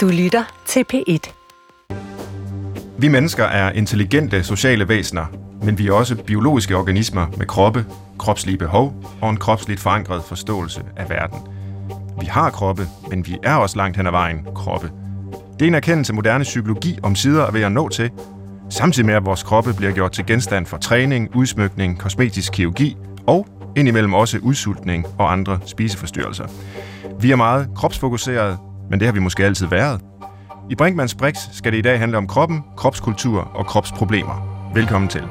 Du 0.00 0.08
lytter 0.08 0.44
til 0.66 0.84
P1. 0.92 1.32
Vi 2.98 3.08
mennesker 3.08 3.44
er 3.44 3.72
intelligente 3.72 4.44
sociale 4.44 4.88
væsener, 4.88 5.26
men 5.62 5.78
vi 5.78 5.86
er 5.88 5.92
også 5.92 6.16
biologiske 6.16 6.76
organismer 6.76 7.26
med 7.36 7.46
kroppe, 7.46 7.86
kropslige 8.18 8.58
behov 8.58 9.04
og 9.20 9.30
en 9.30 9.36
kropsligt 9.36 9.80
forankret 9.80 10.24
forståelse 10.24 10.82
af 10.96 11.10
verden. 11.10 11.38
Vi 12.20 12.26
har 12.26 12.50
kroppe, 12.50 12.82
men 13.10 13.26
vi 13.26 13.38
er 13.42 13.54
også 13.54 13.76
langt 13.76 13.96
hen 13.96 14.06
ad 14.06 14.10
vejen 14.10 14.46
kroppe. 14.54 14.90
Det 15.52 15.62
er 15.62 15.66
en 15.66 15.74
erkendelse 15.74 16.12
moderne 16.12 16.44
psykologi 16.44 16.98
om 17.02 17.14
sider 17.14 17.44
er 17.46 17.50
ved 17.50 17.62
at 17.62 17.72
nå 17.72 17.88
til, 17.88 18.10
samtidig 18.70 19.06
med 19.06 19.14
at 19.14 19.26
vores 19.26 19.42
kroppe 19.42 19.74
bliver 19.74 19.92
gjort 19.92 20.12
til 20.12 20.26
genstand 20.26 20.66
for 20.66 20.76
træning, 20.76 21.36
udsmykning, 21.36 21.98
kosmetisk 21.98 22.52
kirurgi 22.52 22.96
og 23.26 23.46
indimellem 23.76 24.14
også 24.14 24.38
udsultning 24.38 25.06
og 25.18 25.32
andre 25.32 25.58
spiseforstyrrelser. 25.66 26.46
Vi 27.20 27.30
er 27.30 27.36
meget 27.36 27.68
kropsfokuseret, 27.76 28.58
men 28.90 29.00
det 29.00 29.06
har 29.06 29.12
vi 29.12 29.20
måske 29.20 29.44
altid 29.44 29.66
været. 29.66 30.00
I 30.70 30.74
Brinkmanns 30.74 31.14
Brix 31.14 31.36
skal 31.52 31.72
det 31.72 31.78
i 31.78 31.82
dag 31.82 31.98
handle 31.98 32.16
om 32.16 32.26
kroppen, 32.26 32.62
kropskultur 32.76 33.40
og 33.40 33.66
kropsproblemer. 33.66 34.70
Velkommen 34.74 35.08
til. 35.08 35.22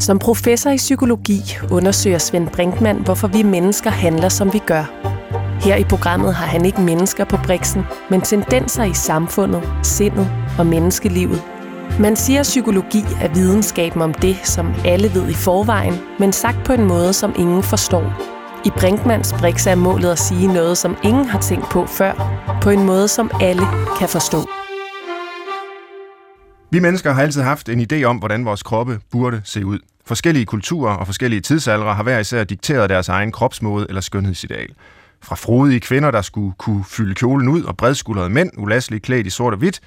Som 0.00 0.18
professor 0.18 0.70
i 0.70 0.76
psykologi 0.76 1.40
undersøger 1.70 2.18
Svend 2.18 2.48
Brinkmann, 2.48 2.98
hvorfor 2.98 3.28
vi 3.28 3.42
mennesker 3.42 3.90
handler, 3.90 4.28
som 4.28 4.52
vi 4.52 4.58
gør. 4.58 5.07
Her 5.60 5.76
i 5.76 5.84
programmet 5.84 6.34
har 6.34 6.46
han 6.46 6.64
ikke 6.64 6.80
mennesker 6.80 7.24
på 7.24 7.36
briksen, 7.44 7.82
men 8.10 8.20
tendenser 8.20 8.84
i 8.84 8.94
samfundet, 8.94 9.62
sindet 9.82 10.30
og 10.58 10.66
menneskelivet. 10.66 11.42
Man 12.00 12.16
siger, 12.16 12.40
at 12.40 12.44
psykologi 12.44 13.04
er 13.20 13.34
videnskaben 13.34 14.02
om 14.02 14.14
det, 14.14 14.36
som 14.44 14.74
alle 14.84 15.14
ved 15.14 15.30
i 15.30 15.34
forvejen, 15.34 15.94
men 16.18 16.32
sagt 16.32 16.64
på 16.64 16.72
en 16.72 16.84
måde, 16.84 17.12
som 17.12 17.34
ingen 17.38 17.62
forstår. 17.62 18.12
I 18.64 18.70
Brinkmans 18.78 19.34
Brix 19.38 19.66
er 19.66 19.74
målet 19.74 20.12
at 20.12 20.18
sige 20.18 20.46
noget, 20.52 20.78
som 20.78 20.96
ingen 21.04 21.24
har 21.24 21.40
tænkt 21.40 21.68
på 21.70 21.86
før, 21.86 22.12
på 22.62 22.70
en 22.70 22.86
måde, 22.86 23.08
som 23.08 23.30
alle 23.40 23.62
kan 23.98 24.08
forstå. 24.08 24.38
Vi 26.70 26.78
mennesker 26.78 27.12
har 27.12 27.22
altid 27.22 27.42
haft 27.42 27.68
en 27.68 27.86
idé 27.92 28.04
om, 28.04 28.16
hvordan 28.16 28.44
vores 28.44 28.62
kroppe 28.62 29.00
burde 29.10 29.40
se 29.44 29.66
ud. 29.66 29.78
Forskellige 30.06 30.46
kulturer 30.46 30.94
og 30.94 31.06
forskellige 31.06 31.40
tidsaldre 31.40 31.94
har 31.94 32.02
hver 32.02 32.18
især 32.18 32.44
dikteret 32.44 32.90
deres 32.90 33.08
egen 33.08 33.32
kropsmåde 33.32 33.86
eller 33.88 34.00
skønhedsideal. 34.00 34.68
Fra 35.22 35.34
frodige 35.36 35.80
kvinder, 35.80 36.10
der 36.10 36.22
skulle 36.22 36.54
kunne 36.58 36.84
fylde 36.84 37.14
kjolen 37.14 37.48
ud, 37.48 37.62
og 37.62 37.76
bredskuldrede 37.76 38.30
mænd, 38.30 38.50
ulasseligt 38.58 39.04
klædt 39.04 39.26
i 39.26 39.30
sort 39.30 39.52
og 39.52 39.58
hvidt, 39.58 39.80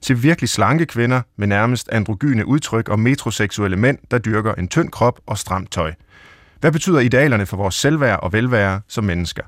til 0.00 0.22
virkelig 0.22 0.48
slanke 0.48 0.86
kvinder 0.86 1.22
med 1.36 1.46
nærmest 1.46 1.88
androgyne 1.92 2.46
udtryk 2.46 2.88
og 2.88 3.00
metroseksuelle 3.00 3.76
mænd, 3.76 3.98
der 4.10 4.18
dyrker 4.18 4.54
en 4.54 4.68
tynd 4.68 4.90
krop 4.90 5.20
og 5.26 5.38
stramt 5.38 5.72
tøj. 5.72 5.94
Hvad 6.60 6.72
betyder 6.72 7.00
idealerne 7.00 7.46
for 7.46 7.56
vores 7.56 7.74
selvværd 7.74 8.20
og 8.22 8.32
velvære 8.32 8.80
som 8.88 9.04
mennesker? 9.04 9.42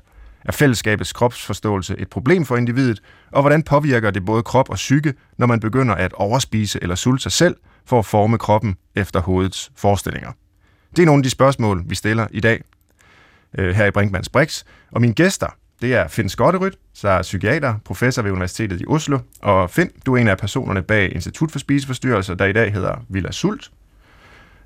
Er 0.45 0.51
fællesskabets 0.51 1.13
kropsforståelse 1.13 1.95
et 1.97 2.09
problem 2.09 2.45
for 2.45 2.57
individet, 2.57 3.01
og 3.31 3.41
hvordan 3.41 3.63
påvirker 3.63 4.11
det 4.11 4.25
både 4.25 4.43
krop 4.43 4.69
og 4.69 4.75
psyke, 4.75 5.13
når 5.37 5.47
man 5.47 5.59
begynder 5.59 5.95
at 5.95 6.13
overspise 6.13 6.79
eller 6.81 6.95
sulte 6.95 7.23
sig 7.23 7.31
selv 7.31 7.55
for 7.85 7.99
at 7.99 8.05
forme 8.05 8.37
kroppen 8.37 8.75
efter 8.95 9.21
hovedets 9.21 9.71
forestillinger? 9.75 10.31
Det 10.95 11.01
er 11.01 11.05
nogle 11.05 11.19
af 11.19 11.23
de 11.23 11.29
spørgsmål, 11.29 11.83
vi 11.85 11.95
stiller 11.95 12.27
i 12.31 12.39
dag 12.39 12.63
øh, 13.57 13.75
her 13.75 13.85
i 13.85 13.91
Brinkmanns 13.91 14.29
Brix, 14.29 14.63
og 14.91 15.01
mine 15.01 15.13
gæster, 15.13 15.47
det 15.81 15.93
er 15.95 16.07
Finn 16.07 16.29
Skotteryt, 16.29 16.77
der 17.01 17.09
er 17.09 17.21
psykiater, 17.21 17.75
professor 17.85 18.21
ved 18.21 18.31
Universitetet 18.31 18.81
i 18.81 18.85
Oslo, 18.87 19.19
og 19.41 19.69
Finn, 19.69 19.89
du 20.05 20.13
er 20.13 20.17
en 20.17 20.27
af 20.27 20.37
personerne 20.37 20.81
bag 20.81 21.15
Institut 21.15 21.51
for 21.51 21.59
Spiseforstyrrelser, 21.59 22.33
der 22.33 22.45
i 22.45 22.53
dag 22.53 22.73
hedder 22.73 23.05
Villa 23.09 23.31
Sult, 23.31 23.71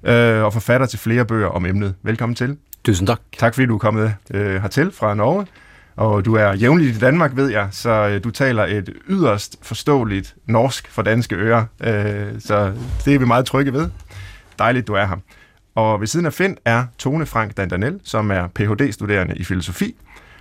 øh, 0.04 0.44
og 0.44 0.54
forfatter 0.54 0.88
til 0.88 1.00
flere 1.00 1.26
bøger 1.26 1.48
om 1.48 1.66
emnet. 1.66 1.96
Velkommen 2.04 2.36
til. 2.36 2.58
Tusind 2.84 3.08
tak. 3.08 3.20
Tak 3.38 3.54
fordi 3.54 3.68
du 3.68 3.76
er 3.76 3.80
kommet 3.80 4.16
øh, 4.34 4.62
hertil 4.62 4.92
fra 4.92 5.14
Norge. 5.14 5.48
Og 5.96 6.26
du 6.26 6.36
er 6.36 6.54
jævnligt 6.54 6.96
i 6.96 7.00
Danmark, 7.00 7.36
ved 7.36 7.50
jeg, 7.50 7.68
så 7.72 7.90
øh, 7.90 8.24
du 8.24 8.32
taler 8.32 8.64
et 8.64 8.90
yderst 9.10 9.58
forståeligt 9.62 10.36
norsk 10.46 10.92
for 10.92 11.02
danske 11.02 11.36
ører. 11.36 11.66
Øh, 11.84 12.40
så 12.40 12.74
det 13.06 13.16
er 13.16 13.20
vi 13.20 13.26
meget 13.26 13.46
trygge 13.46 13.74
ved. 13.74 13.90
Dejligt, 14.60 14.88
du 14.88 14.94
er 14.94 15.06
her. 15.06 15.16
Og 15.76 16.00
ved 16.00 16.08
siden 16.08 16.26
af 16.26 16.34
Finn 16.34 16.58
er 16.66 16.86
Tone 16.98 17.26
Frank 17.26 17.58
Dandanel, 17.58 18.00
som 18.04 18.32
er 18.32 18.48
Ph.D.-studerende 18.48 19.36
i 19.36 19.44
filosofi. 19.44 19.96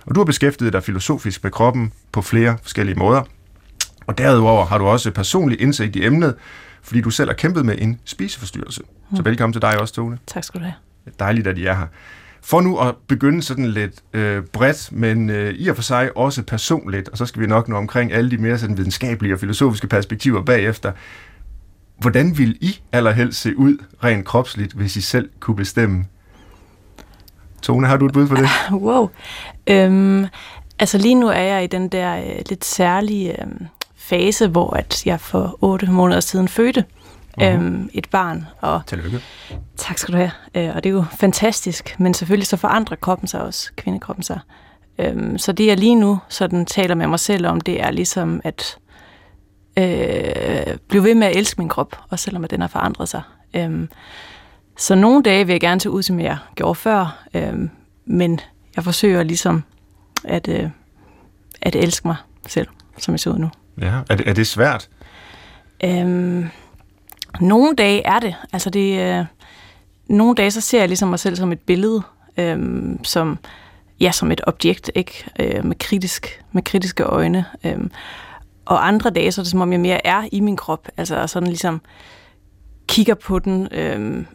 Og 0.05 0.15
du 0.15 0.19
har 0.19 0.25
beskæftiget 0.25 0.73
dig 0.73 0.83
filosofisk 0.83 1.43
med 1.43 1.51
kroppen 1.51 1.93
på 2.11 2.21
flere 2.21 2.57
forskellige 2.61 2.95
måder. 2.95 3.21
Og 4.07 4.17
derudover 4.17 4.65
har 4.65 4.77
du 4.77 4.85
også 4.85 5.11
personlig 5.11 5.61
indsigt 5.61 5.95
i 5.95 6.05
emnet, 6.05 6.35
fordi 6.81 7.01
du 7.01 7.09
selv 7.09 7.29
har 7.29 7.35
kæmpet 7.35 7.65
med 7.65 7.75
en 7.77 7.99
spiseforstyrrelse. 8.05 8.81
Mm. 9.09 9.17
Så 9.17 9.23
velkommen 9.23 9.53
til 9.53 9.61
dig 9.61 9.81
også, 9.81 9.93
Tone. 9.93 10.17
Tak 10.27 10.43
skal 10.43 10.59
du 10.59 10.65
have. 10.65 10.75
Dejligt, 11.19 11.47
at 11.47 11.57
I 11.57 11.65
er 11.65 11.73
her. 11.73 11.87
For 12.41 12.61
nu 12.61 12.77
at 12.77 12.95
begynde 13.07 13.43
sådan 13.43 13.65
lidt 13.65 13.93
øh, 14.13 14.43
bredt, 14.43 14.91
men 14.91 15.29
øh, 15.29 15.53
i 15.53 15.67
og 15.67 15.75
for 15.75 15.83
sig 15.83 16.17
også 16.17 16.43
personligt, 16.43 17.09
og 17.09 17.17
så 17.17 17.25
skal 17.25 17.41
vi 17.41 17.47
nok 17.47 17.67
nå 17.67 17.75
omkring 17.75 18.13
alle 18.13 18.31
de 18.31 18.37
mere 18.37 18.57
sådan 18.57 18.77
videnskabelige 18.77 19.33
og 19.33 19.39
filosofiske 19.39 19.87
perspektiver 19.87 20.41
bagefter. 20.41 20.91
Hvordan 22.03 22.37
vil 22.37 22.57
I 22.61 22.79
allerhelst 22.91 23.41
se 23.41 23.57
ud 23.57 23.77
rent 24.03 24.25
kropsligt, 24.25 24.73
hvis 24.73 24.95
I 24.95 25.01
selv 25.01 25.29
kunne 25.39 25.55
bestemme? 25.55 26.05
Tone, 27.61 27.87
har 27.87 27.97
du 27.97 28.05
et 28.05 28.13
bud 28.13 28.27
på 28.27 28.35
det? 28.35 28.49
Wow. 28.71 29.09
Øhm, 29.67 30.25
altså 30.79 30.97
lige 30.97 31.15
nu 31.15 31.27
er 31.27 31.41
jeg 31.41 31.63
i 31.63 31.67
den 31.67 31.89
der 31.89 32.17
øh, 32.17 32.41
lidt 32.49 32.65
særlige 32.65 33.41
øh, 33.41 33.47
fase, 33.95 34.47
hvor 34.47 34.73
at 34.73 35.05
jeg 35.05 35.19
for 35.19 35.57
otte 35.61 35.91
måneder 35.91 36.19
siden 36.19 36.47
fødte 36.47 36.85
uh-huh. 37.37 37.45
øhm, 37.45 37.89
et 37.93 38.09
barn. 38.09 38.45
Og 38.61 38.81
Tillykke. 38.87 39.19
Tak 39.77 39.97
skal 39.97 40.13
du 40.13 40.17
have. 40.17 40.31
Øh, 40.55 40.75
og 40.75 40.83
det 40.83 40.89
er 40.89 40.93
jo 40.93 41.05
fantastisk, 41.19 41.95
men 41.99 42.13
selvfølgelig 42.13 42.47
så 42.47 42.57
forandrer 42.57 42.95
kroppen 42.95 43.27
sig 43.27 43.41
også, 43.41 43.71
kvindekroppen 43.75 44.23
sig. 44.23 44.39
Øhm, 44.99 45.37
så 45.37 45.51
det 45.51 45.65
jeg 45.65 45.77
lige 45.77 45.95
nu 45.95 46.19
sådan 46.29 46.65
taler 46.65 46.95
med 46.95 47.07
mig 47.07 47.19
selv 47.19 47.47
om, 47.47 47.61
det 47.61 47.81
er 47.81 47.91
ligesom 47.91 48.41
at 48.43 48.77
øh, 49.77 50.77
blive 50.87 51.03
ved 51.03 51.15
med 51.15 51.27
at 51.27 51.35
elske 51.35 51.61
min 51.61 51.69
krop, 51.69 51.97
også 52.09 52.23
selvom 52.23 52.43
at 52.43 52.51
den 52.51 52.61
har 52.61 52.67
forandret 52.67 53.09
sig. 53.09 53.21
Øhm, 53.53 53.89
så 54.77 54.95
nogle 54.95 55.23
dage 55.23 55.45
vil 55.45 55.53
jeg 55.53 55.61
gerne 55.61 55.81
se 55.81 55.89
ud, 55.89 56.03
som 56.03 56.19
jeg 56.19 56.37
gjorde 56.55 56.75
før, 56.75 57.23
øhm, 57.33 57.69
men 58.05 58.39
jeg 58.75 58.83
forsøger 58.83 59.23
ligesom 59.23 59.63
at, 60.23 60.47
øh, 60.47 60.69
at 61.61 61.75
elske 61.75 62.07
mig 62.07 62.15
selv, 62.47 62.67
som 62.97 63.11
jeg 63.11 63.19
ser 63.19 63.31
ud 63.31 63.37
nu. 63.37 63.49
Ja, 63.81 63.99
er 64.09 64.15
det, 64.15 64.29
er 64.29 64.33
det 64.33 64.47
svært? 64.47 64.89
Øhm, 65.83 66.49
nogle 67.39 67.75
dage 67.75 68.05
er 68.05 68.19
det. 68.19 68.35
Altså 68.53 68.69
det, 68.69 68.99
øh, 68.99 69.25
nogle 70.07 70.35
dage 70.35 70.51
så 70.51 70.61
ser 70.61 70.79
jeg 70.79 70.87
ligesom 70.87 71.09
mig 71.09 71.19
selv 71.19 71.35
som 71.35 71.51
et 71.51 71.59
billede, 71.59 72.01
øh, 72.37 72.59
som 73.03 73.39
ja, 73.99 74.11
som 74.11 74.31
et 74.31 74.41
objekt, 74.47 74.91
ikke 74.95 75.25
øh, 75.39 75.65
med 75.65 75.75
kritisk 75.79 76.43
med 76.51 76.63
kritiske 76.63 77.03
øjne. 77.03 77.45
Øh, 77.63 77.77
og 78.65 78.87
andre 78.87 79.09
dage 79.09 79.31
så 79.31 79.41
er 79.41 79.43
det 79.43 79.51
som 79.51 79.61
om 79.61 79.71
jeg 79.71 79.79
mere 79.79 80.07
er 80.07 80.23
i 80.31 80.39
min 80.39 80.57
krop, 80.57 80.87
altså 80.97 81.27
sådan 81.27 81.47
ligesom 81.47 81.81
kigger 82.87 83.13
på 83.13 83.39
den, 83.39 83.67
øh, 83.71 84.25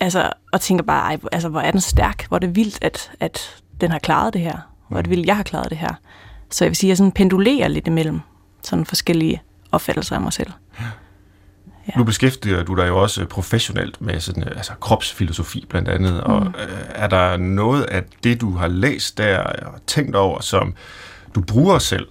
altså 0.00 0.32
og 0.52 0.60
tænker 0.60 0.84
bare, 0.84 1.00
ej, 1.00 1.18
altså 1.32 1.48
hvor 1.48 1.60
er 1.60 1.70
den 1.70 1.80
stærk, 1.80 2.26
hvor 2.28 2.36
er 2.36 2.40
det 2.40 2.56
vildt, 2.56 2.78
at 2.80 3.10
at 3.20 3.62
den 3.80 3.90
har 3.90 3.98
klaret 3.98 4.34
det 4.34 4.40
her, 4.40 4.58
hvor 4.88 4.98
er 4.98 5.02
det 5.02 5.10
vildt, 5.10 5.26
jeg 5.26 5.36
har 5.36 5.42
klaret 5.42 5.70
det 5.70 5.78
her. 5.78 5.94
Så 6.50 6.64
jeg 6.64 6.70
vil 6.70 6.76
sige, 6.76 6.88
at 6.88 6.90
jeg 6.90 6.96
sådan 6.96 7.12
pendulerer 7.12 7.68
lidt 7.68 7.86
imellem 7.86 8.20
sådan 8.62 8.86
forskellige 8.86 9.42
opfattelser 9.72 10.14
af 10.14 10.20
mig 10.20 10.32
selv. 10.32 10.50
Ja. 10.80 10.84
Ja. 11.88 11.98
Nu 11.98 12.04
beskæftiger 12.04 12.62
du 12.62 12.74
dig 12.74 12.88
jo 12.88 13.02
også 13.02 13.26
professionelt 13.26 14.00
med 14.00 14.20
sådan, 14.20 14.42
altså 14.48 14.72
kropsfilosofi 14.80 15.66
blandt 15.68 15.88
andet, 15.88 16.12
mm. 16.14 16.32
og 16.32 16.46
øh, 16.46 16.78
er 16.88 17.06
der 17.06 17.36
noget 17.36 17.82
af 17.82 18.02
det, 18.24 18.40
du 18.40 18.50
har 18.50 18.68
læst 18.68 19.18
der 19.18 19.38
og 19.38 19.86
tænkt 19.86 20.16
over, 20.16 20.40
som 20.40 20.74
du 21.34 21.40
bruger 21.40 21.78
selv 21.78 22.06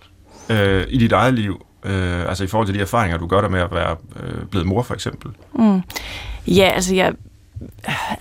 øh, 0.49 0.85
i 0.89 0.97
dit 0.97 1.11
eget 1.11 1.33
liv, 1.33 1.65
øh, 1.83 2.29
altså 2.29 2.43
i 2.43 2.47
forhold 2.47 2.67
til 2.67 2.75
de 2.75 2.81
erfaringer, 2.81 3.17
du 3.17 3.27
gør 3.27 3.41
der 3.41 3.49
med 3.49 3.61
at 3.61 3.71
være 3.71 3.95
øh, 4.23 4.45
blevet 4.45 4.67
mor 4.67 4.81
for 4.81 4.93
eksempel? 4.93 5.31
Mm. 5.53 5.81
Ja, 6.47 6.71
altså 6.73 6.95
jeg, 6.95 7.13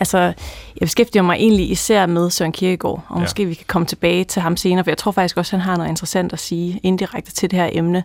altså, 0.00 0.18
jeg 0.18 0.80
beskæftiger 0.80 1.22
mig 1.22 1.34
egentlig 1.34 1.70
især 1.70 2.06
med 2.06 2.30
Søren 2.30 2.52
Kierkegaard, 2.52 3.04
og 3.08 3.16
ja. 3.16 3.20
måske 3.20 3.46
vi 3.46 3.54
kan 3.54 3.66
komme 3.66 3.86
tilbage 3.86 4.24
til 4.24 4.42
ham 4.42 4.56
senere, 4.56 4.84
for 4.84 4.90
jeg 4.90 4.98
tror 4.98 5.12
faktisk 5.12 5.36
også, 5.36 5.56
at 5.56 5.60
han 5.60 5.70
har 5.70 5.76
noget 5.76 5.90
interessant 5.90 6.32
at 6.32 6.38
sige 6.38 6.80
indirekte 6.82 7.32
til 7.32 7.50
det 7.50 7.58
her 7.58 7.68
emne. 7.72 8.04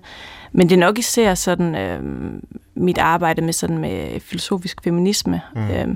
Men 0.52 0.70
det 0.70 0.75
er 0.75 0.80
nok 0.80 1.00
især 1.00 1.36
sådan 1.36 1.75
øh, 1.75 2.02
mit 2.75 2.98
arbejde 2.98 3.42
med 3.42 3.54
sådan 3.54 3.78
med 3.78 4.20
filosofisk 4.20 4.84
feminisme, 4.84 5.42
mm. 5.56 5.70
øh, 5.70 5.88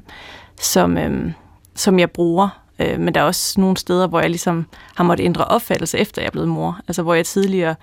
som, 0.62 0.98
øh, 0.98 1.32
som 1.76 2.00
jeg 2.00 2.12
bruger. 2.12 2.61
Øh, 2.82 3.00
men 3.00 3.16
der 3.16 3.22
er 3.22 3.26
også 3.26 3.62
nogle 3.62 3.78
steder, 3.78 4.08
hvor 4.08 4.20
jeg 4.20 4.30
ligesom 4.30 4.66
har 4.96 5.04
måttet 5.04 5.26
ændre 5.26 5.46
opfattelse, 5.46 5.98
efter 5.98 6.22
jeg 6.22 6.28
er 6.28 6.32
blevet 6.32 6.50
mor. 6.50 6.80
Altså 6.88 7.04
hvor 7.04 7.14
jeg 7.14 7.26
tidligere 7.26 7.76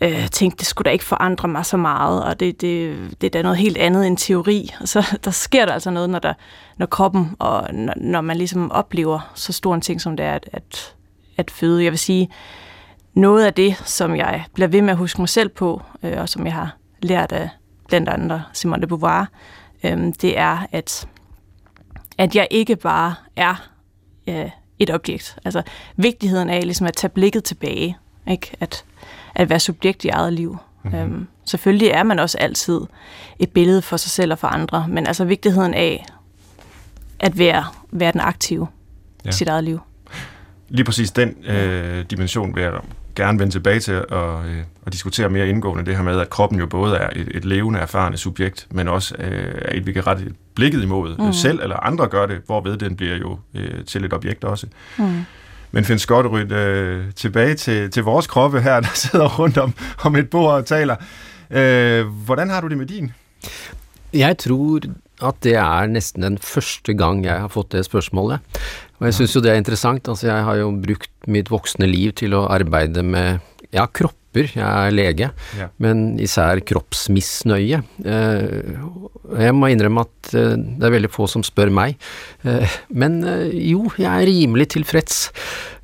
øh, 0.00 0.28
tænkte, 0.28 0.58
det 0.58 0.66
skulle 0.66 0.86
da 0.86 0.90
ikke 0.90 1.04
forandre 1.04 1.48
mig 1.48 1.66
så 1.66 1.76
meget, 1.76 2.24
og 2.24 2.40
det, 2.40 2.60
det, 2.60 2.98
det 3.20 3.26
er 3.26 3.30
da 3.30 3.42
noget 3.42 3.58
helt 3.58 3.76
andet 3.76 4.06
end 4.06 4.16
teori. 4.16 4.70
Og 4.80 4.88
så 4.88 5.06
der 5.24 5.30
sker 5.30 5.66
der 5.66 5.72
altså 5.72 5.90
noget, 5.90 6.10
når, 6.10 6.18
der, 6.18 6.34
når 6.76 6.86
kroppen, 6.86 7.36
og 7.38 7.74
når, 7.74 7.94
når 7.96 8.20
man 8.20 8.36
ligesom 8.36 8.70
oplever 8.70 9.30
så 9.34 9.52
stor 9.52 9.74
en 9.74 9.80
ting, 9.80 10.00
som 10.00 10.16
det 10.16 10.26
er 10.26 10.34
at, 10.34 10.48
at, 10.52 10.94
at 11.36 11.50
føde. 11.50 11.84
Jeg 11.84 11.92
vil 11.92 11.98
sige, 11.98 12.30
noget 13.14 13.44
af 13.44 13.54
det, 13.54 13.82
som 13.84 14.16
jeg 14.16 14.44
bliver 14.54 14.68
ved 14.68 14.82
med 14.82 14.90
at 14.90 14.96
huske 14.96 15.20
mig 15.20 15.28
selv 15.28 15.48
på, 15.48 15.82
øh, 16.02 16.20
og 16.20 16.28
som 16.28 16.46
jeg 16.46 16.54
har 16.54 16.76
lært 17.02 17.32
af 17.32 17.48
blandt 17.88 18.08
andre 18.08 18.42
Simone 18.52 18.82
de 18.82 18.86
Beauvoir, 18.86 19.26
øh, 19.84 20.12
det 20.20 20.38
er, 20.38 20.66
at, 20.72 21.08
at 22.18 22.36
jeg 22.36 22.48
ikke 22.50 22.76
bare 22.76 23.14
er 23.36 23.71
øh, 24.26 24.50
et 24.78 24.90
objekt. 24.90 25.38
Altså 25.44 25.62
vigtigheden 25.96 26.50
af 26.50 26.62
ligesom 26.62 26.86
at 26.86 26.96
tage 26.96 27.10
blikket 27.10 27.44
tilbage, 27.44 27.96
ikke? 28.28 28.52
At, 28.60 28.84
at 29.34 29.50
være 29.50 29.60
subjekt 29.60 30.04
i 30.04 30.08
eget 30.08 30.32
liv. 30.32 30.58
Mm-hmm. 30.82 30.98
Øhm, 30.98 31.26
selvfølgelig 31.44 31.88
er 31.88 32.02
man 32.02 32.18
også 32.18 32.38
altid 32.38 32.80
et 33.38 33.50
billede 33.50 33.82
for 33.82 33.96
sig 33.96 34.10
selv 34.10 34.32
og 34.32 34.38
for 34.38 34.48
andre, 34.48 34.86
men 34.88 35.06
altså 35.06 35.24
vigtigheden 35.24 35.74
af 35.74 36.06
at 37.20 37.38
være, 37.38 37.64
være 37.90 38.12
den 38.12 38.20
aktive 38.20 38.68
ja. 39.24 39.30
i 39.30 39.32
sit 39.32 39.48
eget 39.48 39.64
liv. 39.64 39.80
Lige 40.68 40.84
præcis 40.84 41.10
den 41.10 41.36
øh, 41.46 42.04
dimension 42.10 42.54
vil 42.54 42.62
jeg 42.62 42.72
gerne 43.14 43.38
vende 43.38 43.52
tilbage 43.52 43.80
til 43.80 44.04
og, 44.08 44.46
øh, 44.46 44.62
og 44.86 44.92
diskutere 44.92 45.28
mere 45.28 45.48
indgående 45.48 45.86
det 45.86 45.96
her 45.96 46.02
med, 46.02 46.20
at 46.20 46.30
kroppen 46.30 46.58
jo 46.58 46.66
både 46.66 46.96
er 46.96 47.08
et, 47.16 47.28
et 47.34 47.44
levende, 47.44 47.80
erfarne 47.80 48.16
subjekt, 48.16 48.66
men 48.70 48.88
også 48.88 49.14
øh, 49.18 49.54
er 49.62 49.76
et, 49.76 49.86
vi 49.86 49.92
kan 49.92 50.06
rette 50.06 50.34
blikket 50.54 50.82
imod 50.82 51.16
mm. 51.18 51.32
selv 51.32 51.60
eller 51.62 51.76
andre 51.76 52.06
gør 52.08 52.26
det, 52.26 52.40
hvorved 52.46 52.76
den 52.76 52.96
bliver 52.96 53.16
jo 53.16 53.38
øh, 53.54 53.84
til 53.84 54.04
et 54.04 54.12
objekt 54.12 54.44
også. 54.44 54.66
Mm. 54.98 55.24
Men 55.72 55.84
Finn 55.84 55.98
Skotterud, 55.98 56.52
øh, 56.52 57.04
tilbage 57.16 57.54
til, 57.54 57.90
til 57.90 58.02
vores 58.02 58.26
kroppe 58.26 58.60
her, 58.60 58.80
der 58.80 58.88
sidder 58.94 59.38
rundt 59.38 59.58
om, 59.58 59.74
om 60.04 60.16
et 60.16 60.30
bord 60.30 60.54
og 60.54 60.66
taler. 60.66 60.96
Øh, 61.50 62.06
hvordan 62.06 62.50
har 62.50 62.60
du 62.60 62.68
det 62.68 62.78
med 62.78 62.86
din? 62.86 63.12
Jeg 64.12 64.38
tror 64.38 64.80
at 65.22 65.34
det 65.42 65.54
er 65.54 65.86
næsten 65.86 66.22
den 66.22 66.38
første 66.38 66.94
gang 66.94 67.24
jeg 67.24 67.40
har 67.40 67.48
fått 67.48 67.72
det 67.72 67.84
spørsmålet. 67.84 68.40
Og 69.02 69.08
jeg 69.10 69.18
synes 69.18 69.32
jo 69.34 69.42
det 69.42 69.50
er 69.50 69.58
interessant. 69.58 70.06
Altså 70.06 70.28
jeg 70.28 70.44
har 70.46 70.58
jo 70.60 70.68
brugt 70.78 71.10
mit 71.26 71.50
voksne 71.50 71.88
liv 71.90 72.14
til 72.14 72.36
at 72.38 72.52
arbejde 72.54 73.02
med 73.02 73.40
ja, 73.74 73.86
kropper. 73.90 74.46
Jeg 74.54 74.62
er 74.62 74.94
lege, 74.94 75.28
ja. 75.58 75.66
men 75.82 76.20
især 76.22 76.62
kroppsmisnøye. 76.64 77.82
Eh, 78.06 79.42
jeg 79.42 79.56
må 79.58 79.68
indrømme 79.68 80.06
at 80.06 80.30
eh, 80.38 80.54
det 80.54 80.86
er 80.86 80.94
veldig 80.94 81.10
få 81.12 81.26
som 81.28 81.42
spør 81.44 81.72
meg. 81.74 81.98
Eh, 82.46 82.78
men 82.94 83.18
jo, 83.58 83.90
jeg 83.98 84.08
er 84.08 84.30
rimelig 84.30 84.70
tilfreds. 84.78 85.26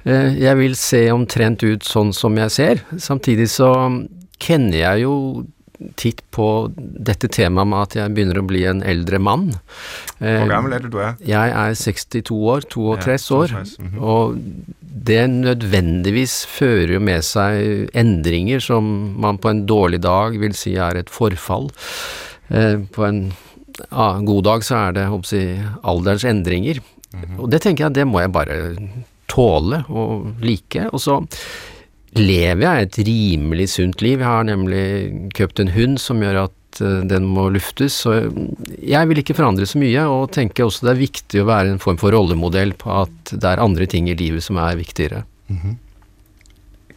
Jeg 0.08 0.54
vil 0.56 0.78
se 0.78 1.02
omtrent 1.12 1.60
ut 1.66 1.84
sånn 1.84 2.14
som 2.16 2.38
jeg 2.40 2.54
ser. 2.54 2.80
Samtidig 3.02 3.50
så 3.52 3.74
kjenner 4.40 4.78
jeg 4.78 5.02
jo 5.02 5.14
titt 6.00 6.24
på 6.34 6.46
dette 6.76 7.30
temaet 7.30 7.70
med 7.70 7.84
at 7.84 7.96
jeg 8.00 8.14
begynner 8.14 8.40
å 8.40 8.46
bli 8.48 8.64
en 8.66 8.82
eldre 8.82 9.20
mann. 9.22 9.52
Hvor 10.18 10.50
gammel 10.50 10.74
er 10.74 10.84
det 10.84 10.90
du 10.92 10.98
er? 11.02 11.14
Jeg 11.22 11.54
er 11.54 11.78
62 11.78 12.34
år, 12.34 12.66
32 12.66 13.36
år. 13.36 13.54
Mm 13.78 13.88
-hmm. 13.88 14.00
Og 14.00 14.38
det 14.80 15.26
nødvendigvis 15.30 16.46
fører 16.46 16.94
jo 16.96 17.00
med 17.00 17.24
seg 17.24 17.88
endringer 17.94 18.60
som 18.60 18.84
man 19.20 19.38
på 19.38 19.52
en 19.52 19.66
dårlig 19.66 20.00
dag 20.04 20.38
vil 20.40 20.54
si 20.54 20.74
er 20.74 20.96
et 20.96 21.10
forfall. 21.10 21.70
Eh, 22.48 22.78
på 22.92 23.04
en 23.04 23.32
ja, 23.90 24.18
god 24.18 24.44
dag 24.44 24.64
så 24.64 24.76
er 24.76 24.92
det 24.92 25.06
jeg, 25.32 25.64
alderens 25.82 26.24
endringer. 26.24 26.80
Mm 27.12 27.20
-hmm. 27.20 27.38
Og 27.38 27.50
det 27.50 27.62
tenker 27.62 27.84
jeg, 27.84 27.94
det 27.94 28.06
må 28.06 28.20
jeg 28.20 28.32
bare 28.32 28.76
tåle 29.28 29.84
og 29.88 30.34
like. 30.40 30.88
Og 30.92 31.00
så 31.00 31.24
lever 32.18 32.64
jeg 32.64 32.86
et 32.86 33.00
rimelig 33.08 33.68
sunt 33.74 34.02
liv. 34.04 34.20
Jeg 34.20 34.28
har 34.28 34.46
nemlig 34.48 34.84
kjøpt 35.36 35.62
en 35.62 35.72
hund 35.74 35.98
som 36.02 36.22
gjør 36.22 36.44
at 36.46 36.80
eh, 36.84 37.02
den 37.10 37.26
må 37.30 37.48
luftes, 37.54 38.00
så 38.04 38.20
jeg 38.78 39.10
vil 39.10 39.22
ikke 39.22 39.36
forandre 39.38 39.66
så 39.68 39.80
mye, 39.80 40.06
og 40.06 40.30
tenker 40.36 40.66
også 40.66 40.88
det 40.88 40.94
er 40.94 41.02
viktig 41.02 41.42
å 41.42 41.48
være 41.48 41.74
en 41.74 41.82
form 41.82 42.00
for 42.00 42.14
rollemodell 42.14 42.74
på 42.78 42.94
at 43.04 43.34
det 43.34 43.44
er 43.50 43.64
andre 43.64 43.88
ting 43.90 44.10
i 44.10 44.16
livet 44.18 44.44
som 44.44 44.60
er 44.62 44.80
viktigere. 44.80 45.24
Mm 45.48 45.60
-hmm. 45.62 45.76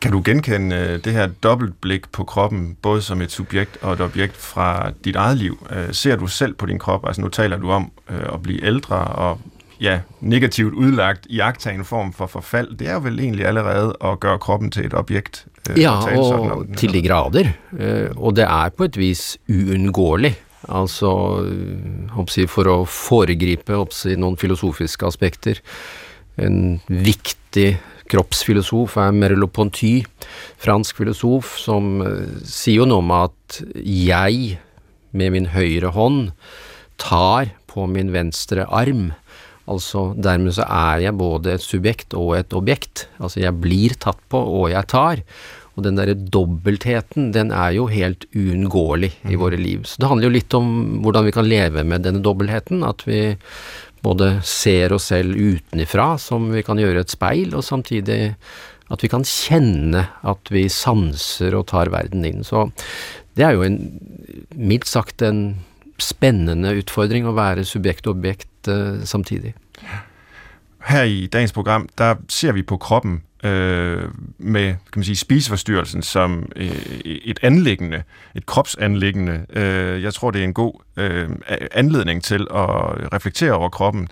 Kan 0.01 0.11
du 0.11 0.21
genkende 0.25 0.75
eh, 0.75 0.97
det 0.97 1.13
her 1.13 1.29
dobbeltblikk 1.43 2.11
på 2.11 2.23
kroppen, 2.23 2.77
både 2.81 3.01
som 3.01 3.21
et 3.21 3.31
subjekt 3.31 3.77
og 3.81 3.93
et 3.93 4.01
objekt 4.01 4.37
fra 4.37 4.91
dit 5.03 5.15
eget 5.15 5.37
liv? 5.37 5.53
Eh, 5.69 5.91
ser 5.91 6.15
du 6.15 6.27
selv 6.27 6.55
på 6.55 6.65
din 6.65 6.79
krop? 6.79 7.05
Altså 7.05 7.21
nu 7.21 7.29
taler 7.29 7.57
du 7.57 7.71
om 7.71 7.91
at 8.07 8.41
bli 8.43 8.59
eldre, 8.63 8.95
og 8.95 9.37
ja, 9.81 9.99
negativt 10.21 10.73
udlagt 10.77 11.25
i 11.29 11.41
en 11.41 11.85
form 11.85 12.13
for 12.13 12.27
forfald, 12.27 12.77
det 12.77 12.87
er 12.87 12.93
jo 12.93 13.05
vel 13.07 13.19
egentlig 13.19 13.45
allerede 13.45 13.95
at 14.03 14.19
gøre 14.19 14.39
kroppen 14.39 14.71
til 14.71 14.85
et 14.85 14.93
objekt. 14.93 15.45
Øh, 15.69 15.79
ja, 15.79 15.97
og 16.17 16.25
sådan, 16.25 16.73
til 16.75 16.93
de 16.93 17.01
grader. 17.07 17.49
Øh, 17.73 18.09
og 18.15 18.35
det 18.35 18.43
er 18.43 18.69
på 18.69 18.83
et 18.83 18.97
vis 18.97 19.37
uundgåelig. 19.49 20.35
Altså, 20.69 21.41
øh, 21.45 22.47
for 22.47 22.69
å 22.69 22.85
foregripe 22.85 23.73
oppsi, 23.73 24.15
noen 24.15 24.37
filosofiske 24.37 25.05
aspekter. 25.05 25.57
En 26.37 26.81
viktig 26.87 27.79
kroppsfilosof 28.11 28.97
er 28.97 29.11
Merleau-Ponty, 29.15 30.03
fransk 30.61 30.97
filosof, 30.97 31.57
som 31.57 32.01
uh, 32.03 32.27
sier 32.43 32.81
jo 32.81 32.85
noe 32.85 33.01
om 33.01 33.11
at 33.15 33.61
jeg 33.81 34.59
med 35.11 35.33
min 35.33 35.49
høyre 35.51 35.91
hånd 35.95 36.31
tar 37.01 37.51
på 37.71 37.87
min 37.87 38.11
venstre 38.13 38.67
arm 38.67 39.11
Altså 39.71 40.11
dermed 40.19 40.55
så 40.57 40.67
er 40.67 41.05
jeg 41.05 41.17
både 41.19 41.55
et 41.55 41.63
subjekt 41.63 42.15
og 42.17 42.35
et 42.39 42.53
objekt. 42.57 43.07
Altså 43.23 43.43
jeg 43.43 43.57
blir 43.63 43.95
tatt 44.01 44.19
på, 44.31 44.39
og 44.39 44.71
jeg 44.73 44.89
tar. 44.91 45.23
Og 45.77 45.85
den 45.85 45.95
derre 45.95 46.17
dobbeltheten, 46.17 47.29
den 47.35 47.53
er 47.55 47.71
jo 47.77 47.87
helt 47.91 48.25
uunngåelig 48.35 49.13
i 49.23 49.37
mm. 49.37 49.39
våre 49.39 49.59
liv. 49.59 49.85
Så 49.87 50.01
det 50.01 50.09
handler 50.11 50.27
jo 50.27 50.35
litt 50.35 50.57
om 50.57 50.67
hvordan 51.05 51.29
vi 51.29 51.35
kan 51.35 51.47
leve 51.47 51.85
med 51.87 52.03
denne 52.03 52.23
dobbeltheten. 52.25 52.83
At 52.83 53.05
vi 53.07 53.21
både 54.03 54.33
ser 54.47 54.93
oss 54.95 55.11
selv 55.13 55.37
utenifra, 55.37 56.15
som 56.19 56.49
vi 56.51 56.65
kan 56.65 56.81
gjøre 56.81 57.05
et 57.05 57.13
speil, 57.13 57.55
og 57.55 57.63
samtidig 57.63 58.35
at 58.91 59.03
vi 59.05 59.09
kan 59.11 59.23
kjenne 59.23 60.03
at 60.27 60.51
vi 60.51 60.65
sanser 60.73 61.55
og 61.55 61.69
tar 61.71 61.93
verden 61.93 62.25
inn. 62.27 62.41
Så 62.43 62.67
det 63.39 63.45
er 63.47 63.55
jo 63.55 63.63
en, 63.63 63.77
mildt 64.57 64.89
sagt, 64.89 65.23
en 65.23 65.61
spændende 66.01 66.77
utfordring 66.77 67.27
at 67.27 67.35
være 67.35 67.63
subjekt 67.63 68.07
og 68.07 68.15
objekt 68.15 68.67
uh, 68.67 69.03
samtidig. 69.03 69.53
Her 70.85 71.03
i 71.03 71.27
dagens 71.27 71.51
program, 71.51 71.89
der 71.97 72.15
ser 72.29 72.51
vi 72.51 72.61
på 72.61 72.77
kroppen 72.77 73.23
øh, 73.43 74.09
med 74.37 74.67
kan 74.67 74.95
man 74.95 75.03
sige, 75.03 75.15
spiseforstyrrelsen 75.15 76.01
som 76.01 76.51
øh, 76.55 76.71
et 77.05 77.39
anlæggende, 77.41 78.03
et 78.35 78.45
kropsanlæggende. 78.45 79.45
Øh, 79.49 80.03
jeg 80.03 80.13
tror, 80.13 80.31
det 80.31 80.39
er 80.39 80.45
en 80.45 80.53
god 80.53 80.73
øh, 80.97 81.29
anledning 81.71 82.23
til 82.23 82.41
at 82.41 83.13
reflektere 83.13 83.51
over 83.51 83.69
kroppen. 83.69 84.07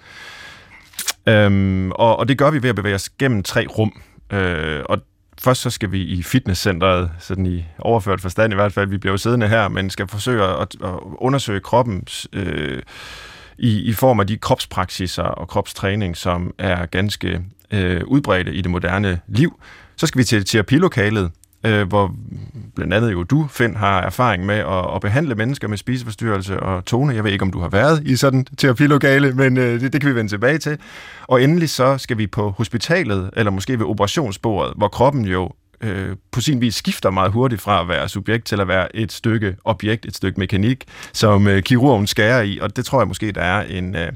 Øhm, 1.27 1.91
og, 1.91 2.19
og 2.19 2.27
det 2.27 2.37
gør 2.37 2.51
vi 2.51 2.63
ved 2.63 2.69
at 2.69 2.75
bevæge 2.75 2.95
os 2.95 3.09
gennem 3.09 3.43
tre 3.43 3.65
rum. 3.67 4.01
Øh, 4.33 4.81
og 4.85 4.97
først 5.41 5.61
så 5.61 5.69
skal 5.69 5.91
vi 5.91 6.01
i 6.01 6.23
fitnesscenteret, 6.23 7.11
sådan 7.19 7.45
i 7.45 7.65
overført 7.79 8.21
forstand 8.21 8.53
i 8.53 8.55
hvert 8.55 8.73
fald, 8.73 8.89
vi 8.89 8.97
bliver 8.97 9.13
jo 9.13 9.17
siddende 9.17 9.47
her, 9.47 9.67
men 9.67 9.89
skal 9.89 10.07
forsøge 10.07 10.43
at, 10.43 10.75
at 10.83 10.93
undersøge 11.03 11.59
kroppens 11.59 12.27
øh, 12.33 12.81
i, 13.57 13.81
i 13.81 13.93
form 13.93 14.19
af 14.19 14.27
de 14.27 14.37
kropspraksiser 14.37 15.23
og 15.23 15.47
kropstræning, 15.47 16.17
som 16.17 16.53
er 16.57 16.85
ganske 16.85 17.41
øh, 17.71 18.01
udbredte 18.05 18.53
i 18.53 18.61
det 18.61 18.71
moderne 18.71 19.19
liv. 19.27 19.59
Så 19.95 20.07
skal 20.07 20.19
vi 20.19 20.23
til 20.23 20.45
terapilokalet, 20.45 21.31
øh, 21.63 21.87
hvor 21.87 22.15
blandt 22.79 22.93
andet 22.93 23.11
jo 23.11 23.23
du, 23.23 23.47
Finn, 23.47 23.75
har 23.75 24.01
erfaring 24.01 24.45
med 24.45 24.55
at, 24.55 24.95
at 24.95 25.01
behandle 25.01 25.35
mennesker 25.35 25.67
med 25.67 25.77
spiseforstyrrelse 25.77 26.59
og 26.59 26.85
tone. 26.85 27.15
Jeg 27.15 27.23
ved 27.23 27.31
ikke, 27.31 27.43
om 27.43 27.51
du 27.51 27.59
har 27.59 27.69
været 27.69 28.03
i 28.05 28.15
sådan 28.15 28.45
terapilokale, 28.57 29.33
men 29.33 29.57
øh, 29.57 29.81
det, 29.81 29.93
det 29.93 30.01
kan 30.01 30.09
vi 30.09 30.15
vende 30.15 30.31
tilbage 30.31 30.57
til. 30.57 30.77
Og 31.27 31.43
endelig 31.43 31.69
så 31.69 31.97
skal 31.97 32.17
vi 32.17 32.27
på 32.27 32.49
hospitalet, 32.49 33.29
eller 33.37 33.51
måske 33.51 33.79
ved 33.79 33.85
operationsbordet, 33.85 34.73
hvor 34.77 34.87
kroppen 34.87 35.25
jo 35.25 35.51
øh, 35.81 36.15
på 36.31 36.41
sin 36.41 36.61
vis 36.61 36.75
skifter 36.75 37.09
meget 37.09 37.31
hurtigt 37.31 37.61
fra 37.61 37.81
at 37.81 37.87
være 37.87 38.09
subjekt 38.09 38.45
til 38.45 38.61
at 38.61 38.67
være 38.67 38.95
et 38.95 39.11
stykke 39.11 39.55
objekt, 39.65 40.05
et 40.05 40.15
stykke 40.15 40.39
mekanik, 40.39 40.83
som 41.13 41.47
øh, 41.47 41.63
kirurgen 41.63 42.07
skærer 42.07 42.41
i, 42.41 42.59
og 42.61 42.75
det 42.75 42.85
tror 42.85 42.99
jeg 42.99 43.07
måske, 43.07 43.31
der 43.31 43.41
er 43.41 43.63
en... 43.63 43.95
Øh, 43.95 44.11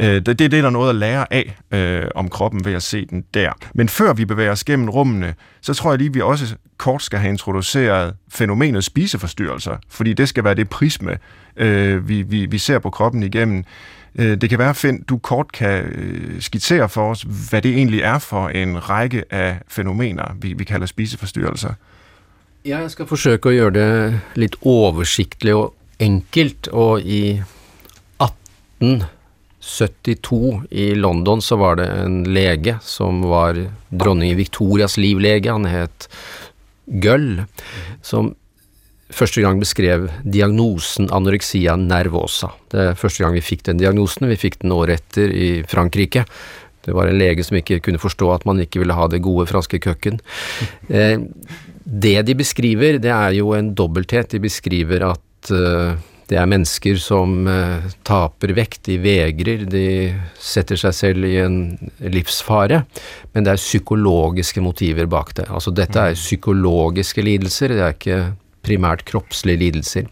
Øh, 0.00 0.14
det, 0.26 0.38
det 0.38 0.54
er 0.54 0.62
der 0.62 0.70
noget 0.70 0.90
at 0.90 0.94
lære 0.94 1.32
af 1.32 1.58
øh, 1.70 2.08
om 2.14 2.28
kroppen 2.28 2.64
ved 2.64 2.72
at 2.72 2.82
se 2.82 3.06
den 3.06 3.24
der. 3.34 3.52
Men 3.74 3.88
før 3.88 4.12
vi 4.12 4.24
bevæger 4.24 4.50
os 4.50 4.64
gennem 4.64 4.88
rummene, 4.88 5.34
så 5.60 5.74
tror 5.74 5.90
jeg 5.90 5.98
lige, 5.98 6.12
vi 6.12 6.20
også 6.20 6.56
kort 6.78 7.02
skal 7.02 7.18
have 7.18 7.30
introduceret 7.30 8.14
fænomenet 8.28 8.84
spiseforstyrrelser, 8.84 9.76
fordi 9.88 10.12
det 10.12 10.28
skal 10.28 10.44
være 10.44 10.54
det 10.54 10.70
prisme, 10.70 11.18
øh, 11.56 12.08
vi, 12.08 12.22
vi, 12.22 12.46
vi 12.46 12.58
ser 12.58 12.78
på 12.78 12.90
kroppen 12.90 13.22
igennem. 13.22 13.64
Øh, 14.18 14.40
det 14.40 14.50
kan 14.50 14.58
være, 14.58 14.74
Finn, 14.74 15.02
du 15.02 15.18
kort 15.18 15.52
kan 15.52 15.84
øh, 15.84 16.42
skitsere 16.42 16.88
for 16.88 17.10
os, 17.10 17.26
hvad 17.50 17.62
det 17.62 17.74
egentlig 17.74 18.00
er 18.00 18.18
for 18.18 18.48
en 18.48 18.88
række 18.88 19.24
af 19.30 19.58
fænomener, 19.68 20.36
vi, 20.40 20.52
vi 20.52 20.64
kalder 20.64 20.86
spiseforstyrrelser. 20.86 21.72
Ja, 22.64 22.78
jeg 22.78 22.90
skal 22.90 23.06
forsøge 23.06 23.34
at 23.34 23.40
gøre 23.40 23.70
det 23.70 24.20
lidt 24.34 24.56
oversigtligt 24.62 25.54
og 25.54 25.74
enkelt, 25.98 26.68
og 26.68 27.00
i 27.00 27.42
18 28.20 29.02
72 29.60 30.62
i 30.70 30.94
London 30.94 31.42
så 31.42 31.56
var 31.56 31.78
det 31.80 31.88
en 31.90 32.20
lege 32.24 32.78
som 32.82 33.22
var 33.26 33.58
dronning 33.90 34.36
Victorias 34.38 34.96
livlege, 35.00 35.50
han 35.50 35.66
het 35.68 36.08
Gull, 36.86 37.42
som 38.02 38.32
første 39.12 39.42
gang 39.42 39.60
beskrev 39.60 40.08
diagnosen 40.22 41.08
anoreksia 41.14 41.76
nervosa. 41.80 42.52
Det 42.72 42.84
er 42.90 42.98
første 42.98 43.24
gang 43.24 43.34
vi 43.36 43.44
fikk 43.44 43.66
den 43.68 43.80
diagnosen, 43.80 44.28
vi 44.30 44.38
fikk 44.40 44.60
den 44.62 44.74
året 44.76 45.02
etter 45.02 45.32
i 45.32 45.50
Frankrike. 45.68 46.24
Det 46.84 46.94
var 46.96 47.10
en 47.10 47.18
lege 47.20 47.44
som 47.44 47.58
ikke 47.58 47.80
kunne 47.84 48.00
forstå 48.00 48.30
at 48.32 48.46
man 48.48 48.60
ikke 48.62 48.80
ville 48.80 48.96
ha 48.96 49.08
det 49.10 49.24
gode 49.24 49.48
franske 49.50 49.80
køkken. 49.84 50.20
Eh, 50.88 51.18
det 51.84 52.18
de 52.28 52.36
beskriver, 52.36 53.00
det 53.02 53.12
er 53.12 53.34
jo 53.36 53.52
en 53.56 53.74
dobbelthet. 53.76 54.30
De 54.32 54.40
beskriver 54.40 55.04
at 55.10 55.52
eh, 55.52 55.98
det 56.28 56.36
er 56.36 56.48
mennesker 56.50 56.98
som 57.00 57.46
uh, 57.48 57.86
taper 58.06 58.52
vekt, 58.56 58.82
de 58.88 58.98
vegrer, 59.00 59.64
de 59.70 59.86
setter 60.36 60.80
seg 60.80 60.96
selv 60.96 61.28
i 61.28 61.38
en 61.40 61.60
livsfare, 62.04 62.82
men 63.32 63.46
det 63.46 63.54
er 63.54 63.62
psykologiske 63.62 64.62
motiver 64.64 65.08
bak 65.08 65.32
det. 65.38 65.48
Altså 65.48 65.72
dette 65.72 65.96
er 65.96 66.16
mm. 66.16 66.20
psykologiske 66.20 67.24
lidelser, 67.24 67.74
det 67.74 67.84
er 67.86 67.96
ikke 67.96 68.20
primært 68.68 69.06
kroppslige 69.08 69.62
lidelser. 69.64 70.08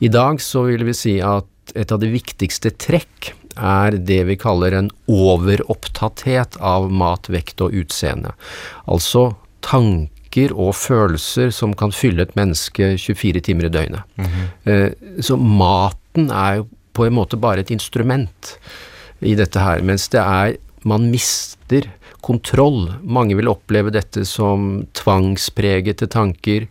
I 0.00 0.10
dag 0.12 0.40
så 0.40 0.64
vil 0.70 0.86
vi 0.88 0.96
si 0.96 1.18
at 1.20 1.48
et 1.78 1.92
av 1.92 2.00
de 2.02 2.10
viktigste 2.12 2.72
trekk 2.80 3.32
er 3.60 3.98
det 4.00 4.22
vi 4.30 4.38
kaller 4.40 4.74
en 4.76 4.88
overopptatthet 5.12 6.56
av 6.64 6.88
mat, 6.90 7.28
vekt 7.32 7.60
og 7.64 7.76
utseende. 7.82 8.32
Altså 8.88 9.34
tanker 10.32 10.52
og 10.56 10.74
følelser 10.74 11.50
som 11.52 11.74
kan 11.74 11.92
fylle 11.92 12.22
et 12.22 12.36
menneske 12.36 12.96
24 12.96 13.40
timer 13.40 13.66
i 13.66 13.68
døgnet. 13.68 14.02
Mm 14.16 14.24
-hmm. 14.24 15.22
Så 15.22 15.36
maten 15.36 16.30
er 16.30 16.56
jo 16.56 16.66
på 16.92 17.06
en 17.06 17.14
måte 17.14 17.36
bare 17.36 17.60
et 17.60 17.70
instrument 17.70 18.58
i 19.20 19.34
dette 19.34 19.58
her, 19.58 19.82
mens 19.82 20.08
det 20.08 20.20
er 20.20 20.56
man 20.84 21.10
mister 21.10 21.88
kontroll. 22.22 22.94
Mange 23.02 23.36
vil 23.36 23.48
oppleve 23.48 23.90
dette 23.90 24.24
som 24.24 24.86
tvangspregete 24.94 26.06
tanker, 26.06 26.66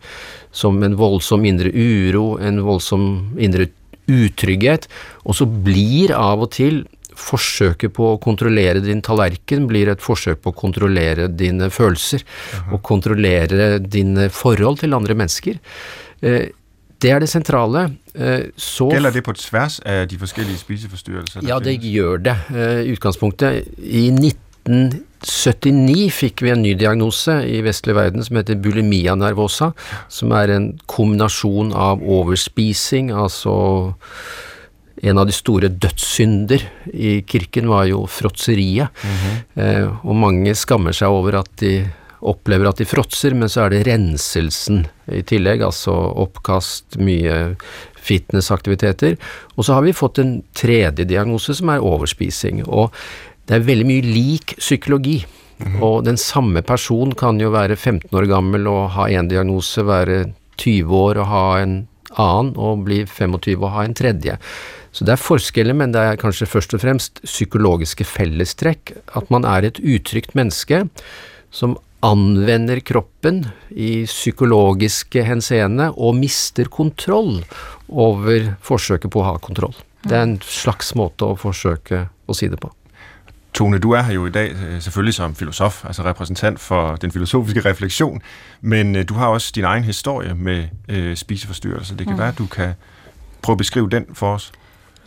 som 0.52 0.82
en 0.82 0.96
voldsom 0.96 1.44
indre 1.44 1.70
uro, 1.72 2.38
en 2.38 2.60
voldsom 2.60 3.36
indre 3.38 3.68
utrygghet, 4.08 4.88
og 5.24 5.34
så 5.34 5.46
blir 5.46 6.12
av 6.12 6.42
og 6.42 6.50
til 6.50 6.86
forsøket 7.22 7.94
på 7.96 8.12
å 8.12 8.20
kontrollere 8.22 8.82
din 8.84 9.02
tallerken 9.04 9.68
blir 9.70 9.90
et 9.92 10.02
forsøk 10.02 10.42
på 10.42 10.52
å 10.52 10.58
kontrollere 10.64 11.28
dine 11.30 11.70
følelser, 11.72 12.24
og 12.70 12.82
kontrollere 12.86 13.76
dine 13.82 14.28
forhold 14.32 14.82
til 14.82 14.98
andre 14.98 15.16
mennesker. 15.18 15.60
Eh, 16.22 16.50
det 17.02 17.10
er 17.10 17.22
det 17.22 17.30
sentrale. 17.30 17.88
Eh, 18.14 18.50
så 18.56 18.86
Gjelder 18.92 19.16
det 19.16 19.24
på 19.26 19.34
tvers 19.34 19.80
av 19.82 20.04
de 20.10 20.18
forskjellige 20.20 20.62
spiseforstyrrelser? 20.62 21.46
Ja, 21.48 21.58
det 21.58 21.80
gjør 21.82 22.22
det. 22.22 22.36
Eh, 22.54 22.92
utgangspunktet 22.94 23.66
I 23.78 24.10
19 24.10 25.02
79 25.22 26.10
fikk 26.14 26.42
vi 26.42 26.50
en 26.50 26.62
ny 26.62 26.72
diagnose 26.78 27.34
i 27.46 27.60
vestlig 27.62 27.94
verden 27.94 28.24
som 28.26 28.38
heter 28.38 28.58
bulimia 28.62 29.14
nervosa, 29.18 29.72
som 30.10 30.34
er 30.34 30.54
en 30.54 30.68
kombinasjon 30.90 31.72
av 31.74 32.02
overspising, 32.02 33.12
altså 33.14 33.54
en 35.02 35.18
av 35.18 35.26
de 35.26 35.34
store 35.34 35.68
dødssynder 35.82 36.62
i 36.94 37.16
kirken 37.26 37.66
var 37.70 37.88
jo 37.90 38.04
fråtseriet, 38.06 38.88
mm 39.02 39.16
-hmm. 39.16 39.62
eh, 39.62 40.06
og 40.06 40.16
mange 40.16 40.54
skammer 40.54 40.92
seg 40.92 41.08
over 41.08 41.38
at 41.40 41.50
de 41.58 41.88
opplever 42.22 42.68
at 42.68 42.78
de 42.78 42.84
fråtser, 42.84 43.34
men 43.34 43.48
så 43.48 43.64
er 43.64 43.70
det 43.70 43.86
renselsen 43.86 44.86
i 45.10 45.22
tillegg, 45.22 45.62
altså 45.62 45.92
oppkast, 45.92 46.98
mye 46.98 47.56
fitnessaktiviteter. 47.98 49.16
Og 49.56 49.64
så 49.64 49.74
har 49.74 49.82
vi 49.82 49.92
fått 49.92 50.18
en 50.18 50.42
tredje 50.54 51.04
diagnose 51.04 51.54
som 51.54 51.68
er 51.68 51.82
overspising. 51.82 52.68
og 52.68 52.92
det 53.46 53.56
er 53.56 53.66
veldig 53.66 53.86
mye 53.86 54.02
lik 54.06 54.54
psykologi. 54.58 55.24
Mm. 55.58 55.82
Og 55.82 56.04
den 56.04 56.16
samme 56.16 56.62
person 56.62 57.12
kan 57.18 57.40
jo 57.40 57.50
være 57.50 57.76
15 57.76 58.08
år 58.18 58.26
gammel 58.30 58.68
og 58.70 58.90
ha 58.96 59.08
én 59.08 59.28
diagnose, 59.30 59.82
være 59.82 60.32
20 60.58 60.94
år 60.94 61.18
og 61.22 61.26
ha 61.26 61.46
en 61.62 61.74
annen, 62.18 62.54
og 62.56 62.84
bli 62.86 63.02
25 63.06 63.62
og 63.62 63.70
ha 63.70 63.84
en 63.84 63.94
tredje. 63.94 64.38
Så 64.92 65.06
det 65.08 65.14
er 65.14 65.20
forskjeller, 65.20 65.76
men 65.76 65.94
det 65.94 66.02
er 66.04 66.20
kanskje 66.20 66.48
først 66.48 66.74
og 66.76 66.82
fremst 66.82 67.22
psykologiske 67.24 68.04
fellestrekk. 68.04 68.92
At 69.16 69.30
man 69.32 69.46
er 69.48 69.64
et 69.68 69.80
utrygt 69.80 70.36
menneske 70.36 70.84
som 71.52 71.78
anvender 72.02 72.80
kroppen 72.84 73.46
i 73.70 74.04
psykologiske 74.04 75.22
henseende 75.24 75.92
og 75.94 76.16
mister 76.18 76.68
kontroll 76.68 77.40
over 77.88 78.52
forsøket 78.64 79.12
på 79.12 79.22
å 79.22 79.30
ha 79.30 79.40
kontroll. 79.40 79.74
Det 80.02 80.16
er 80.18 80.26
en 80.26 80.38
slags 80.42 80.96
måte 80.98 81.28
å 81.28 81.38
forsøke 81.38 82.08
å 82.26 82.36
si 82.36 82.50
det 82.50 82.58
på. 82.60 82.72
Tone, 83.52 83.78
du 83.78 83.92
er 83.92 84.02
her 84.02 84.16
jo 84.16 84.26
i 84.26 84.32
dag 84.32 84.50
øh, 84.50 84.80
selvfølgelig 84.80 85.14
som 85.14 85.34
filosof, 85.34 85.84
altså 85.84 86.02
repræsentant 86.02 86.60
for 86.60 86.96
den 86.96 87.12
filosofiske 87.12 87.60
refleksion, 87.60 88.22
men 88.60 88.96
øh, 88.96 89.04
du 89.08 89.14
har 89.14 89.26
også 89.26 89.52
din 89.54 89.64
egen 89.64 89.84
historie 89.84 90.34
med 90.34 90.68
øh, 90.88 91.16
spiseforstyrrelser. 91.16 91.96
Det 91.96 92.06
kan 92.06 92.16
mm. 92.16 92.18
være, 92.18 92.28
at 92.28 92.38
du 92.38 92.46
kan 92.46 92.74
prøve 93.42 93.54
at 93.54 93.58
beskrive 93.58 93.90
den 93.90 94.06
for 94.14 94.34
os. 94.34 94.52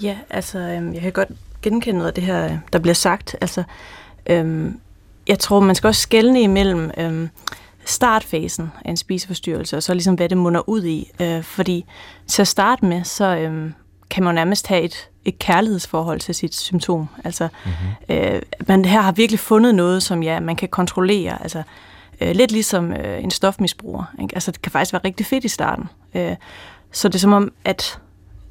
Ja, 0.02 0.18
altså 0.30 0.60
øhm, 0.60 0.94
jeg 0.94 1.02
kan 1.02 1.12
godt 1.12 1.30
genkende 1.62 1.98
noget 1.98 2.08
af 2.08 2.14
det 2.14 2.24
her, 2.24 2.58
der 2.74 2.80
bliver 2.80 2.94
sagt. 2.94 3.36
Altså, 3.42 3.64
øhm, 4.28 4.80
jeg 5.28 5.40
tror, 5.40 5.60
man 5.60 5.76
skal 5.76 5.88
også 5.88 6.02
skelne 6.02 6.42
imellem 6.42 6.92
øhm, 6.98 7.30
startfasen 7.86 8.72
af 8.86 8.90
en 8.90 8.98
spiseforstyrrelse, 8.98 9.78
og 9.78 9.84
så 9.84 9.94
ligesom, 9.94 10.16
hvad 10.16 10.30
det 10.30 10.38
munder 10.38 10.70
ud 10.70 10.84
i. 10.84 11.12
Øh, 11.22 11.44
fordi 11.44 11.86
til 12.28 12.42
at 12.42 12.48
starte 12.48 12.86
med, 12.86 13.04
så 13.04 13.26
øhm, 13.26 13.74
kan 14.10 14.24
man 14.24 14.36
nærmest 14.36 14.68
have 14.68 14.82
et 14.82 15.10
et 15.26 15.40
kærlighedsforhold 15.40 16.20
til 16.20 16.36
sit 16.36 16.56
symptom. 16.56 17.08
Altså, 17.24 17.48
mm-hmm. 17.66 18.16
øh, 18.16 18.42
man 18.68 18.86
her 18.86 19.02
har 19.02 19.12
virkelig 19.12 19.40
fundet 19.40 19.76
noget, 19.76 20.04
som 20.04 20.24
ja, 20.24 20.40
man 20.40 20.56
kan 20.56 20.70
kontrollere. 20.70 21.42
Altså, 21.42 21.64
øh, 22.22 22.36
lidt 22.36 22.52
ligesom 22.52 22.94
øh, 22.94 23.24
en 23.24 23.32
stofmisbruger. 23.32 24.04
Ikke? 24.22 24.36
Altså, 24.36 24.52
det 24.52 24.62
kan 24.62 24.72
faktisk 24.72 24.94
være 24.94 25.02
rigtig 25.06 25.26
fedt 25.26 25.46
i 25.46 25.48
starten. 25.48 25.86
Øh, 26.16 26.36
så 26.92 27.08
det 27.08 27.16
er 27.16 27.20
som 27.20 27.34
om, 27.34 27.52
at 27.64 28.00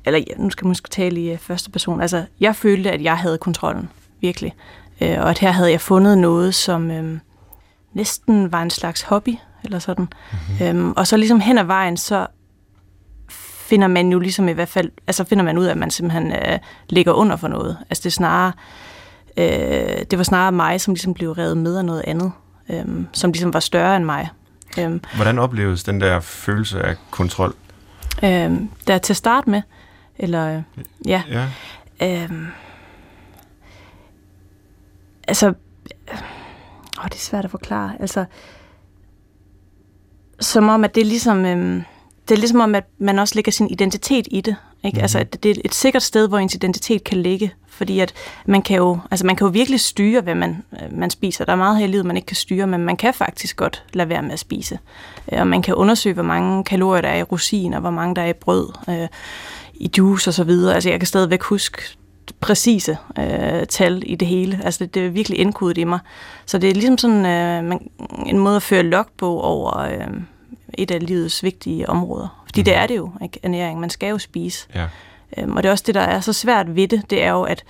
eller 0.04 0.20
ja, 0.30 0.34
nu 0.36 0.50
skal 0.50 0.64
man 0.64 0.70
måske 0.70 0.88
tale 0.88 1.20
i 1.20 1.32
uh, 1.32 1.38
første 1.38 1.70
person, 1.70 2.00
altså 2.00 2.24
jeg 2.40 2.56
følte, 2.56 2.90
at 2.90 3.02
jeg 3.02 3.16
havde 3.16 3.38
kontrollen, 3.38 3.90
virkelig. 4.20 4.54
Øh, 5.00 5.20
og 5.20 5.30
at 5.30 5.38
her 5.38 5.50
havde 5.50 5.70
jeg 5.70 5.80
fundet 5.80 6.18
noget, 6.18 6.54
som 6.54 6.90
øh, 6.90 7.18
næsten 7.92 8.52
var 8.52 8.62
en 8.62 8.70
slags 8.70 9.02
hobby, 9.02 9.36
eller 9.64 9.78
sådan. 9.78 10.08
Mm-hmm. 10.32 10.66
Øhm, 10.66 10.92
og 10.96 11.06
så 11.06 11.16
ligesom 11.16 11.40
hen 11.40 11.58
ad 11.58 11.64
vejen, 11.64 11.96
så 11.96 12.26
finder 13.64 13.88
man 13.88 14.12
jo 14.12 14.18
ligesom 14.18 14.48
i 14.48 14.52
hvert 14.52 14.68
fald, 14.68 14.90
altså 15.06 15.24
finder 15.24 15.44
man 15.44 15.58
ud 15.58 15.64
af, 15.64 15.70
at 15.70 15.76
man 15.76 15.90
simpelthen 15.90 16.32
øh, 16.32 16.58
ligger 16.88 17.12
under 17.12 17.36
for 17.36 17.48
noget. 17.48 17.78
Altså 17.90 18.02
det 18.02 18.06
er 18.06 18.10
snarere, 18.10 18.52
øh, 19.36 20.04
det 20.10 20.18
var 20.18 20.24
snarere 20.24 20.52
mig, 20.52 20.80
som 20.80 20.94
ligesom 20.94 21.14
blev 21.14 21.30
revet 21.30 21.56
med 21.56 21.76
af 21.76 21.84
noget 21.84 22.02
andet, 22.06 22.32
øh, 22.70 22.84
som 23.12 23.32
ligesom 23.32 23.52
var 23.54 23.60
større 23.60 23.96
end 23.96 24.04
mig. 24.04 24.28
Øh, 24.78 25.00
Hvordan 25.16 25.38
opleves 25.38 25.84
den 25.84 26.00
der 26.00 26.20
følelse 26.20 26.82
af 26.82 26.96
kontrol? 27.10 27.54
Øh, 28.22 28.52
der 28.86 28.98
til 28.98 29.12
at 29.12 29.16
starte 29.16 29.50
med, 29.50 29.62
eller 30.18 30.62
ja, 31.06 31.22
ja. 31.28 31.48
Øh, 32.02 32.30
altså, 35.28 35.46
åh, 36.98 37.04
det 37.04 37.14
er 37.14 37.18
svært 37.18 37.44
at 37.44 37.50
forklare, 37.50 37.92
altså, 38.00 38.24
som 40.40 40.68
om, 40.68 40.84
at 40.84 40.94
det 40.94 41.00
er 41.00 41.04
ligesom, 41.04 41.44
øh, 41.44 41.82
det 42.28 42.34
er 42.34 42.38
ligesom 42.38 42.60
om, 42.60 42.74
at 42.74 42.84
man 42.98 43.18
også 43.18 43.34
lægger 43.34 43.52
sin 43.52 43.70
identitet 43.70 44.28
i 44.30 44.40
det. 44.40 44.56
Ikke? 44.84 44.94
Mm-hmm. 44.94 45.02
Altså, 45.02 45.18
at 45.18 45.42
det 45.42 45.50
er 45.50 45.60
et 45.64 45.74
sikkert 45.74 46.02
sted, 46.02 46.28
hvor 46.28 46.38
ens 46.38 46.54
identitet 46.54 47.04
kan 47.04 47.22
ligge. 47.22 47.52
Fordi 47.68 48.00
at 48.00 48.12
man 48.46 48.62
kan 48.62 48.76
jo, 48.76 48.98
altså 49.10 49.26
man 49.26 49.36
kan 49.36 49.44
jo 49.44 49.50
virkelig 49.50 49.80
styre, 49.80 50.20
hvad 50.20 50.34
man, 50.34 50.62
øh, 50.72 50.98
man 50.98 51.10
spiser. 51.10 51.44
Der 51.44 51.52
er 51.52 51.56
meget 51.56 51.78
her 51.78 51.84
i 51.84 51.88
livet, 51.88 52.06
man 52.06 52.16
ikke 52.16 52.26
kan 52.26 52.36
styre, 52.36 52.66
men 52.66 52.80
man 52.80 52.96
kan 52.96 53.14
faktisk 53.14 53.56
godt 53.56 53.84
lade 53.92 54.08
være 54.08 54.22
med 54.22 54.32
at 54.32 54.38
spise. 54.38 54.78
Øh, 55.32 55.40
og 55.40 55.46
man 55.46 55.62
kan 55.62 55.74
undersøge, 55.74 56.14
hvor 56.14 56.22
mange 56.22 56.64
kalorier 56.64 57.00
der 57.00 57.08
er 57.08 57.18
i 57.18 57.22
rosiner, 57.22 57.80
hvor 57.80 57.90
mange 57.90 58.14
der 58.14 58.22
er 58.22 58.26
i 58.26 58.32
brød, 58.32 58.72
øh, 58.88 59.08
i 59.74 59.90
juice 59.98 60.28
osv. 60.28 60.50
Altså 60.50 60.90
jeg 60.90 61.00
kan 61.00 61.06
stadigvæk 61.06 61.42
huske 61.42 61.82
præcise 62.40 62.96
øh, 63.18 63.66
tal 63.66 64.02
i 64.06 64.14
det 64.14 64.28
hele. 64.28 64.60
Altså 64.64 64.84
det, 64.84 64.94
det 64.94 65.06
er 65.06 65.10
virkelig 65.10 65.38
indkodet 65.38 65.78
i 65.78 65.84
mig. 65.84 65.98
Så 66.46 66.58
det 66.58 66.70
er 66.70 66.74
ligesom 66.74 66.98
sådan 66.98 67.26
øh, 67.26 67.64
man, 67.64 67.90
en 68.26 68.38
måde 68.38 68.56
at 68.56 68.62
føre 68.62 68.82
logbog 68.82 69.42
over... 69.44 69.78
Øh, 69.78 70.06
et 70.78 70.90
af 70.90 71.06
livets 71.06 71.42
vigtige 71.42 71.88
områder. 71.88 72.44
Fordi 72.46 72.60
mm. 72.60 72.64
det 72.64 72.74
er 72.76 72.86
det 72.86 72.96
jo, 72.96 73.10
ikke? 73.22 73.40
ernæring. 73.42 73.80
Man 73.80 73.90
skal 73.90 74.08
jo 74.08 74.18
spise. 74.18 74.68
Ja. 74.74 74.86
Øhm, 75.38 75.56
og 75.56 75.62
det 75.62 75.68
er 75.68 75.72
også 75.72 75.84
det, 75.86 75.94
der 75.94 76.00
er 76.00 76.20
så 76.20 76.32
svært 76.32 76.76
ved 76.76 76.88
det, 76.88 77.10
det 77.10 77.22
er 77.22 77.30
jo, 77.30 77.42
at 77.42 77.64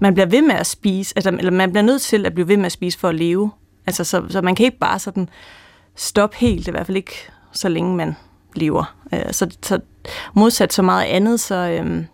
man 0.00 0.14
bliver 0.14 0.26
ved 0.26 0.42
med 0.42 0.54
at 0.54 0.66
spise, 0.66 1.12
altså, 1.16 1.30
eller 1.30 1.50
man 1.50 1.72
bliver 1.72 1.82
nødt 1.82 2.02
til 2.02 2.26
at 2.26 2.34
blive 2.34 2.48
ved 2.48 2.56
med 2.56 2.66
at 2.66 2.72
spise 2.72 2.98
for 2.98 3.08
at 3.08 3.14
leve. 3.14 3.50
Altså, 3.86 4.04
så, 4.04 4.22
så 4.28 4.40
man 4.42 4.54
kan 4.54 4.66
ikke 4.66 4.78
bare 4.78 4.98
sådan 4.98 5.28
stoppe 5.96 6.36
helt, 6.36 6.68
i 6.68 6.70
hvert 6.70 6.86
fald 6.86 6.96
ikke 6.96 7.14
så 7.52 7.68
længe 7.68 7.96
man 7.96 8.16
lever. 8.54 8.94
Øh, 9.12 9.32
så, 9.32 9.56
så 9.62 9.80
modsat 10.34 10.72
så 10.72 10.82
meget 10.82 11.04
andet, 11.04 11.40
så, 11.40 11.54
øhm, 11.54 12.06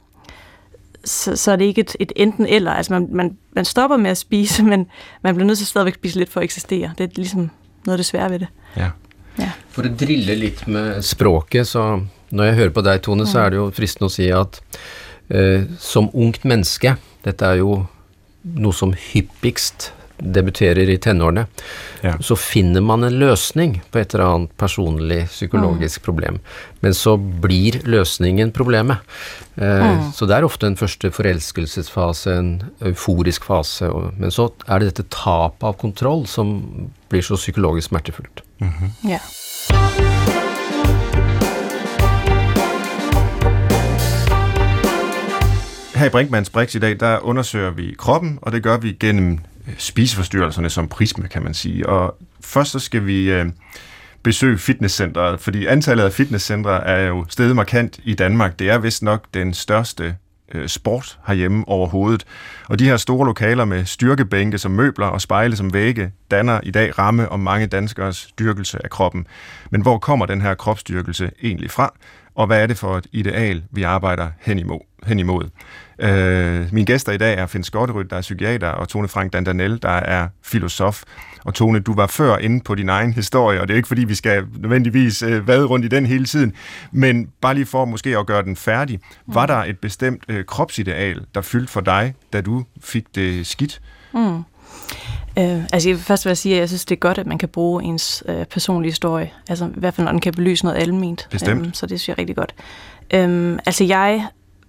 så, 1.05 1.37
så 1.37 1.53
er 1.53 1.57
det 1.57 1.65
ikke 1.65 1.81
et, 1.81 1.97
et 2.01 2.13
enten 2.17 2.47
eller. 2.47 2.73
Altså 2.73 2.93
man, 2.93 3.09
man, 3.13 3.37
man 3.53 3.65
stopper 3.65 3.97
med 3.97 4.11
at 4.11 4.19
spise, 4.19 4.63
men 4.73 4.87
man 5.23 5.35
bliver 5.35 5.47
nødt 5.47 5.59
til 5.59 5.65
at 5.65 5.69
stadigvæk 5.69 5.95
spise 5.95 6.19
lidt 6.19 6.33
for 6.33 6.41
at 6.41 6.45
eksistere. 6.45 6.93
Det 6.99 7.05
er 7.05 7.09
ligesom 7.17 7.51
noget 7.85 7.95
af 7.95 7.99
det 7.99 8.07
svære 8.07 8.31
ved 8.31 8.39
det. 8.39 8.49
Ja. 8.77 8.91
Ja. 9.39 9.51
For 9.69 9.85
å 9.85 9.93
drille 10.01 10.35
litt 10.39 10.63
med 10.69 11.03
språket, 11.05 11.69
så 11.69 11.83
når 12.31 12.49
jeg 12.49 12.55
hører 12.55 12.73
på 12.73 12.85
deg, 12.87 13.03
Tone, 13.05 13.27
så 13.29 13.43
er 13.45 13.53
det 13.53 13.59
jo 13.61 13.67
fristende 13.77 14.09
å 14.09 14.15
si 14.15 14.31
at 14.33 14.61
eh, 15.29 15.67
som 15.79 16.09
ungt 16.15 16.47
menneske 16.49 16.97
Dette 17.27 17.45
er 17.45 17.61
jo 17.61 17.83
noe 18.57 18.77
som 18.77 18.95
hyppigst 18.95 19.91
debuterer 20.19 20.89
i 20.91 20.99
tenårene. 20.99 21.47
Ja. 22.01 22.17
Så 22.21 22.37
finner 22.37 22.81
man 22.81 23.05
en 23.05 23.19
løsning 23.21 23.81
på 23.91 24.01
et 24.01 24.15
eller 24.15 24.25
annet 24.27 24.57
personlig 24.57 25.27
psykologisk 25.29 26.01
mm. 26.01 26.05
problem. 26.05 26.41
Men 26.81 26.95
så 26.95 27.17
blir 27.17 27.81
løsningen 27.85 28.53
problemet. 28.57 29.05
Eh, 29.57 29.87
mm. 29.87 30.13
Så 30.17 30.29
det 30.29 30.37
er 30.37 30.47
ofte 30.47 30.67
en 30.67 30.79
første 30.79 31.11
forelskelsesfase, 31.11 32.37
en 32.37 32.53
euforisk 32.81 33.45
fase. 33.49 33.91
Og, 33.91 34.13
men 34.17 34.31
så 34.35 34.51
er 34.69 34.81
det 34.81 34.93
dette 34.93 35.09
tapet 35.13 35.69
av 35.69 35.79
kontroll 35.81 36.27
som 36.31 36.57
blir 37.11 37.25
så 37.25 37.39
psykologisk 37.41 37.93
smertefullt. 37.93 38.43
Mm-hmm. 38.61 39.11
Ja. 39.13 39.21
Her 45.97 46.07
i 46.07 46.11
Brinkmanns 46.11 46.51
Brix 46.51 46.75
i 46.75 46.79
dag, 46.79 47.01
der 47.01 47.19
undersøger 47.19 47.71
vi 47.71 47.95
kroppen, 47.99 48.39
og 48.43 48.53
det 48.53 48.63
gør 48.63 48.77
vi 48.77 48.97
gennem 49.01 49.39
Øh, 49.69 49.75
spiseforstyrrelserne 49.79 50.71
som 50.71 50.89
prisme, 50.89 51.29
kan 51.29 51.43
man 51.43 51.55
sige. 51.55 51.89
Og 51.89 52.19
først 52.41 52.71
så 52.71 52.79
skal 52.79 53.07
vi 53.07 53.31
øh, 53.33 53.47
besøge 54.23 54.59
fitnesscenteret, 54.59 55.41
fordi 55.41 55.67
antallet 55.67 56.05
af 56.05 56.13
fitnesscentre 56.13 56.85
er 56.87 57.07
jo 57.07 57.25
steget 57.29 57.57
markant 57.57 58.01
i 58.05 58.15
Danmark. 58.15 58.59
Det 58.59 58.71
er 58.71 58.79
vist 58.79 59.03
nok 59.03 59.25
den 59.35 59.55
største 59.55 60.17
øh, 60.55 60.69
sport 60.69 61.19
herhjemme 61.27 61.69
overhovedet. 61.69 62.25
Og 62.69 62.79
de 62.79 62.85
her 62.85 62.97
store 62.97 63.27
lokaler 63.27 63.65
med 63.65 63.85
styrkebænke 63.85 64.59
som 64.59 64.71
møbler 64.71 65.07
og 65.07 65.21
spejle 65.21 65.57
som 65.57 65.73
vægge 65.73 66.13
danner 66.31 66.61
i 66.63 66.71
dag 66.71 66.99
ramme 66.99 67.29
om 67.29 67.41
mange 67.41 67.67
danskers 67.67 68.29
dyrkelse 68.39 68.79
af 68.85 68.91
kroppen. 68.91 69.27
Men 69.71 69.83
hvor 69.83 69.99
kommer 69.99 70.27
den 70.27 70.41
her 70.41 70.55
kropsdyrkelse 70.55 71.31
egentlig 71.43 71.71
fra? 71.71 71.95
Og 72.35 72.47
hvad 72.47 72.63
er 72.63 72.67
det 72.67 72.79
for 72.79 72.97
et 72.97 73.07
ideal, 73.13 73.63
vi 73.71 73.83
arbejder 73.83 74.29
hen 74.41 74.59
imod? 74.59 74.81
Hen 75.07 75.19
imod? 75.19 75.45
Øh, 75.99 76.73
mine 76.73 76.87
gæster 76.87 77.13
i 77.13 77.17
dag 77.17 77.39
er 77.39 77.47
Finn 77.47 77.65
Skotterud, 77.65 78.05
der 78.05 78.17
er 78.17 78.21
psykiater, 78.21 78.69
og 78.69 78.89
Tone 78.89 79.09
Frank 79.09 79.33
Dandanel, 79.33 79.83
der 79.83 79.89
er 79.89 80.29
filosof. 80.43 81.03
Og 81.45 81.55
Tone, 81.55 81.81
du 81.81 81.95
var 81.95 82.07
før 82.07 82.37
inde 82.37 82.61
på 82.61 82.75
din 82.75 82.89
egen 82.89 83.13
historie, 83.13 83.61
og 83.61 83.69
det 83.69 83.75
er 83.75 83.77
ikke 83.77 83.89
fordi, 83.89 84.05
vi 84.05 84.15
skal 84.15 84.45
nødvendigvis 84.59 85.23
øh, 85.23 85.49
vade 85.49 85.65
rundt 85.65 85.85
i 85.85 85.89
den 85.89 86.07
hele 86.07 86.25
tiden, 86.25 86.53
men 86.93 87.29
bare 87.41 87.55
lige 87.55 87.67
for 87.67 87.85
måske 87.85 88.19
at 88.19 88.27
gøre 88.27 88.43
den 88.43 88.57
færdig. 88.57 89.01
Var 89.27 89.43
mm. 89.43 89.49
der 89.49 89.57
et 89.57 89.79
bestemt 89.79 90.25
øh, 90.29 90.45
kropsideal, 90.45 91.21
der 91.35 91.41
fyldte 91.41 91.73
for 91.73 91.81
dig, 91.81 92.15
da 92.33 92.41
du 92.41 92.65
fik 92.81 93.05
det 93.15 93.47
skidt? 93.47 93.81
Mm. 94.15 94.43
Øh, 95.39 95.65
altså 95.73 95.89
jeg 95.89 95.99
først 95.99 96.25
vil 96.25 96.31
jeg 96.31 96.39
sige, 96.39 96.55
at 96.55 96.61
jeg 96.61 96.69
synes, 96.69 96.85
det 96.85 96.95
er 96.95 97.01
godt, 97.01 97.19
at 97.19 97.27
man 97.27 97.39
kan 97.39 97.49
bruge 97.49 97.85
ens 97.85 98.25
øh, 98.29 98.45
personlige 98.45 98.91
historie. 98.91 99.31
Altså 99.49 99.67
i 99.67 99.71
hvert 99.77 99.95
fald, 99.95 100.05
når 100.05 100.13
den 100.13 100.21
kan 100.21 100.33
belyse 100.33 100.65
noget 100.65 100.79
alment. 100.79 101.29
Bestemt. 101.31 101.67
Øh, 101.67 101.73
så 101.73 101.87
det 101.87 102.01
synes 102.01 102.09
jeg 102.09 102.15
er 102.15 102.19
rigtig 102.19 102.37
godt. 102.37 102.55
Øh, 103.15 103.59
altså 103.67 103.85
jeg 103.85 104.27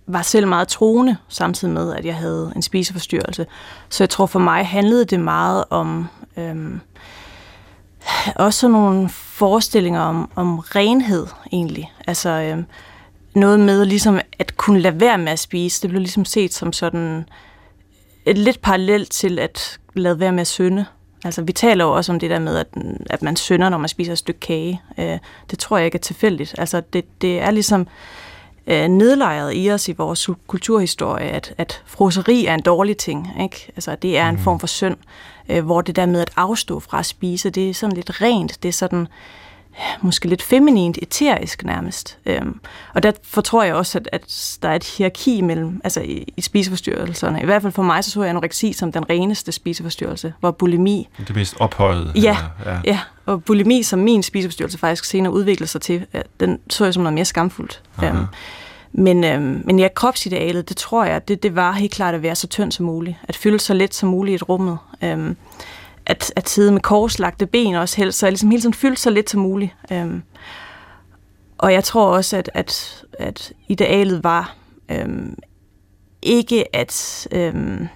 var 0.07 0.21
selv 0.21 0.47
meget 0.47 0.67
troende, 0.67 1.17
samtidig 1.29 1.73
med, 1.73 1.95
at 1.95 2.05
jeg 2.05 2.15
havde 2.15 2.53
en 2.55 2.61
spiseforstyrrelse. 2.61 3.45
Så 3.89 4.03
jeg 4.03 4.09
tror 4.09 4.25
for 4.25 4.39
mig 4.39 4.67
handlede 4.67 5.05
det 5.05 5.19
meget 5.19 5.63
om 5.69 6.07
øhm, 6.37 6.79
også 8.35 8.59
sådan 8.59 8.71
nogle 8.71 9.09
forestillinger 9.09 10.01
om, 10.01 10.29
om 10.35 10.59
renhed 10.59 11.27
egentlig. 11.51 11.91
Altså 12.07 12.29
øhm, 12.29 12.65
noget 13.35 13.59
med 13.59 13.85
ligesom 13.85 14.19
at 14.39 14.57
kunne 14.57 14.79
lade 14.79 14.99
være 14.99 15.17
med 15.17 15.31
at 15.31 15.39
spise. 15.39 15.81
Det 15.81 15.89
blev 15.89 15.99
ligesom 15.99 16.25
set 16.25 16.53
som 16.53 16.73
sådan 16.73 17.25
et 18.25 18.37
lidt 18.37 18.61
parallelt 18.61 19.11
til 19.11 19.39
at 19.39 19.79
lade 19.93 20.19
være 20.19 20.31
med 20.31 20.41
at 20.41 20.47
synde. 20.47 20.85
Altså, 21.25 21.41
vi 21.41 21.51
taler 21.51 21.85
jo 21.85 21.91
også 21.91 22.11
om 22.11 22.19
det 22.19 22.29
der 22.29 22.39
med, 22.39 22.57
at, 22.57 22.67
at 23.09 23.21
man 23.21 23.35
synder, 23.35 23.69
når 23.69 23.77
man 23.77 23.89
spiser 23.89 24.11
et 24.11 24.17
stykke 24.17 24.39
kage. 24.39 24.81
Øh, 24.97 25.17
det 25.51 25.59
tror 25.59 25.77
jeg 25.77 25.85
ikke 25.85 25.95
er 25.95 25.99
tilfældigt. 25.99 26.55
Altså, 26.57 26.81
det, 26.93 27.21
det 27.21 27.41
er 27.41 27.51
ligesom 27.51 27.87
øh, 28.67 28.87
nedlejret 28.87 29.53
i 29.55 29.71
os 29.71 29.87
i 29.87 29.91
vores 29.91 30.29
kulturhistorie, 30.47 31.29
at, 31.29 31.53
at 31.57 31.83
froseri 31.85 32.45
er 32.45 32.53
en 32.53 32.61
dårlig 32.61 32.97
ting. 32.97 33.29
Ikke? 33.41 33.71
Altså, 33.75 33.95
det 33.95 34.17
er 34.17 34.29
en 34.29 34.35
mm. 34.35 34.41
form 34.41 34.59
for 34.59 34.67
synd, 34.67 34.97
øh, 35.49 35.65
hvor 35.65 35.81
det 35.81 35.95
der 35.95 36.05
med 36.05 36.21
at 36.21 36.29
afstå 36.35 36.79
fra 36.79 36.99
at 36.99 37.05
spise, 37.05 37.49
det 37.49 37.69
er 37.69 37.73
sådan 37.73 37.95
lidt 37.95 38.21
rent, 38.21 38.63
det 38.63 38.69
er 38.69 38.73
sådan 38.73 39.07
måske 40.01 40.27
lidt 40.27 40.41
feminint, 40.41 40.97
eterisk 41.01 41.63
nærmest. 41.63 42.17
Øhm, 42.25 42.59
og 42.93 43.03
derfor 43.03 43.41
tror 43.41 43.63
jeg 43.63 43.75
også, 43.75 43.97
at, 43.97 44.09
at 44.11 44.57
der 44.61 44.69
er 44.69 44.75
et 44.75 44.83
hierarki 44.83 45.41
mellem, 45.41 45.81
altså 45.83 46.01
i, 46.01 46.33
i 46.37 46.41
spiseforstyrrelserne. 46.41 47.41
I 47.41 47.45
hvert 47.45 47.61
fald 47.61 47.73
for 47.73 47.83
mig, 47.83 48.03
så 48.03 48.11
så 48.11 48.21
jeg 48.21 48.29
anoreksi 48.29 48.73
som 48.73 48.91
den 48.91 49.09
reneste 49.09 49.51
spiseforstyrrelse, 49.51 50.33
hvor 50.39 50.51
bulimi... 50.51 51.09
Det 51.17 51.35
mest 51.35 51.55
ophøjet. 51.59 52.11
Ja, 52.15 52.19
eller, 52.19 52.73
ja. 52.73 52.79
ja, 52.85 52.99
og 53.27 53.43
bulimi, 53.43 53.83
som 53.83 53.99
min 53.99 54.23
spiseforstyrrelse 54.23 54.77
faktisk 54.77 55.05
senere 55.05 55.33
udviklede 55.33 55.69
sig 55.69 55.81
til, 55.81 56.05
den 56.39 56.59
så 56.69 56.83
jeg 56.83 56.93
som 56.93 57.03
noget 57.03 57.13
mere 57.13 57.25
skamfuldt. 57.25 57.81
Øhm, 58.03 58.25
men, 58.91 59.23
øhm, 59.23 59.61
men 59.65 59.79
ja, 59.79 59.87
kropsidealet, 59.95 60.69
det 60.69 60.77
tror 60.77 61.05
jeg, 61.05 61.27
det, 61.27 61.43
det 61.43 61.55
var 61.55 61.71
helt 61.71 61.91
klart 61.93 62.15
at 62.15 62.21
være 62.21 62.35
så 62.35 62.47
tynd 62.47 62.71
som 62.71 62.85
muligt. 62.85 63.17
At 63.23 63.35
fylde 63.35 63.59
så 63.59 63.73
let 63.73 63.93
som 63.93 64.09
muligt 64.09 64.33
i 64.33 64.35
et 64.35 64.49
rummet. 64.49 64.77
Øhm, 65.03 65.35
at, 66.05 66.33
at 66.35 66.49
sidde 66.49 66.71
med 66.71 66.81
korslagte 66.81 67.45
ben 67.45 67.75
også 67.75 67.97
helst, 67.97 68.19
så 68.19 68.25
jeg 68.25 68.31
ligesom 68.31 68.49
hele 68.49 68.61
tiden 68.61 68.73
fyldt 68.73 68.99
så 68.99 69.09
lidt 69.09 69.29
som 69.29 69.41
muligt. 69.41 69.71
Øhm, 69.91 70.23
og 71.57 71.73
jeg 71.73 71.83
tror 71.83 72.05
også, 72.05 72.37
at, 72.37 72.51
at, 72.53 73.03
at 73.19 73.53
idealet 73.67 74.23
var 74.23 74.55
øhm, 74.89 75.35
ikke 76.21 76.75
at 76.75 77.27
øhm, 77.31 77.87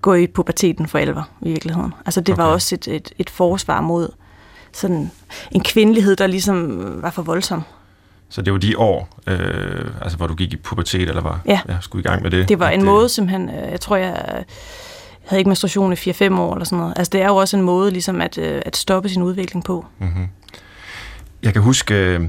gå 0.00 0.14
i 0.14 0.26
puberteten 0.26 0.86
for 0.86 0.98
alvor 0.98 1.28
i 1.42 1.48
virkeligheden. 1.48 1.94
Altså 2.06 2.20
det 2.20 2.32
okay. 2.32 2.42
var 2.42 2.50
også 2.50 2.74
et, 2.74 2.88
et, 2.88 3.12
et 3.18 3.30
forsvar 3.30 3.80
mod 3.80 4.08
sådan 4.74 5.10
en 5.50 5.62
kvindelighed, 5.62 6.16
der 6.16 6.26
ligesom 6.26 6.80
var 7.02 7.10
for 7.10 7.22
voldsom. 7.22 7.62
Så 8.28 8.42
det 8.42 8.52
var 8.52 8.58
de 8.58 8.78
år, 8.78 9.08
øh, 9.26 9.90
altså 10.00 10.16
hvor 10.16 10.26
du 10.26 10.34
gik 10.34 10.52
i 10.52 10.56
pubertet, 10.56 11.08
eller 11.08 11.22
var 11.22 11.40
ja. 11.46 11.60
ja, 11.68 11.76
skulle 11.80 12.04
i 12.04 12.08
gang 12.08 12.22
med 12.22 12.30
det? 12.30 12.48
Det 12.48 12.58
var 12.58 12.68
en 12.68 12.80
det... 12.80 12.86
måde 12.86 13.08
simpelthen, 13.08 13.48
øh, 13.48 13.70
jeg 13.70 13.80
tror 13.80 13.96
jeg 13.96 14.44
havde 15.24 15.40
ikke 15.40 15.48
menstruation 15.48 15.92
i 15.92 15.96
4-5 15.96 16.38
år 16.38 16.54
eller 16.54 16.64
sådan 16.64 16.78
noget. 16.78 16.94
Altså 16.96 17.10
det 17.10 17.22
er 17.22 17.26
jo 17.26 17.36
også 17.36 17.56
en 17.56 17.62
måde 17.62 17.90
ligesom 17.90 18.20
at, 18.20 18.38
øh, 18.38 18.62
at 18.66 18.76
stoppe 18.76 19.08
sin 19.08 19.22
udvikling 19.22 19.64
på. 19.64 19.86
Mm-hmm. 19.98 20.28
Jeg 21.42 21.52
kan 21.52 21.62
huske, 21.62 21.94
øh, 21.94 22.20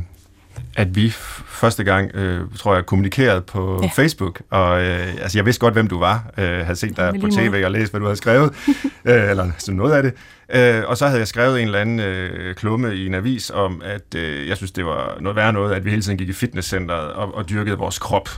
at 0.75 0.95
vi 0.95 1.09
første 1.47 1.83
gang, 1.83 2.15
øh, 2.15 2.41
tror 2.57 2.75
jeg, 2.75 2.85
kommunikerede 2.85 3.41
på 3.41 3.79
ja. 3.83 3.89
Facebook, 3.95 4.41
og 4.49 4.83
øh, 4.83 5.07
altså, 5.21 5.37
jeg 5.37 5.45
vidste 5.45 5.59
godt, 5.59 5.73
hvem 5.73 5.87
du 5.87 5.99
var, 5.99 6.31
øh, 6.37 6.59
havde 6.59 6.75
set 6.75 6.97
dig 6.97 7.13
på 7.21 7.27
tv 7.27 7.61
og 7.65 7.71
læst, 7.71 7.91
hvad 7.91 7.99
du 7.99 8.05
havde 8.05 8.17
skrevet, 8.17 8.53
øh, 9.05 9.29
eller 9.29 9.51
sådan 9.57 9.75
noget 9.75 9.93
af 9.93 10.03
det. 10.03 10.13
Øh, 10.53 10.83
og 10.87 10.97
så 10.97 11.07
havde 11.07 11.19
jeg 11.19 11.27
skrevet 11.27 11.61
en 11.61 11.65
eller 11.65 11.79
anden 11.79 11.99
øh, 11.99 12.55
klumme 12.55 12.95
i 12.95 13.05
en 13.05 13.13
avis 13.13 13.49
om, 13.49 13.81
at 13.85 14.15
øh, 14.15 14.47
jeg 14.47 14.57
synes, 14.57 14.71
det 14.71 14.85
var 14.85 15.17
noget 15.19 15.35
værre 15.35 15.53
noget, 15.53 15.75
at 15.75 15.85
vi 15.85 15.89
hele 15.89 16.01
tiden 16.01 16.17
gik 16.17 16.29
i 16.29 16.33
fitnesscenteret 16.33 17.13
og, 17.13 17.35
og 17.35 17.49
dyrkede 17.49 17.77
vores 17.77 17.99
krop 17.99 18.29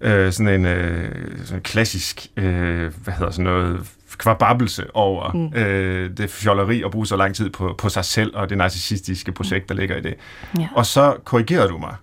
øh, 0.00 0.32
sådan 0.32 0.60
en 0.60 0.66
øh, 0.66 1.10
sådan 1.44 1.58
en 1.58 1.62
klassisk, 1.62 2.26
øh, 2.36 2.92
hvad 3.04 3.14
hedder 3.14 3.30
sådan 3.30 3.44
noget, 3.44 3.80
kvababelse 4.18 4.96
over 4.96 5.32
mm. 5.32 5.58
øh, 5.58 6.10
det 6.16 6.30
fjolleri 6.30 6.82
at 6.82 6.90
bruge 6.90 7.06
så 7.06 7.16
lang 7.16 7.34
tid 7.34 7.50
på, 7.50 7.74
på 7.78 7.88
sig 7.88 8.04
selv 8.04 8.36
og 8.36 8.50
det 8.50 8.58
narcissistiske 8.58 9.32
projekt, 9.32 9.68
der 9.68 9.74
ligger 9.74 9.96
i 9.96 10.00
det. 10.00 10.14
Ja. 10.58 10.68
Og 10.74 10.86
så 10.86 11.16
korrigerede 11.24 11.68
du 11.68 11.78
mig, 11.78 11.94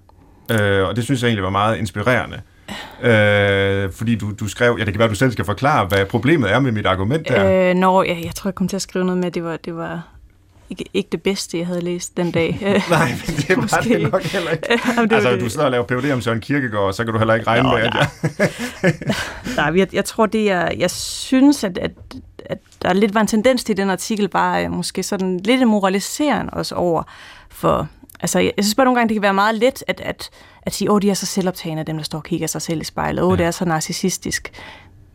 øh, 0.51 0.87
og 0.87 0.95
det 0.95 1.03
synes 1.03 1.21
jeg 1.21 1.27
egentlig 1.27 1.43
var 1.43 1.49
meget 1.49 1.77
inspirerende. 1.77 2.41
Øh, 3.01 3.91
fordi 3.91 4.15
du, 4.15 4.31
du 4.39 4.47
skrev, 4.47 4.75
ja 4.79 4.85
det 4.85 4.93
kan 4.93 4.99
være, 4.99 5.09
du 5.09 5.15
selv 5.15 5.31
skal 5.31 5.45
forklare, 5.45 5.85
hvad 5.85 6.05
problemet 6.05 6.51
er 6.51 6.59
med 6.59 6.71
mit 6.71 6.85
argument 6.85 7.27
der. 7.27 7.69
Øh, 7.69 7.75
nå, 7.75 8.03
ja, 8.03 8.17
jeg 8.23 8.35
tror, 8.35 8.49
jeg 8.49 8.55
kom 8.55 8.67
til 8.67 8.75
at 8.75 8.81
skrive 8.81 9.05
noget 9.05 9.17
med, 9.17 9.27
at 9.27 9.35
det 9.35 9.43
var, 9.43 9.57
det 9.57 9.75
var 9.75 10.07
ikke, 10.69 10.85
ikke 10.93 11.09
det 11.11 11.21
bedste, 11.21 11.57
jeg 11.57 11.67
havde 11.67 11.81
læst 11.81 12.17
den 12.17 12.31
dag. 12.31 12.57
Nej, 12.89 13.09
men 13.09 13.35
det 13.37 13.57
var 13.57 13.61
Måske. 13.61 13.89
det 13.89 14.11
nok 14.11 14.23
heller 14.23 14.51
ikke. 14.51 14.67
Jamen, 14.97 15.13
altså, 15.13 15.31
det. 15.31 15.41
du 15.41 15.49
sidder 15.49 15.65
og 15.65 15.71
laver 15.71 15.85
PhD 15.85 16.11
om 16.11 16.21
Søren 16.21 16.39
Kierkegaard, 16.39 16.83
og 16.83 16.93
så 16.93 17.03
kan 17.03 17.13
du 17.13 17.19
heller 17.19 17.33
ikke 17.33 17.47
regne 17.47 17.69
Nå, 17.69 17.75
med, 17.75 17.83
at 17.83 17.93
jeg... 17.95 18.05
nej, 19.57 19.79
jeg, 19.79 19.93
jeg 19.93 20.05
tror, 20.05 20.25
det 20.25 20.51
er... 20.51 20.69
Jeg 20.77 20.91
synes, 20.91 21.63
at, 21.63 21.77
at, 21.77 21.91
at 22.45 22.57
der 22.81 22.93
lidt 22.93 23.13
var 23.13 23.21
en 23.21 23.27
tendens 23.27 23.63
til 23.63 23.77
den 23.77 23.89
artikel, 23.89 24.27
bare 24.27 24.69
måske 24.69 25.03
sådan 25.03 25.37
lidt 25.37 25.67
moraliserende 25.67 26.53
også 26.53 26.75
over 26.75 27.03
for... 27.49 27.87
Altså, 28.19 28.39
jeg, 28.39 28.53
jeg 28.57 28.65
synes 28.65 28.75
bare 28.75 28.85
nogle 28.85 28.99
gange, 28.99 29.09
det 29.09 29.15
kan 29.15 29.21
være 29.21 29.33
meget 29.33 29.55
let 29.55 29.83
at, 29.87 30.01
at, 30.01 30.29
at 30.61 30.73
sige, 30.73 30.91
åh, 30.91 31.01
de 31.01 31.09
er 31.09 31.13
så 31.13 31.25
selvoptagende, 31.25 31.83
dem 31.83 31.97
der 31.97 32.03
står 32.03 32.17
og 32.17 32.23
kigger 32.23 32.47
sig 32.47 32.61
selv 32.61 32.81
i 32.81 32.83
spejlet. 32.83 33.23
Åh, 33.23 33.31
ja. 33.31 33.35
det 33.35 33.45
er 33.45 33.51
så 33.51 33.65
narcissistisk. 33.65 34.51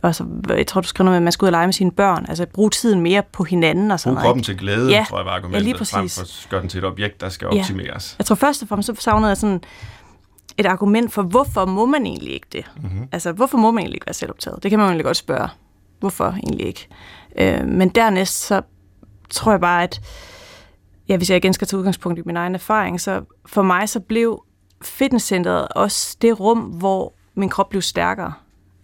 Altså, 0.02 0.24
jeg 0.48 0.66
tror, 0.66 0.80
du 0.80 0.88
skriver 0.88 1.04
noget 1.04 1.12
med, 1.12 1.16
at 1.16 1.22
man 1.22 1.32
skal 1.32 1.44
ud 1.44 1.48
og 1.48 1.52
lege 1.52 1.66
med 1.66 1.72
sine 1.72 1.90
børn. 1.90 2.26
Altså, 2.28 2.46
bruge 2.46 2.70
tiden 2.70 3.00
mere 3.00 3.22
på 3.32 3.44
hinanden 3.44 3.90
og 3.90 4.00
sådan 4.00 4.14
noget. 4.14 4.24
kroppen 4.24 4.44
til 4.44 4.58
glæde, 4.58 4.90
ja, 4.90 5.04
tror 5.08 5.18
jeg 5.18 5.26
var 5.26 5.32
argumentet, 5.32 5.60
ja, 5.60 5.64
lige 5.64 5.78
præcis. 5.78 5.94
frem 5.94 6.08
for 6.08 6.20
at 6.20 6.46
gøre 6.50 6.60
den 6.60 6.68
til 6.68 6.78
et 6.78 6.84
objekt, 6.84 7.20
der 7.20 7.28
skal 7.28 7.48
optimeres. 7.48 8.12
Ja. 8.12 8.14
Jeg 8.18 8.26
tror 8.26 8.34
først 8.34 8.62
og 8.62 8.68
fremmest, 8.68 8.86
så 8.86 8.94
savnede 8.98 9.28
jeg 9.28 9.36
sådan 9.36 9.60
et 10.58 10.66
argument 10.66 11.12
for, 11.12 11.22
hvorfor 11.22 11.64
må 11.64 11.86
man 11.86 12.06
egentlig 12.06 12.32
ikke 12.32 12.46
det? 12.52 12.64
Mm-hmm. 12.76 13.08
Altså, 13.12 13.32
hvorfor 13.32 13.58
må 13.58 13.70
man 13.70 13.78
egentlig 13.80 13.96
ikke 13.96 14.06
være 14.06 14.14
selvoptaget? 14.14 14.62
Det 14.62 14.70
kan 14.70 14.78
man 14.78 14.88
egentlig 14.88 15.04
godt 15.04 15.16
spørge. 15.16 15.48
Hvorfor 16.00 16.28
egentlig 16.28 16.66
ikke? 16.66 16.88
Øh, 17.38 17.66
men 17.66 17.88
dernæst, 17.88 18.46
så 18.46 18.62
tror 19.30 19.52
jeg 19.52 19.60
bare, 19.60 19.82
at 19.82 20.00
ja, 21.08 21.16
hvis 21.16 21.30
jeg 21.30 21.36
igen 21.36 21.52
skal 21.52 21.66
tage 21.66 21.78
udgangspunkt 21.78 22.18
i 22.18 22.22
min 22.24 22.36
egen 22.36 22.54
erfaring, 22.54 23.00
så 23.00 23.22
for 23.46 23.62
mig 23.62 23.88
så 23.88 24.00
blev 24.00 24.44
fitnesscenteret 24.82 25.68
også 25.68 26.16
det 26.22 26.40
rum, 26.40 26.58
hvor 26.58 27.12
min 27.34 27.48
krop 27.48 27.68
blev 27.68 27.82
stærkere. 27.82 28.32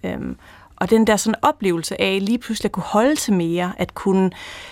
Øhm, 0.04 0.36
og 0.76 0.90
den 0.90 1.06
der 1.06 1.16
sådan 1.16 1.34
oplevelse 1.42 2.00
af 2.00 2.18
lige 2.22 2.38
pludselig 2.38 2.68
at 2.68 2.72
kunne 2.72 2.82
holde 2.82 3.16
til 3.16 3.32
mere, 3.32 3.72
at 3.78 3.94
kunne 3.94 4.30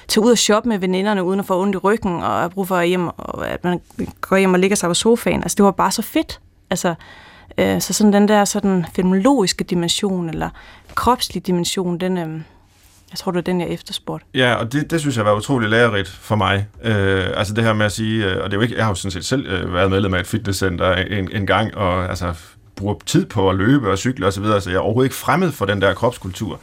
tage 0.08 0.24
ud 0.24 0.30
og 0.30 0.38
shoppe 0.38 0.68
med 0.68 0.78
veninderne 0.78 1.24
uden 1.24 1.40
at 1.40 1.46
få 1.46 1.62
ondt 1.62 1.74
i 1.74 1.78
ryggen, 1.78 2.22
og 2.22 2.44
at 2.44 2.50
bruge 2.50 2.66
for 2.66 2.76
at, 2.76 2.88
hjem, 2.88 3.08
og 3.08 3.48
at 3.48 3.64
man 3.64 3.80
går 4.20 4.36
hjem 4.36 4.52
og 4.52 4.58
ligger 4.58 4.76
sig 4.76 4.88
på 4.88 4.94
sofaen. 4.94 5.42
Altså 5.42 5.56
det 5.56 5.64
var 5.64 5.70
bare 5.70 5.92
så 5.92 6.02
fedt. 6.02 6.40
Altså, 6.70 6.94
øh, 7.58 7.80
så 7.80 7.92
sådan 7.92 8.12
den 8.12 8.28
der 8.28 8.44
sådan 8.44 8.86
filmologiske 8.94 9.64
dimension, 9.64 10.28
eller 10.28 10.50
kropslig 10.94 11.46
dimension, 11.46 11.98
den, 11.98 12.18
øh, 12.18 12.40
jeg 13.10 13.18
tror, 13.18 13.32
det 13.32 13.38
er 13.38 13.42
den, 13.42 13.60
jeg 13.60 13.68
efterspurgte. 13.68 14.26
Ja, 14.34 14.54
og 14.54 14.72
det, 14.72 14.90
det 14.90 15.00
synes 15.00 15.16
jeg 15.16 15.24
var 15.24 15.34
utrolig 15.34 15.68
lærerigt 15.68 16.08
for 16.08 16.36
mig. 16.36 16.66
Øh, 16.82 17.26
altså 17.34 17.54
det 17.54 17.64
her 17.64 17.72
med 17.72 17.86
at 17.86 17.92
sige, 17.92 18.26
øh, 18.26 18.36
og 18.36 18.44
det 18.44 18.52
er 18.52 18.56
jo 18.56 18.62
ikke, 18.62 18.76
jeg 18.76 18.84
har 18.84 18.90
jo 18.90 18.94
sådan 18.94 19.10
set 19.10 19.24
selv 19.24 19.46
øh, 19.46 19.74
været 19.74 19.90
medlem 19.90 20.14
af 20.14 20.20
et 20.20 20.26
fitnesscenter 20.26 20.94
en, 20.94 21.28
en 21.32 21.46
gang, 21.46 21.74
og 21.74 22.08
altså 22.08 22.34
bruger 22.76 22.94
tid 23.06 23.26
på 23.26 23.50
at 23.50 23.56
løbe 23.56 23.90
og 23.90 23.98
cykle 23.98 24.26
osv., 24.26 24.32
så, 24.32 24.40
videre, 24.40 24.60
så 24.60 24.70
jeg 24.70 24.76
er 24.76 24.80
overhovedet 24.80 25.06
ikke 25.06 25.16
fremmed 25.16 25.52
for 25.52 25.66
den 25.66 25.82
der 25.82 25.94
kropskultur. 25.94 26.60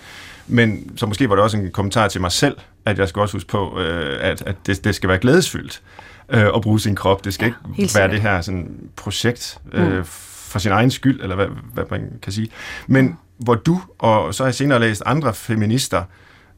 Men 0.47 0.97
så 0.97 1.05
måske 1.05 1.29
var 1.29 1.35
det 1.35 1.43
også 1.43 1.57
en 1.57 1.71
kommentar 1.71 2.07
til 2.07 2.21
mig 2.21 2.31
selv, 2.31 2.57
at 2.85 2.99
jeg 2.99 3.09
skal 3.09 3.19
også 3.19 3.35
huske 3.35 3.49
på, 3.49 3.79
øh, 3.79 4.17
at, 4.21 4.41
at 4.41 4.55
det, 4.65 4.83
det 4.83 4.95
skal 4.95 5.09
være 5.09 5.17
glædesfyldt 5.17 5.81
øh, 6.29 6.45
at 6.55 6.61
bruge 6.61 6.79
sin 6.79 6.95
krop. 6.95 7.25
Det 7.25 7.33
skal 7.33 7.53
ja, 7.77 7.81
ikke 7.81 7.95
være 7.95 8.11
det 8.11 8.21
her 8.21 8.41
sådan, 8.41 8.77
projekt 8.95 9.57
øh, 9.73 9.97
mm. 9.97 10.03
for 10.05 10.59
sin 10.59 10.71
egen 10.71 10.91
skyld, 10.91 11.21
eller 11.21 11.35
hvad, 11.35 11.47
hvad 11.73 11.83
man 11.91 12.09
kan 12.21 12.31
sige. 12.31 12.49
Men 12.87 13.17
hvor 13.37 13.55
du, 13.55 13.81
og 13.99 14.33
så 14.33 14.43
har 14.43 14.47
jeg 14.47 14.55
senere 14.55 14.79
læst 14.79 15.03
andre 15.05 15.33
feminister 15.33 16.03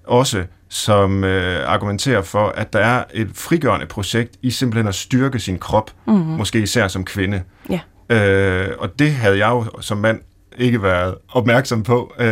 også, 0.08 0.46
som 0.70 1.24
øh, 1.24 1.70
argumenterer 1.70 2.22
for, 2.22 2.48
at 2.48 2.74
der 2.74 2.80
er 2.80 3.04
et 3.14 3.30
frigørende 3.34 3.86
projekt 3.86 4.36
i 4.42 4.52
simpelthen 4.52 4.88
at 4.88 4.96
styrke 4.96 5.40
sin 5.40 5.58
krop, 5.58 5.92
mm-hmm. 6.08 6.24
måske 6.24 6.60
især 6.60 6.88
som 6.88 7.06
kvinde. 7.06 7.42
Ja. 7.70 7.80
Øh, 8.10 8.76
og 8.80 9.00
det 9.00 9.12
havde 9.12 9.38
jeg 9.38 9.50
jo 9.50 9.82
som 9.82 9.98
mand 9.98 10.22
ikke 10.58 10.84
været 10.84 11.16
opmærksom 11.32 11.84
på. 11.84 12.14
Øh, 12.20 12.26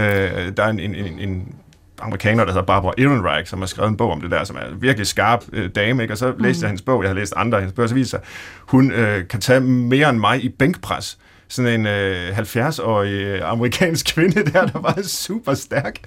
der 0.58 0.64
er 0.64 0.68
en, 0.70 0.80
en, 0.80 0.96
en, 0.96 1.20
en 1.20 1.56
amerikaner, 2.02 2.46
der 2.46 2.52
hedder 2.52 2.66
Barbara 2.66 2.94
Ehrenreich, 2.98 3.50
som 3.50 3.60
har 3.60 3.66
skrevet 3.66 3.90
en 3.90 3.98
bog 3.98 4.12
om 4.12 4.22
det 4.22 4.32
der, 4.32 4.44
som 4.44 4.56
er 4.56 4.66
en 4.66 4.82
virkelig 4.82 5.08
skarp 5.08 5.44
øh, 5.54 5.70
dame, 5.76 6.02
ikke? 6.02 6.14
og 6.14 6.18
så 6.18 6.34
læste 6.40 6.60
mm. 6.60 6.64
jeg 6.64 6.70
hendes 6.70 6.82
bog, 6.82 7.04
jeg 7.04 7.10
har 7.10 7.16
læst 7.16 7.34
andre 7.36 7.58
af 7.58 7.62
hendes 7.62 7.76
bøger, 7.76 7.88
så 7.88 7.96
viser 7.96 8.10
sig, 8.10 8.20
hun 8.60 8.92
øh, 8.92 9.28
kan 9.28 9.40
tage 9.40 9.60
mere 9.60 10.10
end 10.10 10.20
mig 10.20 10.44
i 10.44 10.50
bænkpres. 10.50 11.18
Sådan 11.48 11.80
en 11.80 11.88
øh, 11.88 12.38
70-årig 12.38 13.14
øh, 13.14 13.52
amerikansk 13.52 14.06
kvinde 14.14 14.46
der, 14.52 14.66
der 14.66 14.80
var 14.80 15.00
super 15.04 15.54
stærk. 15.54 16.00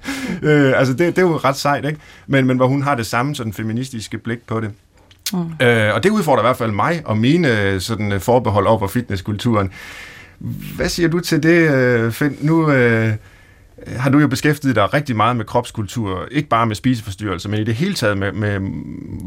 Øh, 0.42 0.72
altså 0.79 0.94
det, 0.94 1.16
det 1.16 1.18
er 1.18 1.27
jo 1.29 1.37
ret 1.37 1.57
sejt, 1.57 1.85
ikke? 1.85 2.01
Men, 2.27 2.46
men 2.46 2.57
hvor 2.57 2.66
hun 2.66 2.83
har 2.83 2.94
det 2.94 3.07
samme 3.07 3.35
sådan 3.35 3.53
feministiske 3.53 4.18
blik 4.18 4.46
på 4.46 4.61
det. 4.61 4.70
Mm. 5.33 5.66
Øh, 5.66 5.94
og 5.94 6.03
det 6.03 6.11
udfordrer 6.11 6.42
i 6.42 6.46
hvert 6.46 6.57
fald 6.57 6.72
mig 6.72 7.03
og 7.05 7.18
mine 7.18 7.61
øh, 7.61 7.81
sådan, 7.81 8.12
øh, 8.12 8.20
forbehold 8.20 8.66
over 8.66 8.79
for 8.79 8.87
fitnesskulturen. 8.87 9.70
Hvad 10.77 10.88
siger 10.88 11.09
du 11.09 11.20
til 11.20 11.42
det, 11.42 12.14
Finn? 12.14 12.37
Nu 12.40 12.70
øh, 12.70 13.12
har 13.87 14.11
du 14.11 14.18
jo 14.18 14.29
beskæftiget 14.29 14.77
dig 14.77 14.94
rigtig 14.94 15.16
meget 15.16 15.37
med 15.37 15.44
kropskultur, 15.44 16.29
ikke 16.31 16.48
bare 16.48 16.66
med 16.66 16.74
spiseforstyrrelser, 16.74 17.48
men 17.48 17.61
i 17.61 17.64
det 17.64 17.74
hele 17.74 17.94
taget 17.94 18.18
med, 18.18 18.33
med 18.33 18.61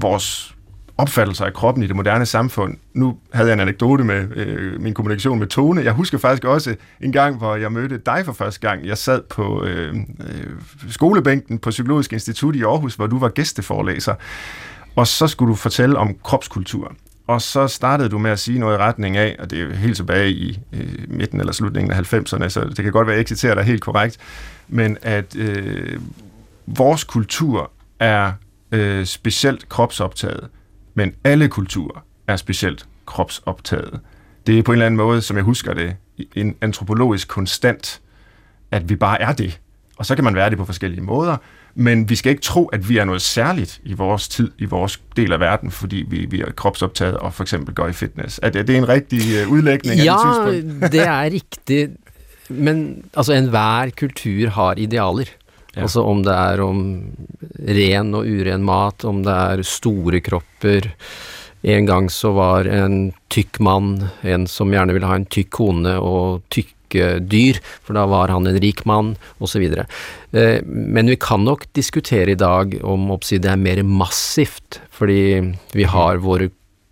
vores 0.01 0.55
opfattelser 0.97 1.45
af 1.45 1.53
kroppen 1.53 1.83
i 1.83 1.87
det 1.87 1.95
moderne 1.95 2.25
samfund. 2.25 2.77
Nu 2.93 3.17
havde 3.33 3.47
jeg 3.47 3.53
en 3.53 3.59
anekdote 3.59 4.03
med 4.03 4.37
øh, 4.37 4.81
min 4.81 4.93
kommunikation 4.93 5.39
med 5.39 5.47
Tone. 5.47 5.83
Jeg 5.83 5.93
husker 5.93 6.17
faktisk 6.17 6.45
også 6.45 6.75
en 7.01 7.11
gang, 7.11 7.37
hvor 7.37 7.55
jeg 7.55 7.71
mødte 7.71 7.97
dig 7.97 8.21
for 8.25 8.33
første 8.33 8.59
gang. 8.59 8.85
Jeg 8.85 8.97
sad 8.97 9.21
på 9.29 9.63
øh, 9.63 9.95
øh, 9.95 10.45
skolebænken 10.89 11.59
på 11.59 11.69
Psykologisk 11.69 12.13
Institut 12.13 12.55
i 12.55 12.61
Aarhus, 12.63 12.95
hvor 12.95 13.07
du 13.07 13.19
var 13.19 13.29
gæsteforelæser. 13.29 14.15
Og 14.95 15.07
så 15.07 15.27
skulle 15.27 15.49
du 15.49 15.55
fortælle 15.55 15.97
om 15.97 16.15
kropskultur. 16.23 16.95
Og 17.27 17.41
så 17.41 17.67
startede 17.67 18.09
du 18.09 18.17
med 18.17 18.31
at 18.31 18.39
sige 18.39 18.59
noget 18.59 18.75
i 18.75 18.77
retning 18.77 19.17
af, 19.17 19.35
og 19.39 19.51
det 19.51 19.61
er 19.61 19.75
helt 19.75 19.95
tilbage 19.95 20.31
i 20.31 20.59
øh, 20.73 20.95
midten 21.07 21.39
eller 21.39 21.53
slutningen 21.53 21.91
af 21.91 22.13
90'erne, 22.13 22.49
så 22.49 22.73
det 22.75 22.83
kan 22.83 22.91
godt 22.91 23.07
være, 23.07 23.13
at 23.13 23.17
jeg 23.17 23.19
ikke 23.19 23.29
citerer 23.29 23.55
dig 23.55 23.63
helt 23.63 23.81
korrekt, 23.81 24.17
men 24.67 24.97
at 25.01 25.35
øh, 25.35 25.99
vores 26.65 27.03
kultur 27.03 27.71
er 27.99 28.31
øh, 28.71 29.05
specielt 29.05 29.69
kropsoptaget, 29.69 30.47
men 30.93 31.13
alle 31.23 31.47
kulturer 31.47 32.05
er 32.27 32.35
specielt 32.35 32.85
kropsoptaget. 33.05 33.99
Det 34.47 34.59
er 34.59 34.63
på 34.63 34.71
en 34.71 34.75
eller 34.75 34.85
anden 34.85 34.97
måde, 34.97 35.21
som 35.21 35.37
jeg 35.37 35.43
husker 35.43 35.73
det, 35.73 35.95
en 36.35 36.55
antropologisk 36.61 37.27
konstant, 37.27 38.01
at 38.71 38.89
vi 38.89 38.95
bare 38.95 39.21
er 39.21 39.33
det. 39.33 39.59
Og 39.97 40.05
så 40.05 40.15
kan 40.15 40.23
man 40.23 40.35
være 40.35 40.49
det 40.49 40.57
på 40.57 40.65
forskellige 40.65 41.01
måder, 41.01 41.37
men 41.75 42.09
vi 42.09 42.15
skal 42.15 42.29
ikke 42.29 42.41
tro, 42.41 42.65
at 42.65 42.89
vi 42.89 42.97
er 42.97 43.05
noget 43.05 43.21
særligt 43.21 43.81
i 43.83 43.93
vores 43.93 44.27
tid, 44.27 44.51
i 44.57 44.65
vores 44.65 45.01
del 45.15 45.33
af 45.33 45.39
verden, 45.39 45.71
fordi 45.71 46.05
vi, 46.07 46.25
vi 46.29 46.41
er 46.41 46.51
kropsoptaget 46.51 47.17
og 47.17 47.33
for 47.33 47.43
eksempel 47.43 47.75
går 47.75 47.87
i 47.87 47.93
fitness. 47.93 48.39
Er 48.43 48.49
det, 48.49 48.59
er 48.59 48.63
det 48.63 48.77
en 48.77 48.89
rigtig 48.89 49.21
øh, 49.41 49.51
udlægning 49.51 49.95
ja, 49.95 50.45
af 50.45 50.53
det 50.53 50.91
det 50.91 51.01
er 51.01 51.21
rigtigt. 51.21 51.91
Men 52.49 53.05
altså, 53.17 53.33
enhver 53.33 53.89
kultur 53.99 54.49
har 54.49 54.73
idealer. 54.77 55.25
Ja. 55.73 55.85
Altså 55.85 56.03
om 56.03 56.23
det 56.25 56.33
er 56.35 56.61
om 56.63 56.81
ren 57.67 58.15
og 58.17 58.27
uren 58.27 58.65
mat, 58.67 59.05
om 59.07 59.21
det 59.23 59.35
er 59.35 59.63
store 59.67 60.19
kropper. 60.23 60.91
En 61.61 61.87
gang 61.87 62.09
så 62.11 62.33
var 62.35 62.67
en 62.67 63.11
tykk 63.31 63.61
mann 63.63 63.93
en 64.27 64.47
som 64.49 64.73
gjerne 64.73 64.95
ville 64.95 65.07
ha 65.07 65.19
en 65.19 65.29
tykk 65.31 65.51
kone 65.61 65.95
og 66.01 66.41
tykke 66.51 67.21
dyr, 67.23 67.61
for 67.85 67.95
da 67.95 68.03
var 68.09 68.33
han 68.33 68.49
en 68.49 68.57
rik 68.59 68.81
mann, 68.89 69.13
osv. 69.39 69.63
Eh, 69.63 70.57
men 70.65 71.07
vi 71.07 71.15
kan 71.21 71.45
nok 71.47 71.69
diskutere 71.77 72.33
i 72.33 72.39
dag 72.39 72.75
om 72.83 73.13
det 73.21 73.45
er 73.47 73.61
mer 73.61 73.83
massivt, 73.87 74.81
fordi 74.91 75.53
vi 75.71 75.87
har 75.87 76.19
våre 76.19 76.49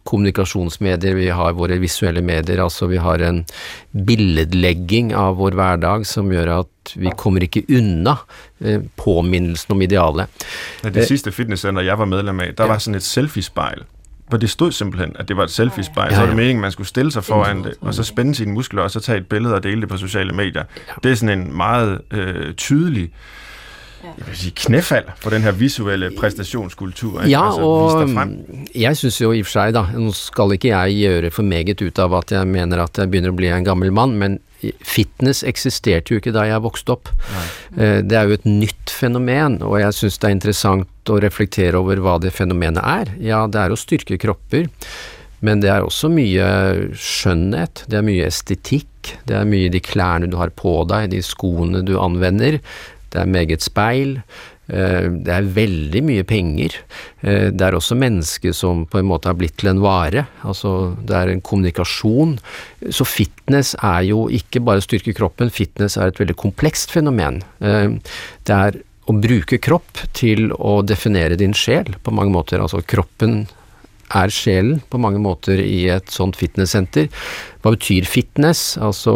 kommunikasjonsmedier, 0.09 1.15
vi 1.17 1.29
har 1.33 1.53
våre 1.57 1.77
visuelle 1.81 2.23
medier, 2.25 2.63
altså 2.63 2.89
vi 2.89 2.97
har 3.01 3.21
en 3.25 3.43
billedlegging 3.93 5.13
av 5.17 5.37
vår 5.39 5.57
hverdag 5.59 6.07
som 6.09 6.33
gjør 6.33 6.55
at 6.61 6.95
vi 6.97 7.13
kommer 7.17 7.45
ikke 7.45 7.67
unna 7.77 8.17
eh, 8.63 8.81
påminnelsen 8.97 9.75
om 9.75 9.85
idealet. 9.85 10.43
Det 10.81 10.95
eh, 10.95 11.07
siste 11.09 11.33
fitnesscenter 11.35 11.85
jeg 11.85 12.01
var 12.01 12.09
medlem 12.09 12.41
av, 12.45 12.57
der 12.57 12.73
var 12.73 12.81
sånn 12.83 12.97
et 12.99 13.05
selfiespeil 13.05 13.85
hvor 14.29 14.37
det 14.37 14.49
stod 14.49 14.71
simpelthen, 14.71 15.15
at 15.19 15.27
det 15.27 15.37
var 15.37 15.43
et 15.43 15.51
selfie-spejl. 15.51 16.11
Ja, 16.11 16.13
ja. 16.13 16.15
Så 16.15 16.21
var 16.21 16.27
det 16.27 16.35
meningen, 16.35 16.61
man 16.61 16.71
skulle 16.71 16.87
stille 16.87 17.11
sig 17.11 17.23
foran 17.23 17.63
det, 17.63 17.73
og 17.81 17.93
så 17.93 18.03
spænde 18.03 18.35
sine 18.35 18.53
muskler, 18.53 18.81
og 18.81 18.91
så 18.91 18.99
tage 18.99 19.17
et 19.17 19.27
billede 19.27 19.55
og 19.55 19.63
dele 19.63 19.81
det 19.81 19.89
på 19.89 19.97
sociale 19.97 20.33
medier. 20.33 20.63
Det 21.03 21.11
er 21.11 21.15
sådan 21.15 21.39
en 21.39 21.57
meget 21.57 22.01
øh, 22.11 22.53
tydelig 22.53 23.09
jeg 24.03 24.25
vil 24.27 24.37
sige, 24.37 24.53
knæfald 24.55 25.09
for 25.19 25.33
den 25.35 25.43
her 25.43 25.51
visuelle 25.51 26.11
præstationskultur. 26.17 27.23
Ja, 27.27 27.45
altså, 27.49 27.61
og 27.61 28.75
jeg 28.75 28.97
synes 28.97 29.21
jo 29.21 29.31
i 29.31 29.41
og 29.41 29.47
for 29.47 29.51
sig, 29.51 29.73
da, 29.75 29.85
nå 29.95 30.13
skal 30.15 30.55
ikke 30.55 30.71
jeg 30.71 30.99
gjøre 31.01 31.31
for 31.35 31.47
meget 31.47 31.81
ut 31.81 31.99
av 31.99 32.15
at 32.21 32.31
jeg 32.31 32.47
mener 32.47 32.83
at 32.83 32.97
jeg 32.97 33.11
begynner 33.11 33.33
å 33.33 33.39
bli 33.39 33.51
en 33.51 33.67
gammel 33.67 33.91
mann, 33.95 34.15
men 34.21 34.39
fitness 34.83 35.43
eksisterte 35.47 36.13
jo 36.13 36.19
ikke 36.19 36.33
da 36.35 36.45
jeg 36.49 36.63
vokste 36.63 36.95
opp. 36.95 37.11
Nei. 37.31 37.45
Eh, 37.79 37.99
det 38.03 38.17
er 38.17 38.27
jo 38.27 38.39
et 38.39 38.47
nytt 38.47 38.91
fenomen, 38.93 39.59
og 39.65 39.79
jeg 39.81 39.95
synes 39.95 40.19
det 40.19 40.29
er 40.29 40.35
interessant 40.35 41.11
å 41.13 41.21
reflektere 41.23 41.79
over 41.79 42.01
hva 42.03 42.17
det 42.23 42.33
fenomenet 42.35 42.83
er. 42.83 43.13
Ja, 43.23 43.45
det 43.47 43.63
er 43.63 43.73
å 43.73 43.79
styrke 43.79 44.19
kropper, 44.21 44.67
men 45.45 45.63
det 45.63 45.71
er 45.71 45.85
også 45.85 46.11
mye 46.11 46.45
skjønnhet, 46.99 47.85
det 47.87 47.99
er 47.99 48.07
mye 48.07 48.27
estetikk, 48.27 49.13
det 49.29 49.37
er 49.39 49.47
mye 49.47 49.71
de 49.71 49.79
klærne 49.83 50.27
du 50.29 50.35
har 50.39 50.51
på 50.51 50.81
deg, 50.89 51.11
de 51.13 51.23
skoene 51.23 51.83
du 51.87 51.95
anvender, 52.01 52.59
det 53.13 53.21
er 53.21 53.35
meget 53.37 53.65
speil, 53.65 54.19
Eh, 54.69 55.07
det 55.25 55.33
er 55.33 55.47
veldig 55.55 56.01
mye 56.05 56.25
penger. 56.27 56.75
Eh, 57.25 57.49
det 57.49 57.65
er 57.65 57.75
også 57.75 57.97
mennesker 57.97 58.53
som 58.53 58.85
på 58.89 59.01
en 59.01 59.07
måte 59.09 59.31
har 59.31 59.37
blitt 59.39 59.57
til 59.61 59.71
en 59.71 59.81
vare. 59.81 60.27
Altså 60.45 60.93
det 61.01 61.15
er 61.17 61.33
en 61.33 61.41
kommunikasjon. 61.41 62.37
Så 62.93 63.07
fitness 63.07 63.73
er 63.81 64.05
jo 64.11 64.27
ikke 64.33 64.61
bare 64.65 64.81
å 64.81 64.85
styrke 64.85 65.15
kroppen, 65.17 65.49
fitness 65.53 65.97
er 65.97 66.11
et 66.11 66.21
veldig 66.21 66.37
komplekst 66.39 66.93
fenomen. 66.93 67.41
Eh, 67.61 67.97
det 68.45 68.59
er 68.59 68.81
å 69.09 69.15
bruke 69.17 69.57
kropp 69.57 70.03
til 70.13 70.51
å 70.53 70.79
definere 70.85 71.39
din 71.39 71.55
sjel 71.57 71.95
på 72.05 72.13
mange 72.13 72.35
måter. 72.35 72.61
Altså 72.61 72.83
kroppen 72.85 73.47
er 74.13 74.33
sjelen 74.33 74.83
på 74.89 75.01
mange 75.01 75.21
måter 75.21 75.57
i 75.61 75.87
et 75.89 76.13
sånt 76.13 76.37
fitnesssenter. 76.37 77.09
Hva 77.61 77.73
betyr 77.73 78.05
fitness? 78.09 78.77
Altså 78.77 79.15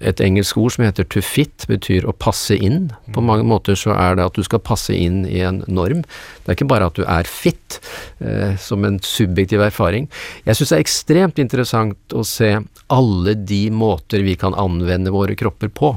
et 0.00 0.20
engelsk 0.24 0.56
ord 0.60 0.74
som 0.74 0.84
heter 0.86 1.06
to 1.12 1.22
fit, 1.24 1.66
betyr 1.68 2.06
å 2.08 2.16
passe 2.16 2.56
inn. 2.56 2.88
På 3.14 3.22
mange 3.24 3.44
måter 3.46 3.76
så 3.78 3.92
er 3.96 4.16
det 4.16 4.26
at 4.30 4.38
du 4.38 4.44
skal 4.46 4.62
passe 4.64 4.94
inn 4.96 5.22
i 5.28 5.42
en 5.44 5.62
norm. 5.68 6.02
Det 6.40 6.48
er 6.48 6.58
ikke 6.58 6.70
bare 6.72 6.88
at 6.88 6.96
du 6.96 7.04
er 7.04 7.28
fit, 7.28 7.80
eh, 8.24 8.56
som 8.60 8.84
en 8.88 9.00
subjektiv 9.04 9.60
erfaring. 9.64 10.08
Jeg 10.46 10.56
syns 10.56 10.72
det 10.72 10.78
er 10.78 10.86
ekstremt 10.86 11.42
interessant 11.42 12.16
å 12.16 12.24
se 12.26 12.54
alle 12.90 13.36
de 13.36 13.66
måter 13.70 14.24
vi 14.24 14.38
kan 14.40 14.56
anvende 14.56 15.12
våre 15.14 15.36
kropper 15.38 15.68
på. 15.68 15.94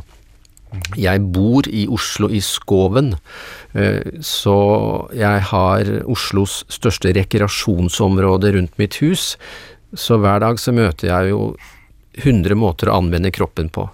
Jeg 0.98 1.22
bor 1.34 1.68
i 1.70 1.86
Oslo, 1.88 2.28
i 2.34 2.42
Skoven, 2.42 3.14
eh, 3.78 4.20
så 4.26 4.58
jeg 5.14 5.46
har 5.52 5.92
Oslos 6.10 6.64
største 6.68 7.14
rekreasjonsområde 7.14 8.56
rundt 8.58 8.76
mitt 8.82 8.98
hus. 9.04 9.36
Så 9.94 10.18
hver 10.18 10.42
dag 10.42 10.58
så 10.58 10.74
møter 10.74 11.12
jeg 11.12 11.30
jo 11.30 11.54
100 12.22 12.56
måter 12.56 12.90
å 12.90 13.00
anvende 13.02 13.32
kroppen 13.32 13.70
på. 13.74 13.88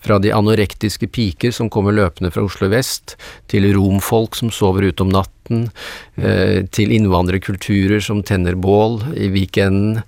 Fra 0.00 0.18
de 0.22 0.30
anorektiske 0.32 1.08
piker 1.10 1.52
som 1.54 1.70
kommer 1.70 1.96
løpende 1.96 2.30
fra 2.30 2.44
Oslo 2.46 2.70
vest, 2.70 3.16
til 3.50 3.66
romfolk 3.74 4.38
som 4.38 4.52
sover 4.54 4.86
ute 4.88 5.02
om 5.02 5.10
natten, 5.12 5.70
eh, 6.16 6.64
til 6.70 6.94
innvandrerkulturer 6.94 8.00
som 8.04 8.22
tenner 8.22 8.54
bål 8.54 9.02
i 9.18 9.28
weekenden, 9.34 10.04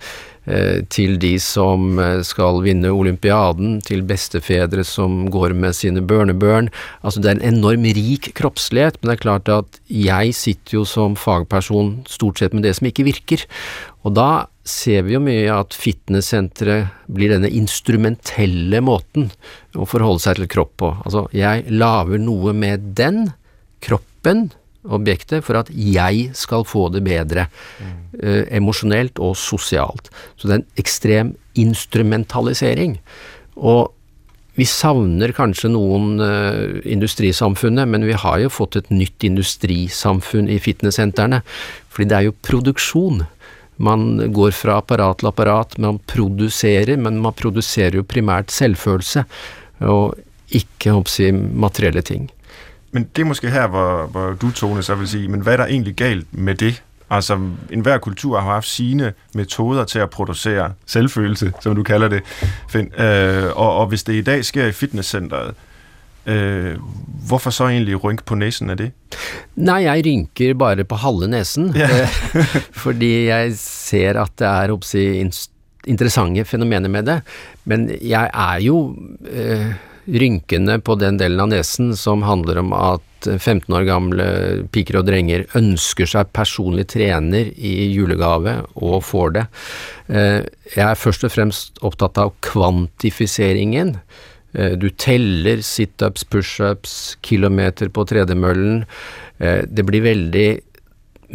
eh, 0.47 0.87
til 0.89 1.19
de 1.19 1.35
som 1.43 1.99
eh, 1.99 2.23
skal 2.23 2.63
vinne 2.63 2.95
olympiaden, 2.95 3.81
til 3.83 4.07
bestefedre 4.07 4.85
som 4.87 5.27
går 5.29 5.57
med 5.59 5.75
sine 5.75 6.01
børnebørn. 6.01 6.71
Altså 7.03 7.21
det 7.21 7.31
er 7.33 7.41
en 7.41 7.59
enorm 7.59 7.83
rik 7.83 8.31
kroppslighet, 8.39 9.01
men 9.01 9.11
det 9.11 9.19
er 9.19 9.27
klart 9.27 9.49
at 9.49 9.81
jeg 9.91 10.35
sitter 10.39 10.79
jo 10.79 10.85
som 10.85 11.19
fagperson 11.19 12.07
stort 12.07 12.39
sett 12.39 12.55
med 12.55 12.63
det 12.63 12.77
som 12.79 12.87
ikke 12.87 13.11
virker. 13.11 13.45
Og 14.07 14.15
da 14.15 14.47
ser 14.67 15.07
vi 15.07 15.15
jo 15.17 15.23
mye 15.25 15.49
at 15.55 15.75
fitnesssentre 15.77 16.77
blir 17.11 17.33
denne 17.33 17.51
instrumentelle 17.57 18.83
måten 18.85 19.31
å 19.75 19.87
forholde 19.89 20.25
seg 20.25 20.41
til 20.41 20.51
kropp 20.53 20.75
på. 20.83 20.91
Altså, 21.05 21.27
jeg 21.37 21.67
lager 21.73 22.21
noe 22.21 22.55
med 22.57 22.91
den, 22.99 23.31
kroppen, 23.81 24.51
objektet, 24.85 25.45
for 25.45 25.61
at 25.61 25.71
jeg 25.73 26.31
skal 26.37 26.67
få 26.69 26.89
det 26.93 27.03
bedre. 27.05 27.47
Mm. 27.81 27.95
Eh, 28.21 28.43
emosjonelt 28.61 29.21
og 29.23 29.35
sosialt. 29.39 30.13
Så 30.37 30.49
det 30.49 30.55
er 30.55 30.61
en 30.61 30.83
ekstrem 30.83 31.33
instrumentalisering. 31.61 32.99
Og 33.57 33.91
vi 34.59 34.67
savner 34.69 35.33
kanskje 35.33 35.71
noen 35.73 36.19
uh, 36.21 36.81
industrisamfunnet, 36.85 37.89
men 37.89 38.03
vi 38.05 38.17
har 38.19 38.41
jo 38.43 38.51
fått 38.53 38.77
et 38.77 38.91
nytt 38.93 39.25
industrisamfunn 39.25 40.51
i 40.53 40.59
fitnesssentrene. 40.61 41.41
Fordi 41.89 42.09
det 42.11 42.19
er 42.19 42.27
jo 42.27 42.37
produksjon 42.45 43.23
man 43.81 44.33
går 44.33 44.53
fra 44.53 44.77
apparat 44.77 45.23
til 45.23 45.31
apparat, 45.31 45.79
man 45.79 45.99
produserer, 46.07 46.97
men 46.97 47.23
man 47.23 47.33
produserer 47.33 47.91
jo 47.97 48.05
primært 48.09 48.53
selvfølelse, 48.53 49.25
og 49.81 50.15
ikke 50.51 50.91
håper 50.91 51.33
materielle 51.55 52.03
ting. 52.03 52.31
Men 52.93 53.09
det 53.17 53.23
er 53.23 53.27
måske 53.27 53.51
her, 53.51 53.67
hvor, 53.67 54.07
hvor 54.07 54.33
du, 54.33 54.51
Tone, 54.51 54.83
så 54.83 54.95
vil 54.95 55.09
sige, 55.09 55.29
men 55.29 55.41
hvad 55.41 55.53
er 55.53 55.57
der 55.57 55.67
egentlig 55.67 55.95
galt 55.95 56.27
med 56.33 56.55
det? 56.55 56.83
Altså, 57.11 57.39
enhver 57.71 57.99
kultur 57.99 58.41
har 58.41 58.53
haft 58.53 58.69
sine 58.69 59.13
metoder 59.35 59.85
til 59.85 59.99
at 59.99 60.11
producere 60.11 60.73
selvfølelse, 60.87 61.53
som 61.61 61.75
du 61.75 61.83
kalder 61.83 62.09
det, 62.09 62.23
Finn. 62.69 63.01
Øh, 63.01 63.57
og, 63.57 63.77
og 63.77 63.87
hvis 63.87 64.03
det 64.03 64.15
i 64.15 64.23
dag 64.23 64.45
sker 64.45 64.67
i 64.67 64.73
fitnesscenteret, 64.73 65.49
øh, 65.49 65.70
hvorfor 66.25 67.51
så 67.51 67.69
egentlig 67.71 67.97
rynke 68.05 68.25
på 68.25 68.35
næsen 68.35 68.71
af 68.71 68.77
det? 68.77 68.91
Nej, 69.57 69.83
jeg 69.87 70.05
rynker 70.07 70.55
bare 70.55 70.85
på 70.85 70.99
halve 71.01 71.29
næsen, 71.29 71.73
ja. 71.77 71.89
Øh, 71.89 72.47
fordi 72.85 73.27
jeg 73.27 73.55
ser, 73.59 74.21
at 74.23 74.35
det 74.39 74.47
er 74.47 74.73
oppsi, 74.73 75.05
interessante 75.87 76.45
fænomener 76.45 76.89
med 76.89 77.03
det. 77.03 77.21
Men 77.65 77.91
jeg 78.03 78.31
er 78.35 78.61
jo 78.61 78.97
øh, 79.31 79.73
rynkende 80.09 80.79
på 80.83 80.97
den 80.99 81.19
delen 81.21 81.41
av 81.43 81.51
nesen 81.53 81.95
som 81.99 82.25
handler 82.27 82.61
om 82.63 82.73
at 82.77 83.07
15 83.27 83.75
år 83.77 83.85
gamle 83.85 84.27
piker 84.73 85.01
og 85.01 85.09
drenger 85.11 85.45
ønsker 85.59 86.09
seg 86.09 86.31
personlig 86.37 86.87
trener 86.95 87.51
i 87.57 87.91
julegave, 87.93 88.63
og 88.81 89.05
får 89.05 89.35
det. 89.37 89.47
Eh, 90.09 90.41
jeg 90.77 90.87
er 90.87 90.99
først 90.99 91.27
og 91.29 91.35
fremst 91.35 91.83
opptatt 91.85 92.21
av 92.23 92.33
kvantifiseringen. 92.47 93.99
Eh, 94.53 94.75
du 94.79 94.89
teller 94.91 95.63
situps, 95.63 96.25
pushups, 96.25 96.97
kilometer 97.27 97.89
på 97.89 98.05
tredemøllen. 98.09 98.85
Eh, 99.39 99.63
det 99.67 99.87
blir 99.87 100.05
veldig 100.07 100.49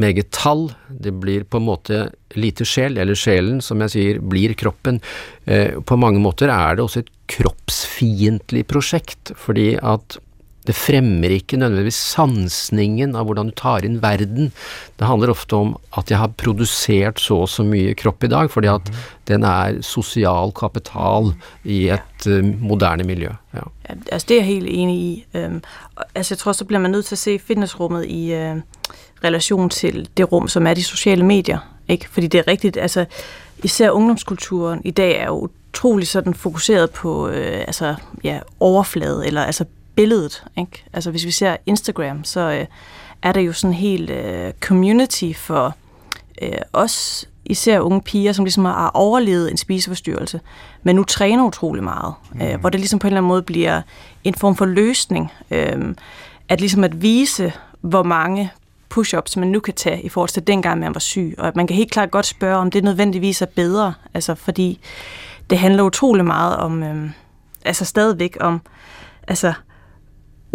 meget 0.01 0.31
tall. 0.35 0.67
Det 0.89 1.13
blir 1.23 1.45
på 1.47 1.61
en 1.61 1.67
måte 1.69 2.01
lite 2.35 2.67
sjel, 2.67 2.97
eller 2.99 3.15
sjelen, 3.15 3.61
som 3.63 3.81
jeg 3.85 3.93
sier, 3.95 4.19
blir 4.19 4.55
kroppen. 4.59 4.99
Eh, 5.45 5.79
på 5.79 5.99
mange 5.99 6.19
måter 6.23 6.51
er 6.51 6.75
det 6.75 6.83
også 6.83 7.05
et 7.05 7.13
kroppsfiendtlig 7.31 8.65
prosjekt, 8.69 9.31
fordi 9.39 9.73
at 9.79 10.19
det 10.67 10.75
fremmer 10.75 11.33
ikke 11.35 11.59
nødvendigvis 11.59 11.97
sansningen 12.15 13.15
av 13.17 13.27
hvordan 13.27 13.51
du 13.51 13.55
tar 13.57 13.85
inn 13.87 13.99
verden. 14.03 14.51
Det 14.99 15.07
handler 15.09 15.33
ofte 15.33 15.57
om 15.57 15.75
at 15.97 16.11
jeg 16.11 16.19
har 16.21 16.33
produsert 16.37 17.21
så 17.21 17.41
og 17.45 17.49
så 17.51 17.65
mye 17.67 17.95
kropp 17.97 18.25
i 18.25 18.31
dag, 18.31 18.51
fordi 18.51 18.71
at 18.71 18.89
mm. 18.89 19.01
den 19.31 19.47
er 19.49 19.81
sosial 19.85 20.53
kapital 20.55 21.33
i 21.63 21.85
et 21.95 22.27
ja. 22.27 22.41
moderne 22.41 23.03
miljø. 23.07 23.29
Ja. 23.53 23.65
ja, 23.89 23.95
altså 24.11 24.25
det 24.29 24.37
er 24.37 24.41
jeg 24.41 24.51
helt 24.53 24.69
enig 24.69 24.97
i. 24.97 25.25
Um, 25.37 25.61
altså 26.15 26.33
jeg 26.33 26.39
tror 26.39 26.51
så 26.51 26.65
bliver 26.65 26.79
man 26.79 26.91
nødt 26.91 27.05
til 27.05 27.15
at 27.15 27.19
se 27.19 27.39
fitnessrummet 27.39 28.05
i 28.05 28.33
uh, 28.33 28.57
relation 29.23 29.69
til 29.69 30.09
det 30.17 30.31
rum, 30.31 30.47
som 30.47 30.67
er 30.67 30.73
de 30.73 30.83
sociale 30.83 31.25
medier. 31.25 31.59
Ikke? 31.87 32.09
Fordi 32.09 32.27
det 32.27 32.39
er 32.39 32.47
rigtigt, 32.47 32.77
altså 32.77 33.05
især 33.63 33.89
ungdomskulturen 33.89 34.81
i 34.85 34.91
dag 34.91 35.17
er 35.17 35.25
jo 35.25 35.49
utrolig 35.75 36.07
sådan 36.07 36.33
fokuseret 36.33 36.91
på 36.91 37.27
øh, 37.27 37.59
altså, 37.59 37.95
ja, 38.23 38.39
overflade, 38.59 39.27
eller 39.27 39.43
altså 39.43 39.65
billedet. 39.95 40.43
Ikke? 40.57 40.83
Altså 40.93 41.11
hvis 41.11 41.25
vi 41.25 41.31
ser 41.31 41.57
Instagram, 41.65 42.23
så 42.23 42.39
øh, 42.39 42.65
er 43.21 43.31
der 43.31 43.41
jo 43.41 43.53
sådan 43.53 43.71
en 43.71 43.79
helt 43.79 44.09
øh, 44.09 44.53
community 44.61 45.31
for 45.35 45.75
øh, 46.41 46.57
os, 46.73 47.25
især 47.45 47.79
unge 47.79 48.01
piger, 48.01 48.33
som 48.33 48.45
ligesom 48.45 48.65
har 48.65 48.91
overlevet 48.93 49.51
en 49.51 49.57
spiseforstyrrelse, 49.57 50.39
men 50.83 50.95
nu 50.95 51.03
træner 51.03 51.43
utrolig 51.43 51.83
meget. 51.83 52.13
Mm. 52.33 52.41
Øh, 52.41 52.59
hvor 52.59 52.69
det 52.69 52.79
ligesom 52.79 52.99
på 52.99 53.07
en 53.07 53.09
eller 53.09 53.17
anden 53.17 53.27
måde 53.27 53.41
bliver 53.41 53.81
en 54.23 54.35
form 54.35 54.55
for 54.55 54.65
løsning. 54.65 55.31
Øh, 55.51 55.95
at 56.49 56.59
ligesom 56.59 56.83
at 56.83 57.01
vise, 57.01 57.53
hvor 57.81 58.03
mange 58.03 58.51
push-ups, 58.89 59.39
man 59.39 59.47
nu 59.47 59.59
kan 59.59 59.73
tage 59.73 60.01
i 60.01 60.09
forhold 60.09 60.29
til 60.29 60.47
dengang, 60.47 60.79
man 60.79 60.93
var 60.93 60.99
syg. 60.99 61.35
Og 61.37 61.51
man 61.55 61.67
kan 61.67 61.75
helt 61.75 61.91
klart 61.91 62.11
godt 62.11 62.25
spørge, 62.25 62.57
om 62.57 62.71
det 62.71 62.83
nødvendigvis 62.83 63.41
er 63.41 63.45
bedre. 63.45 63.93
Altså 64.13 64.35
fordi 64.35 64.79
det 65.49 65.57
handler 65.57 65.83
utrolig 65.83 66.25
meget 66.25 66.57
om, 66.57 66.83
øh, 66.83 67.09
altså 67.65 67.85
stadigvæk 67.85 68.37
om, 68.39 68.61
altså 69.27 69.53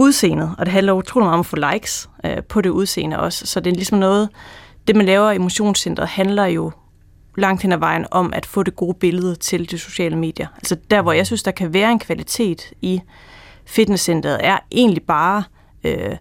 udseendet, 0.01 0.55
og 0.59 0.67
det 0.67 0.73
handler 0.73 0.93
utrolig 0.93 1.25
meget 1.25 1.35
om 1.35 1.41
at 1.41 1.47
få 1.47 1.57
likes 1.73 2.09
øh, 2.25 2.43
på 2.43 2.61
det 2.61 2.71
udseende 2.71 3.19
også. 3.19 3.47
Så 3.47 3.61
det 3.61 3.71
er 3.71 3.75
ligesom 3.75 3.99
noget, 3.99 4.29
det 4.87 4.97
man 4.97 5.07
laver 5.07 5.31
i 5.31 5.39
motionscentret 5.39 6.09
handler 6.09 6.45
jo 6.45 6.73
langt 7.37 7.63
hen 7.63 7.73
ad 7.73 7.79
vejen 7.79 8.07
om 8.11 8.33
at 8.33 8.47
få 8.47 8.63
det 8.63 8.77
gode 8.77 8.95
billede 8.95 9.35
til 9.35 9.71
de 9.71 9.79
sociale 9.79 10.17
medier. 10.17 10.47
Altså 10.57 10.77
der, 10.91 11.03
hvor 11.03 11.13
jeg 11.13 11.27
synes, 11.27 11.43
der 11.43 11.51
kan 11.51 11.75
være 11.75 11.93
en 11.93 11.99
kvalitet 11.99 12.73
i 12.83 13.01
fitnesscenteret, 13.67 14.39
er 14.43 14.59
egentlig 14.73 15.03
bare, 15.03 15.45
øh, 15.85 16.17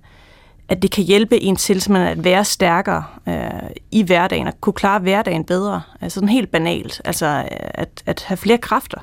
at 0.70 0.82
det 0.82 0.92
kan 0.92 1.04
hjælpe 1.04 1.42
en 1.42 1.56
til 1.56 1.82
simpelthen 1.82 2.18
at 2.18 2.24
være 2.24 2.46
stærkere 2.46 3.04
øh, 3.28 3.70
i 3.92 4.04
hverdagen, 4.04 4.48
og 4.48 4.62
kunne 4.62 4.74
klare 4.74 5.00
hverdagen 5.00 5.44
bedre. 5.44 5.82
Altså 6.02 6.16
sådan 6.16 6.30
helt 6.30 6.52
banalt. 6.52 7.02
Altså 7.06 7.48
at, 7.50 8.04
at 8.06 8.24
have 8.28 8.38
flere 8.38 8.58
kræfter. 8.58 9.00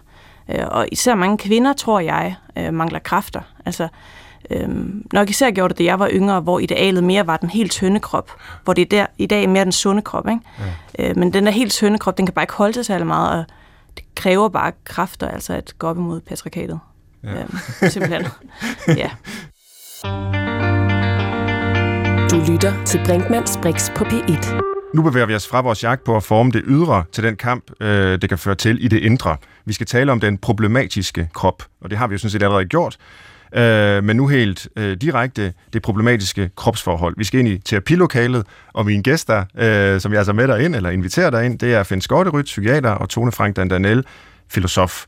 Øh, 0.50 0.64
og 0.70 0.88
især 0.92 1.14
mange 1.14 1.38
kvinder, 1.38 1.72
tror 1.72 2.00
jeg, 2.00 2.34
øh, 2.58 2.74
mangler 2.74 2.98
kræfter. 2.98 3.40
Altså 3.66 3.88
Øhm, 4.50 5.06
nok 5.12 5.30
især 5.30 5.50
gjorde 5.50 5.74
det, 5.74 5.78
da 5.78 5.85
jeg 5.85 5.98
var 5.98 6.11
yngre, 6.12 6.40
hvor 6.40 6.59
idealet 6.59 7.04
mere 7.04 7.26
var 7.26 7.37
den 7.37 7.50
helt 7.50 7.72
tynde 7.72 8.00
krop, 8.00 8.30
hvor 8.64 8.72
det 8.72 8.82
er 8.82 8.87
der, 8.87 9.06
i 9.18 9.26
dag 9.26 9.44
er 9.44 9.48
mere 9.48 9.64
den 9.64 9.72
sunde 9.72 10.02
krop. 10.02 10.28
Ikke? 10.28 10.40
Ja. 10.98 11.11
Øh, 11.11 11.16
men 11.16 11.32
den 11.32 11.46
der 11.46 11.52
helt 11.52 11.72
tynde 11.72 11.98
krop, 11.98 12.16
den 12.18 12.26
kan 12.26 12.32
bare 12.32 12.42
ikke 12.42 12.54
holde 12.54 12.74
sig 12.74 12.87
særlig 12.87 13.06
meget, 13.06 13.38
og 13.38 13.44
det 13.96 14.04
kræver 14.14 14.48
bare 14.48 14.72
kræfter, 14.85 15.28
altså 15.28 15.52
at 15.52 15.74
gå 15.78 15.87
op 15.87 15.96
imod 15.96 16.20
patriarkatet. 16.20 16.80
Ja. 17.24 17.40
Øhm, 17.40 17.56
simpelthen. 17.88 18.26
ja. 19.02 19.11
Du 22.30 22.52
lytter 22.52 22.85
til 22.85 23.00
Brinkmanns 23.06 23.59
Brix 23.62 23.90
på 23.96 24.04
P1. 24.04 24.54
Nu 24.94 25.02
bevæger 25.02 25.26
vi 25.26 25.35
os 25.35 25.48
fra 25.48 25.61
vores 25.61 25.85
jagt 25.85 26.04
på 26.04 26.16
at 26.16 26.22
forme 26.22 26.50
det 26.50 26.62
ydre 26.66 27.04
til 27.12 27.24
den 27.24 27.37
kamp, 27.37 27.64
øh, 27.80 28.20
det 28.20 28.28
kan 28.28 28.38
føre 28.38 28.54
til 28.54 28.85
i 28.85 28.88
det 28.88 28.98
indre. 29.02 29.37
Vi 29.64 29.72
skal 29.72 29.87
tale 29.87 30.12
om 30.12 30.20
den 30.20 30.38
problematiske 30.38 31.28
krop, 31.35 31.62
og 31.80 31.90
det 31.90 31.98
har 31.98 32.06
vi 32.06 32.14
jo 32.14 32.18
sådan 32.18 32.30
set 32.30 32.42
allerede 32.42 32.64
gjort 32.64 32.98
øh, 33.54 34.04
men 34.04 34.16
nu 34.16 34.26
helt 34.26 34.68
øh, 34.76 34.96
direkte 34.96 35.52
det 35.72 35.82
problematiske 35.82 36.50
kropsforhold. 36.56 37.14
Vi 37.18 37.24
skal 37.24 37.40
ind 37.40 37.48
i 37.48 37.59
terapilokalet, 37.59 38.46
og 38.72 38.87
mine 38.87 39.02
gæster, 39.02 39.44
øh, 39.59 40.00
som 40.00 40.12
jeg 40.12 40.18
altså 40.18 40.32
med 40.32 40.48
dig 40.48 40.64
ind, 40.64 40.76
eller 40.76 40.90
inviterer 40.90 41.30
dig 41.30 41.46
ind, 41.46 41.59
det 41.59 41.74
er 41.74 41.82
Finn 41.82 42.00
Skotteryt, 42.00 42.44
psykiater, 42.44 42.90
og 42.90 43.09
Tone 43.09 43.32
Frank 43.32 43.56
Dandanel, 43.56 44.04
filosof. 44.48 45.04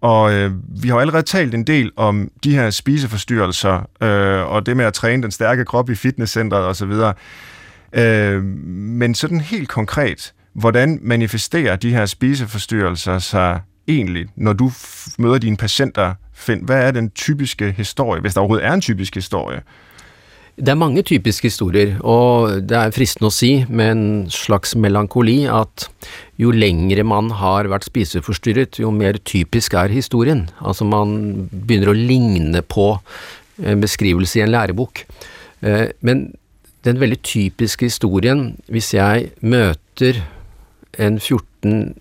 Og 0.00 0.32
øh, 0.32 0.52
vi 0.82 0.88
har 0.88 0.94
jo 0.94 1.00
allerede 1.00 1.22
talt 1.22 1.54
en 1.54 1.64
del 1.64 1.90
om 1.96 2.30
de 2.44 2.54
her 2.54 2.70
spiseforstyrrelser, 2.70 3.88
øh, 4.02 4.52
og 4.52 4.66
det 4.66 4.76
med 4.76 4.84
at 4.84 4.94
træne 4.94 5.22
den 5.22 5.30
stærke 5.30 5.64
krop 5.64 5.90
i 5.90 5.94
fitnesscentret 5.94 6.64
osv. 6.64 6.92
Øh, 7.92 8.42
men 8.42 9.14
sådan 9.14 9.40
helt 9.40 9.68
konkret, 9.68 10.32
hvordan 10.54 10.98
manifesterer 11.02 11.76
de 11.76 11.90
her 11.90 12.06
spiseforstyrrelser 12.06 13.18
sig 13.18 13.60
egentlig, 13.88 14.26
når 14.36 14.52
du 14.52 14.72
møder 15.18 15.38
dine 15.38 15.56
patienter 15.56 16.14
Finn, 16.36 16.64
hvad 16.68 16.88
er 16.88 16.96
den 16.98 17.10
typiske 17.16 17.72
historie, 17.76 18.20
hvis 18.20 18.36
der 18.36 18.44
overhovedet 18.44 18.66
er 18.68 18.76
en 18.76 18.84
typisk 18.84 19.14
historie? 19.16 19.62
Det 20.56 20.72
er 20.72 20.78
mange 20.80 21.02
typiske 21.04 21.50
historier, 21.50 21.98
og 22.00 22.62
det 22.64 22.76
er 22.76 22.92
fristende 22.96 23.28
å 23.28 23.34
si 23.34 23.50
med 23.68 23.90
en 23.92 24.06
slags 24.32 24.72
melankoli 24.80 25.42
at 25.52 25.84
jo 26.40 26.52
lengre 26.52 27.04
man 27.04 27.28
har 27.40 27.68
vært 27.68 27.88
spiseforstyrret, 27.90 28.78
jo 28.80 28.88
mer 28.92 29.18
typisk 29.20 29.76
er 29.76 29.92
historien. 29.92 30.46
Altså 30.64 30.88
man 30.88 31.48
begynner 31.50 31.92
å 31.92 31.98
ligne 31.98 32.64
på 32.64 32.94
en 33.60 33.84
beskrivelse 33.84 34.40
i 34.40 34.46
en 34.46 34.54
lærebok. 34.54 35.04
Eh, 35.60 35.92
men 36.00 36.30
den 36.88 37.02
veldig 37.02 37.20
typiske 37.20 37.90
historien, 37.90 38.54
hvis 38.72 38.94
jeg 38.96 39.32
møter 39.44 40.22
en 40.96 41.20
14 41.20 41.96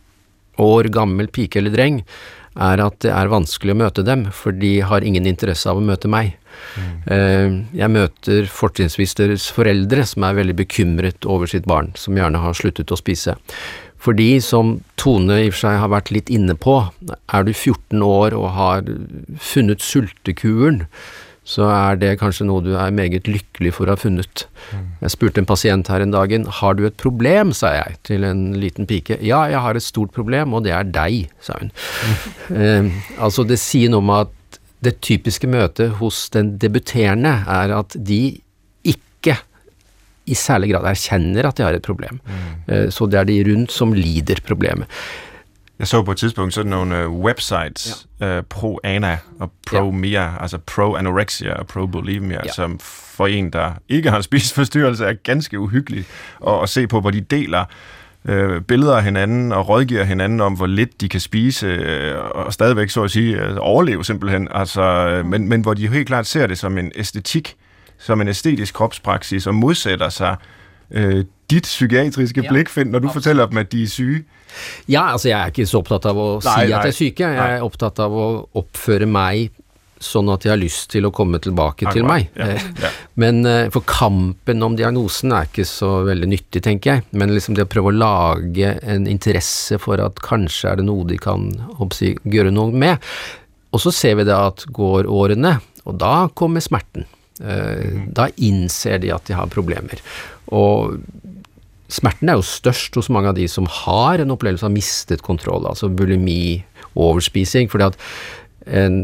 år 0.64 0.92
gammel 0.96 1.28
pike 1.28 1.60
eller 1.60 1.76
dreng, 1.76 2.04
er 2.56 2.82
at 2.84 3.00
det 3.04 3.12
er 3.12 3.32
vanskelig 3.32 3.76
å 3.76 3.80
møte 3.84 4.06
dem, 4.08 4.28
for 4.32 4.56
de 4.56 4.80
har 4.88 5.06
ingen 5.06 5.28
interesse 5.28 5.70
av 5.70 5.80
å 5.80 5.86
møte 5.86 6.10
meg. 6.12 6.36
Mm. 6.80 7.58
Jeg 7.76 7.92
møter 7.92 8.48
fortrinnsvis 8.48 9.18
deres 9.20 9.48
foreldre 9.52 10.06
som 10.08 10.24
er 10.24 10.38
veldig 10.38 10.56
bekymret 10.62 11.28
over 11.28 11.52
sitt 11.52 11.68
barn, 11.68 11.92
som 12.00 12.16
gjerne 12.16 12.40
har 12.40 12.56
sluttet 12.56 12.94
å 12.96 13.00
spise. 13.00 13.36
Fordi, 14.06 14.38
som 14.44 14.80
Tone 15.02 15.40
i 15.42 15.50
og 15.50 15.56
for 15.56 15.66
seg 15.66 15.80
har 15.82 15.92
vært 15.92 16.12
litt 16.14 16.32
inne 16.34 16.56
på, 16.56 16.78
er 17.10 17.48
du 17.48 17.52
14 17.52 18.04
år 18.06 18.36
og 18.38 18.52
har 18.56 18.90
funnet 19.42 19.84
sultekuren, 19.84 20.86
så 21.46 21.68
er 21.70 22.00
det 22.02 22.16
kanskje 22.18 22.48
noe 22.50 22.64
du 22.66 22.72
er 22.74 22.94
meget 22.96 23.30
lykkelig 23.30 23.76
for 23.78 23.86
å 23.86 23.94
ha 23.94 24.02
funnet. 24.02 24.48
Mm. 24.74 24.86
Jeg 25.04 25.14
spurte 25.14 25.42
en 25.42 25.50
pasient 25.50 25.92
her 25.94 26.02
en 26.02 26.14
dagen, 26.14 26.48
har 26.60 26.78
du 26.78 26.88
et 26.88 26.98
problem, 26.98 27.54
sa 27.54 27.76
jeg 27.76 28.00
til 28.10 28.26
en 28.26 28.48
liten 28.58 28.90
pike. 28.90 29.20
Ja, 29.22 29.44
jeg 29.52 29.62
har 29.62 29.78
et 29.78 29.86
stort 29.86 30.14
problem, 30.16 30.58
og 30.58 30.66
det 30.66 30.74
er 30.74 30.90
deg, 30.90 31.30
sa 31.46 31.60
hun. 31.60 31.70
Mm. 32.50 32.58
Eh, 32.58 32.90
altså, 33.28 33.46
det 33.46 33.60
sier 33.62 33.94
noe 33.94 34.02
om 34.02 34.16
at 34.18 34.34
det 34.86 34.98
typiske 35.06 35.50
møtet 35.50 35.96
hos 36.02 36.26
den 36.34 36.56
debuterende 36.62 37.38
er 37.50 37.74
at 37.78 37.94
de 38.10 38.40
ikke 38.86 39.38
i 40.26 40.38
særlig 40.38 40.72
grad 40.74 40.90
erkjenner 40.90 41.46
at 41.46 41.58
de 41.60 41.66
har 41.66 41.78
et 41.78 41.86
problem. 41.86 42.20
Mm. 42.26 42.50
Eh, 42.66 42.88
så 42.94 43.06
det 43.06 43.22
er 43.22 43.30
de 43.30 43.40
rundt 43.52 43.74
som 43.74 43.94
lider 43.94 44.42
problemet. 44.46 44.90
Jeg 45.80 45.88
så 45.88 46.04
på 46.04 46.12
et 46.12 46.18
tidspunkt 46.18 46.54
sådan 46.54 46.70
nogle 46.70 47.08
uh, 47.08 47.20
websites, 47.20 48.08
ja. 48.20 48.38
uh, 48.38 48.44
pro-ana 48.50 49.18
og 49.40 49.52
pro-mia, 49.68 50.22
ja. 50.22 50.42
altså 50.42 50.58
pro-anorexia 50.58 51.54
og 51.54 51.68
pro-bulimia, 51.68 52.40
ja. 52.46 52.52
som 52.52 52.80
for 52.80 53.28
en, 53.28 53.50
der 53.50 53.72
ikke 53.90 54.10
har 54.10 54.18
en 54.18 54.24
spiseforstyrrelse, 54.24 55.06
er 55.06 55.14
ganske 55.14 55.60
uhyggeligt 55.60 56.08
at, 56.48 56.64
at 56.64 56.70
se 56.70 56.88
på, 56.88 57.02
hvor 57.02 57.12
de 57.12 57.22
deler 57.22 57.66
øh, 58.26 58.62
billeder 58.62 58.96
af 58.96 59.04
hinanden 59.04 59.52
og 59.52 59.70
rådgiver 59.70 60.04
hinanden 60.04 60.42
om, 60.42 60.54
hvor 60.54 60.68
lidt 60.68 61.02
de 61.02 61.10
kan 61.10 61.20
spise 61.20 61.68
øh, 61.68 62.16
og 62.20 62.54
stadigvæk, 62.54 62.90
så 62.90 63.04
at 63.04 63.12
sige, 63.12 63.42
øh, 63.42 63.56
overleve 63.60 64.06
simpelthen. 64.06 64.48
Altså, 64.52 64.82
øh, 64.82 65.26
men, 65.26 65.50
men 65.50 65.62
hvor 65.62 65.74
de 65.74 65.88
helt 65.88 66.08
klart 66.08 66.26
ser 66.26 66.48
det 66.48 66.58
som 66.58 66.78
en 66.78 66.92
æstetik, 66.96 67.56
som 67.98 68.22
en 68.22 68.28
æstetisk 68.28 68.74
kropspraksis 68.74 69.48
og 69.48 69.56
modsætter 69.56 70.10
sig 70.10 70.36
øh, 70.40 70.55
dit 70.90 71.68
psykiatriske 71.68 72.42
ja, 72.44 72.52
blikfind, 72.52 72.92
når 72.92 73.04
du 73.04 73.08
absolut. 73.08 73.24
fortæller 73.24 73.52
dem, 73.52 73.62
at 73.62 73.72
de 73.72 73.84
er 73.84 73.92
syge. 73.92 74.24
Ja, 74.88 75.12
altså 75.12 75.30
jeg 75.30 75.38
er 75.40 75.52
ikke 75.52 75.68
så 75.68 75.82
optaget 75.84 76.10
av 76.12 76.22
å 76.22 76.28
nei, 76.40 76.42
si 76.42 76.72
at 76.72 76.72
jeg 76.72 76.94
er 76.94 76.98
syk. 76.98 77.22
Jeg 77.26 77.46
er 77.46 77.66
optaget 77.66 78.02
av 78.06 78.16
å 78.16 78.28
oppføre 78.62 79.08
meg 79.10 79.54
sånn 80.06 80.30
at 80.30 80.44
jeg 80.46 80.52
har 80.52 80.60
lyst 80.60 80.90
til 80.92 81.08
å 81.08 81.12
komme 81.16 81.40
tilbake 81.42 81.88
til 81.96 82.06
meg. 82.08 82.28
Ja, 82.36 82.52
ja. 82.52 82.60
Eh, 82.60 82.98
men 83.22 83.42
uh, 83.48 83.68
for 83.74 83.86
kampen 83.88 84.64
om 84.66 84.76
diagnosen 84.78 85.34
er 85.34 85.48
ikke 85.48 85.66
så 85.68 85.92
veldig 86.08 86.30
nyttig, 86.30 86.62
tenker 86.66 86.98
jeg. 86.98 87.06
Men 87.16 87.34
liksom 87.34 87.58
det 87.58 87.66
å 87.66 87.72
prøve 87.72 87.94
å 87.94 87.96
lage 87.96 88.76
en 88.84 89.08
interesse 89.10 89.80
for 89.82 90.04
at 90.04 90.20
kanskje 90.26 90.74
er 90.74 90.82
det 90.82 90.88
noe 90.90 91.08
de 91.10 91.20
kan 91.22 91.48
si, 91.96 92.14
gjøre 92.28 92.54
noe 92.54 92.76
med. 92.76 93.02
Og 93.76 93.82
så 93.84 93.94
ser 93.96 94.20
vi 94.20 94.28
det 94.28 94.36
at 94.36 94.68
går 94.76 95.10
årene, 95.12 95.58
og 95.86 96.00
da 96.02 96.16
kommer 96.38 96.64
smerten. 96.64 97.08
Eh, 97.44 98.06
da 98.16 98.30
innser 98.38 99.02
de 99.04 99.12
at 99.12 99.28
de 99.28 99.36
har 99.36 99.52
problemer. 99.52 100.00
Og 100.56 101.02
smerten 101.92 102.32
er 102.32 102.40
jo 102.40 102.48
størst 102.48 102.96
hos 102.96 103.12
mange 103.14 103.34
av 103.34 103.38
de 103.38 103.48
som 103.52 103.68
har 103.84 104.22
en 104.22 104.34
opplevelse 104.34 104.66
av 104.66 104.74
mistet 104.74 105.26
kontroll, 105.26 105.68
altså 105.68 105.92
bulimi, 105.92 106.64
overspising. 106.96 107.70
fordi 107.70 107.92
at 107.92 107.98
en 108.66 108.96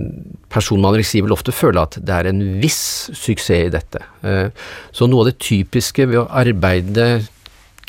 person 0.50 0.80
med 0.82 0.90
anoreksi 0.90 1.22
vil 1.22 1.36
ofte 1.36 1.54
føle 1.54 1.84
at 1.84 2.00
det 2.02 2.16
er 2.16 2.30
en 2.32 2.42
viss 2.62 3.12
suksess 3.14 3.68
i 3.68 3.74
dette. 3.74 4.02
Eh, 4.24 4.50
så 4.92 5.08
noe 5.08 5.22
av 5.22 5.32
det 5.32 5.42
typiske 5.44 6.08
ved 6.08 6.24
å 6.24 6.30
arbeide 6.32 7.28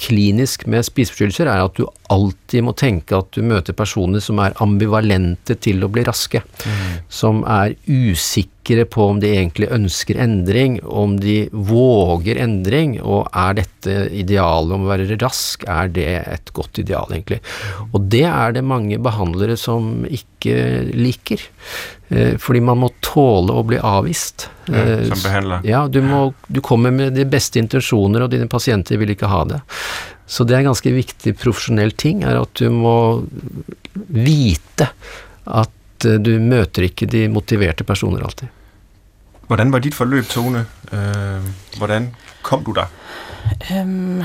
klinisk 0.03 0.67
med 0.67 0.85
spiseforstyrrelser, 0.85 1.49
er 1.49 1.65
at 1.65 1.79
du 1.79 1.87
alltid 2.13 2.65
må 2.67 2.75
tenke 2.79 3.17
at 3.19 3.33
du 3.35 3.43
møter 3.47 3.77
personer 3.77 4.23
som 4.23 4.41
er 4.43 4.57
ambivalente 4.63 5.57
til 5.63 5.83
å 5.85 5.91
bli 5.93 6.05
raske. 6.07 6.43
Mm. 6.65 6.83
Som 7.13 7.43
er 7.49 7.75
usikre 7.87 8.87
på 8.87 9.09
om 9.11 9.23
de 9.23 9.33
egentlig 9.33 9.71
ønsker 9.75 10.21
endring, 10.23 10.79
om 10.85 11.17
de 11.21 11.47
våger 11.53 12.39
endring, 12.45 12.99
og 13.01 13.31
er 13.33 13.59
dette 13.63 13.97
idealet 14.23 14.77
om 14.77 14.87
å 14.87 14.93
være 14.93 15.19
rask, 15.23 15.67
er 15.71 15.91
det 15.95 16.11
et 16.21 16.53
godt 16.55 16.83
ideal, 16.85 17.11
egentlig? 17.15 17.41
Og 17.91 18.07
det 18.13 18.27
er 18.29 18.55
det 18.59 18.67
mange 18.67 19.01
behandlere 19.03 19.59
som 19.61 20.07
ikke 20.07 20.57
liker. 20.95 21.43
Eh, 22.13 22.37
fordi 22.39 22.61
man 22.61 22.81
må 22.83 22.91
tåle 23.01 23.55
å 23.57 23.63
bli 23.65 23.79
avvist. 23.81 24.49
Ja, 24.69 24.79
eh, 24.79 25.05
som 25.09 25.23
behandler. 25.25 25.65
Ja, 25.65 25.87
du, 25.89 26.03
må, 26.05 26.35
du 26.47 26.61
kommer 26.65 26.93
med 26.93 27.17
de 27.17 27.25
beste 27.29 27.61
intensjoner, 27.63 28.27
og 28.27 28.35
dine 28.35 28.51
pasienter 28.53 29.01
vil 29.01 29.15
ikke 29.15 29.31
ha 29.33 29.45
det. 29.49 29.63
Så 30.33 30.47
det 30.49 30.57
er 30.57 30.63
en 30.63 30.71
ganske 30.71 30.95
viktig 30.95 31.35
profesjonell 31.37 31.93
ting, 32.01 32.23
er 32.25 32.41
at 32.41 32.57
du 32.57 32.71
må 32.73 32.97
vite 33.93 34.89
at 35.45 36.07
eh, 36.09 36.17
du 36.17 36.33
møter 36.41 36.89
ikke 36.89 37.09
de 37.11 37.27
motiverte 37.29 37.85
personer 37.85 38.25
alltid. 38.25 38.49
Hvordan 39.51 39.73
var 39.75 39.83
ditt 39.85 39.95
forløp, 39.99 40.31
Tone? 40.33 40.65
hvordan 41.79 42.11
kom 42.45 42.65
du 42.65 42.73
der? 42.77 42.89
Um, 43.73 44.23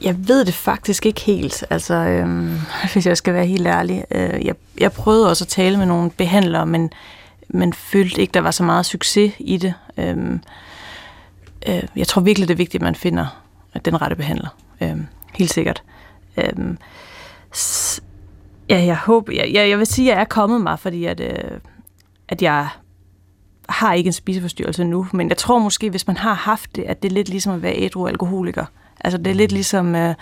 jeg 0.00 0.28
ved 0.28 0.44
det 0.44 0.54
faktisk 0.54 1.06
ikke 1.06 1.20
helt, 1.20 1.64
altså, 1.70 1.94
øhm, 1.94 2.60
hvis 2.92 3.06
jeg 3.06 3.16
skal 3.16 3.34
være 3.34 3.46
helt 3.46 3.66
ærlig. 3.66 4.04
Øh, 4.10 4.46
jeg, 4.46 4.54
jeg 4.80 4.92
prøvede 4.92 5.30
også 5.30 5.44
at 5.44 5.48
tale 5.48 5.76
med 5.76 5.86
nogle 5.86 6.10
behandlere, 6.10 6.66
men, 6.66 6.92
men 7.48 7.72
følte 7.72 8.20
ikke, 8.20 8.32
der 8.32 8.40
var 8.40 8.50
så 8.50 8.62
meget 8.62 8.86
succes 8.86 9.32
i 9.38 9.56
det. 9.56 9.74
Øhm, 9.96 10.40
øh, 11.68 11.82
jeg 11.96 12.06
tror 12.06 12.22
virkelig, 12.22 12.48
det 12.48 12.54
er 12.54 12.64
vigtigt, 12.64 12.80
at 12.80 12.84
man 12.84 12.94
finder 12.94 13.43
den 13.84 14.02
rette 14.02 14.16
behandler. 14.16 14.56
Øhm, 14.80 15.06
helt 15.34 15.50
sikkert. 15.52 15.82
Øhm, 16.36 16.78
s- 17.56 18.00
ja, 18.70 18.84
jeg 18.84 18.96
håber, 18.96 19.32
jeg, 19.32 19.50
jeg, 19.52 19.68
jeg 19.70 19.78
vil 19.78 19.86
sige, 19.86 20.10
at 20.10 20.16
jeg 20.16 20.20
er 20.20 20.24
kommet 20.28 20.60
mig, 20.60 20.78
fordi 20.78 21.04
at, 21.04 21.20
øh, 21.20 21.58
at 22.28 22.42
jeg 22.42 22.68
har 23.68 23.92
ikke 23.94 24.08
en 24.08 24.12
spiseforstyrrelse 24.12 24.84
nu, 24.84 25.06
men 25.12 25.28
jeg 25.28 25.36
tror 25.36 25.58
måske, 25.58 25.90
hvis 25.90 26.06
man 26.06 26.16
har 26.16 26.34
haft 26.34 26.76
det, 26.76 26.82
at 26.82 27.02
det 27.02 27.08
er 27.08 27.14
lidt 27.14 27.28
ligesom 27.28 27.52
at 27.54 27.62
være 27.62 27.74
ædru 27.76 28.06
alkoholiker. 28.06 28.64
Altså 29.00 29.18
det 29.18 29.26
er 29.26 29.34
lidt 29.34 29.52
ligesom 29.52 29.94
øh, 29.94 30.14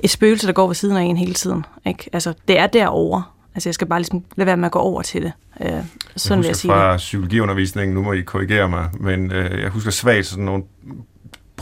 et 0.00 0.10
spøgelse, 0.10 0.46
der 0.46 0.52
går 0.52 0.66
ved 0.66 0.74
siden 0.74 0.96
af 0.96 1.02
en 1.02 1.16
hele 1.16 1.34
tiden. 1.34 1.64
Ikke? 1.86 2.10
Altså 2.12 2.34
det 2.48 2.58
er 2.58 2.66
derovre. 2.66 3.22
Altså 3.54 3.68
jeg 3.68 3.74
skal 3.74 3.86
bare 3.86 3.98
ligesom 3.98 4.24
lade 4.36 4.46
være 4.46 4.56
med 4.56 4.66
at 4.66 4.72
gå 4.72 4.78
over 4.78 5.02
til 5.02 5.22
det. 5.22 5.32
Øh, 5.60 5.68
sådan 6.16 6.36
jeg 6.36 6.38
vil 6.38 6.46
jeg 6.46 6.56
sige 6.56 6.70
fra 6.70 6.92
det. 6.92 6.98
psykologiundervisningen, 6.98 7.94
nu 7.94 8.02
må 8.02 8.12
I 8.12 8.20
korrigere 8.20 8.68
mig, 8.68 8.90
men 9.00 9.32
øh, 9.32 9.60
jeg 9.62 9.70
husker 9.70 9.90
svagt 9.90 10.26
sådan 10.26 10.44
nogle 10.44 10.64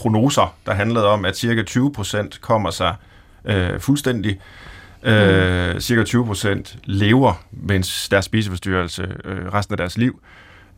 prognoser, 0.04 0.54
der 0.66 0.74
handlede 0.74 1.06
om, 1.06 1.24
at 1.24 1.36
cirka 1.36 1.62
20% 1.70 2.40
kommer 2.40 2.70
sig 2.70 2.94
øh, 3.44 3.80
fuldstændig. 3.80 4.38
Øh, 5.02 5.80
cirka 5.80 6.02
20% 6.02 6.76
lever 6.84 7.44
med 7.52 8.10
deres 8.10 8.24
spiseforstyrrelse 8.24 9.02
øh, 9.24 9.54
resten 9.54 9.72
af 9.72 9.76
deres 9.76 9.98
liv. 9.98 10.20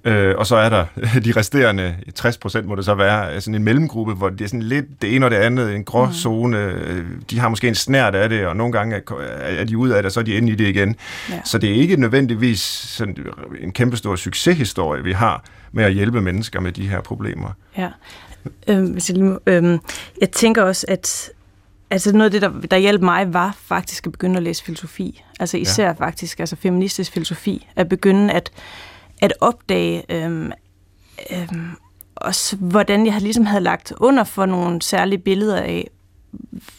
Øh, 0.05 0.35
og 0.39 0.47
så 0.47 0.57
er 0.57 0.69
der 0.69 0.85
de 1.25 1.33
resterende 1.37 1.97
60% 2.21 2.63
må 2.63 2.75
det 2.75 2.85
så 2.85 2.95
være, 2.95 3.41
sådan 3.41 3.55
en 3.55 3.65
mellemgruppe, 3.65 4.15
hvor 4.15 4.29
det 4.29 4.41
er 4.41 4.49
sådan 4.49 4.63
lidt 4.63 5.03
det 5.03 5.15
ene 5.15 5.27
og 5.27 5.31
det 5.31 5.37
andet, 5.37 5.75
en 5.75 5.85
gråzone. 5.85 6.73
Mm. 6.89 7.23
De 7.31 7.39
har 7.39 7.49
måske 7.49 7.69
en 7.69 7.75
snært 7.75 8.15
af 8.15 8.29
det, 8.29 8.47
og 8.47 8.57
nogle 8.57 8.73
gange 8.73 9.03
er 9.41 9.65
de 9.65 9.79
ud 9.79 9.89
af 9.89 10.03
det, 10.03 10.07
og 10.07 10.13
så 10.13 10.21
er 10.21 10.25
de 10.25 10.35
inde 10.35 10.53
i 10.53 10.55
det 10.55 10.69
igen. 10.69 10.97
Ja. 11.31 11.41
Så 11.45 11.59
det 11.59 11.71
er 11.71 11.75
ikke 11.75 11.97
nødvendigvis 11.97 12.61
sådan 12.61 13.17
en 13.61 13.73
kæmpestor 13.73 14.17
succeshistorie, 14.17 15.05
vi 15.05 15.13
har 15.13 15.45
med 15.73 15.85
at 15.85 15.93
hjælpe 15.93 16.21
mennesker 16.21 16.61
med 16.61 16.73
de 16.73 16.89
her 16.89 17.01
problemer. 17.01 17.51
Ja. 17.79 17.89
Øhm, 18.69 18.87
hvis 18.87 19.11
jeg, 19.11 19.19
lige, 19.19 19.39
øhm, 19.47 19.79
jeg 20.21 20.31
tænker 20.31 20.63
også, 20.63 20.87
at 20.89 21.31
Altså 21.91 22.13
noget 22.13 22.25
af 22.25 22.31
det, 22.31 22.43
der, 22.43 22.61
der 22.71 22.77
hjalp 22.77 23.03
mig, 23.03 23.35
var 23.35 23.57
faktisk 23.61 24.07
at 24.07 24.13
begynde 24.13 24.37
at 24.37 24.43
læse 24.43 24.65
filosofi. 24.65 25.25
Altså 25.41 25.57
især 25.57 25.87
ja. 25.87 25.93
faktisk, 25.93 26.41
altså 26.41 26.57
feministisk 26.57 27.13
filosofi. 27.13 27.67
At 27.77 27.89
begynde 27.89 28.33
at, 28.33 28.51
at 29.21 29.33
opdage 29.41 30.05
øhm, 30.09 30.53
øhm, 31.33 31.71
også, 32.17 32.57
hvordan 32.57 33.07
jeg 33.07 33.21
ligesom 33.21 33.47
havde 33.47 33.63
lagt 33.65 33.93
under 33.97 34.25
for 34.25 34.47
nogle 34.47 34.83
særlige 34.83 35.19
billeder 35.19 35.57
af, 35.57 35.91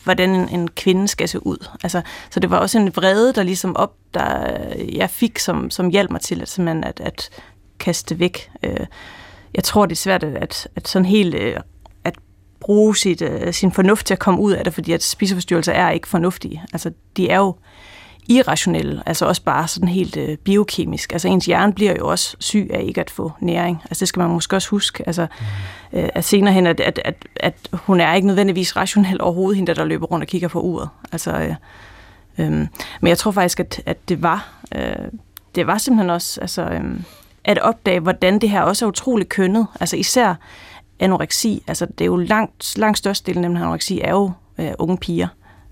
hvordan 0.04 0.30
en, 0.30 0.50
en 0.50 0.68
kvinde 0.68 1.08
skal 1.08 1.30
se 1.30 1.46
ud. 1.46 1.68
Altså, 1.84 2.02
så 2.30 2.40
det 2.40 2.50
var 2.50 2.58
også 2.58 2.80
en 2.80 2.96
vrede, 2.96 3.34
der 3.34 3.44
ligesom 3.44 3.76
op, 3.76 3.96
der 4.14 4.58
jeg 4.94 5.10
fik, 5.10 5.40
som, 5.40 5.70
som 5.70 5.90
hjalp 5.90 6.12
mig 6.12 6.22
til 6.22 6.42
at, 6.42 6.60
at, 6.84 7.00
at 7.00 7.30
kaste 7.80 8.20
væk. 8.20 8.52
Øh, 8.64 8.86
jeg 9.58 9.64
tror, 9.64 9.86
det 9.86 9.92
er 9.92 10.00
svært 10.00 10.24
at, 10.24 10.68
at 10.76 10.88
sådan 10.88 11.06
helt 11.06 11.36
øh, 11.36 11.60
at 12.04 12.16
bruge 12.60 12.98
sit, 12.98 13.22
øh, 13.22 13.54
sin 13.54 13.72
fornuft 13.72 14.06
til 14.06 14.14
at 14.14 14.20
komme 14.20 14.40
ud 14.40 14.52
af 14.52 14.64
det, 14.64 14.74
fordi 14.74 14.92
at 14.92 15.04
spiseforstyrrelser 15.04 15.74
er 15.74 15.92
ikke 15.92 16.08
fornuftige. 16.08 16.64
Altså, 16.74 16.92
de 17.18 17.30
er 17.30 17.38
jo 17.38 17.56
irrationelle, 18.30 19.04
altså 19.06 19.26
også 19.26 19.44
bare 19.44 19.68
sådan 19.68 19.90
helt 19.90 20.18
øh, 20.18 20.38
biokemisk. 20.38 21.12
Altså 21.12 21.28
ens 21.28 21.46
hjerne 21.46 21.74
bliver 21.74 21.94
jo 22.00 22.08
også 22.08 22.36
syg 22.40 22.70
af 22.74 22.84
ikke 22.84 23.02
at 23.02 23.10
få 23.10 23.32
næring. 23.40 23.82
Altså 23.84 24.00
det 24.00 24.08
skal 24.08 24.20
man 24.20 24.30
måske 24.30 24.56
også 24.56 24.70
huske. 24.70 25.04
Altså, 25.08 25.28
mm. 25.92 25.98
øh, 26.00 26.10
at 26.16 26.24
senere 26.24 26.54
hen, 26.54 26.68
at, 26.68 26.80
at, 26.80 27.00
at, 27.06 27.16
at 27.36 27.56
hun 27.74 28.00
er 28.00 28.14
ikke 28.14 28.28
nødvendigvis 28.28 28.76
rationel 28.76 29.22
overhovedet, 29.22 29.56
hende 29.56 29.76
der 29.76 29.86
løber 29.86 30.06
rundt 30.06 30.24
og 30.24 30.28
kigger 30.28 30.48
på 30.48 30.62
uret. 30.62 30.90
Altså, 31.12 31.32
øh, 31.38 31.56
øh, 32.38 32.50
men 33.02 33.08
jeg 33.10 33.18
tror 33.18 33.32
faktisk, 33.32 33.60
at, 33.60 33.82
at 33.86 34.10
det 34.10 34.24
var 34.24 34.50
øh, 34.76 35.08
det 35.58 35.68
var 35.68 35.78
simpelthen 35.78 36.10
også 36.10 36.42
altså, 36.42 36.62
øh, 36.62 37.00
at 37.48 37.60
opdage, 37.60 38.00
hvordan 38.00 38.40
det 38.40 38.50
her 38.50 38.62
også 38.62 38.86
er 38.86 38.90
utroligt 38.90 39.30
kønnet. 39.30 39.68
Altså 39.80 39.96
især 39.96 40.36
anoreksi. 41.00 41.64
Altså 41.68 41.86
det 41.86 42.02
er 42.02 42.06
jo 42.06 42.16
langt, 42.16 42.78
langt 42.78 42.98
størstedelen 42.98 43.46
af 43.46 43.62
anoreksi 43.62 44.02
er 44.02 44.12
jo 44.12 44.32
øh, 44.60 44.72
unge 44.80 44.98
piger. 44.98 45.28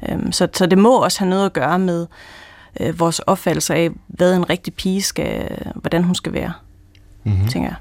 Øh, 0.10 0.18
så, 0.32 0.48
så 0.54 0.66
det 0.66 0.78
må 0.78 1.04
også 1.04 1.20
have 1.20 1.30
noget 1.30 1.46
at 1.46 1.54
gøre 1.54 1.80
med 1.80 2.08
øh, 2.80 3.00
vores 3.00 3.20
opfattelse 3.20 3.76
af, 3.76 3.90
hvad 4.08 4.36
en 4.36 4.50
rigtig 4.50 4.74
pige 4.74 5.02
skal, 5.02 5.58
hvordan 5.76 6.04
hun 6.04 6.16
skal 6.16 6.34
være, 6.34 6.54
mm-hmm. 7.24 7.48
tænker 7.48 7.70
jeg. 7.70 7.76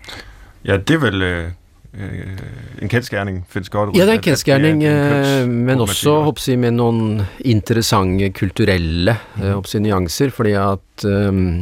Ja, 0.65 0.77
det 0.77 0.95
er 0.95 0.99
vel 0.99 1.23
øh, 1.23 1.51
øh 1.95 2.39
en 2.83 2.89
kendskærning, 2.89 3.47
findes 3.49 3.69
godt. 3.69 3.97
Ja, 3.97 4.03
det 4.03 4.09
er 4.09 4.13
en 4.13 4.21
kendskærning, 4.21 4.83
øh, 4.83 5.49
men 5.49 5.81
også 5.81 6.11
håper 6.11 6.57
med 6.57 6.71
nogle 6.71 7.27
interessante 7.41 8.31
kulturelle 8.31 9.17
mm. 9.37 9.43
-hmm. 9.43 9.79
nuancer, 9.79 10.31
fordi 10.31 10.51
at 10.51 11.05
øh, 11.05 11.61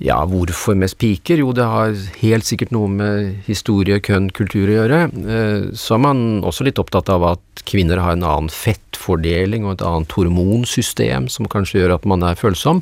ja, 0.00 0.16
hvorfor 0.24 0.78
mest 0.80 0.96
piker? 1.00 1.42
Jo, 1.42 1.50
det 1.52 1.66
har 1.68 1.96
helt 2.22 2.46
sikkert 2.48 2.72
noe 2.72 2.88
med 2.88 3.42
historie, 3.44 3.98
kønn, 4.00 4.30
kultur 4.32 4.64
å 4.64 4.78
gjøre. 4.78 5.00
Eh, 5.20 5.66
så 5.76 5.98
er 5.98 6.04
man 6.06 6.22
også 6.46 6.64
litt 6.64 6.80
opptatt 6.80 7.10
av 7.12 7.26
at 7.34 7.64
kvinner 7.68 8.00
har 8.00 8.16
en 8.16 8.24
annen 8.24 8.48
fettfordeling 8.52 9.66
og 9.66 9.76
et 9.76 9.84
annet 9.84 10.16
hormonsystem 10.16 11.28
som 11.28 11.48
kanskje 11.52 11.82
gjør 11.82 11.98
at 11.98 12.08
man 12.08 12.24
er 12.24 12.40
følsom. 12.40 12.80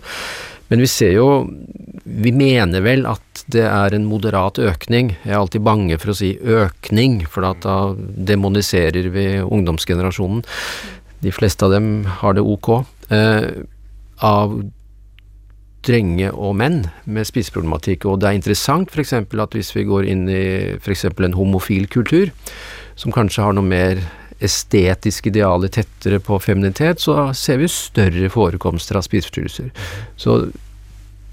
Men 0.69 0.85
vi 0.85 0.91
ser 0.91 1.15
jo 1.17 1.29
Vi 2.09 2.31
mener 2.33 2.83
vel 2.85 3.07
at 3.09 3.43
det 3.53 3.67
er 3.67 3.93
en 3.93 4.07
moderat 4.09 4.59
økning. 4.61 5.11
Jeg 5.25 5.35
er 5.35 5.41
alltid 5.43 5.65
bange 5.65 5.99
for 6.01 6.13
å 6.13 6.17
si 6.17 6.31
økning, 6.41 7.21
for 7.29 7.45
da 7.45 7.75
demoniserer 8.01 9.11
vi 9.13 9.27
ungdomsgenerasjonen. 9.45 10.41
De 11.21 11.33
fleste 11.35 11.67
av 11.67 11.75
dem 11.75 12.07
har 12.23 12.39
det 12.39 12.47
ok. 12.47 12.71
Eh, 13.13 13.67
av 14.25 14.57
drenge 15.89 16.31
og 16.33 16.57
menn 16.61 16.83
med 17.09 17.29
spiseproblematikk. 17.29 18.07
Og 18.09 18.21
det 18.21 18.31
er 18.31 18.39
interessant 18.39 18.93
f.eks. 18.93 19.15
at 19.17 19.57
hvis 19.57 19.75
vi 19.77 19.87
går 19.89 20.09
inn 20.13 20.29
i 20.29 20.45
f.eks. 20.79 21.07
en 21.11 21.39
homofil 21.39 21.89
kultur, 21.91 22.31
som 22.99 23.15
kanskje 23.15 23.47
har 23.47 23.57
noe 23.57 23.67
mer 23.67 24.03
estetisk 24.45 25.27
idealet 25.31 25.75
tettere 25.75 26.21
på 26.23 26.39
feminitet, 26.39 27.03
så 27.03 27.33
ser 27.35 27.59
vi 27.59 27.71
større 27.73 28.31
forekomster 28.31 28.99
av 28.99 29.07
spiseforstyrrelser. 29.07 29.73
Så 30.17 30.39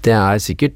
det 0.06 0.14
er 0.14 0.42
sikkert 0.42 0.74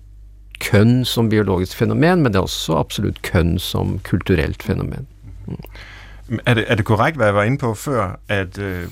kønn 0.61 1.05
som 1.09 1.31
biologisk 1.33 1.79
fenomen, 1.81 2.23
men 2.23 2.33
det 2.33 2.39
er 2.39 2.47
også 2.47 2.77
absolutt 2.79 3.23
kønn 3.27 3.57
som 3.59 3.99
kulturelt 4.07 4.63
fenomen. 4.63 5.09
Mm. 5.47 5.63
Er, 6.47 6.55
det, 6.55 6.65
er 6.69 6.79
det 6.79 6.87
korrekt, 6.87 7.17
hvad 7.17 7.27
jeg 7.27 7.35
var 7.35 7.49
inde 7.49 7.59
på 7.59 7.75
før, 7.75 8.21
at 8.29 8.59
øh, 8.59 8.87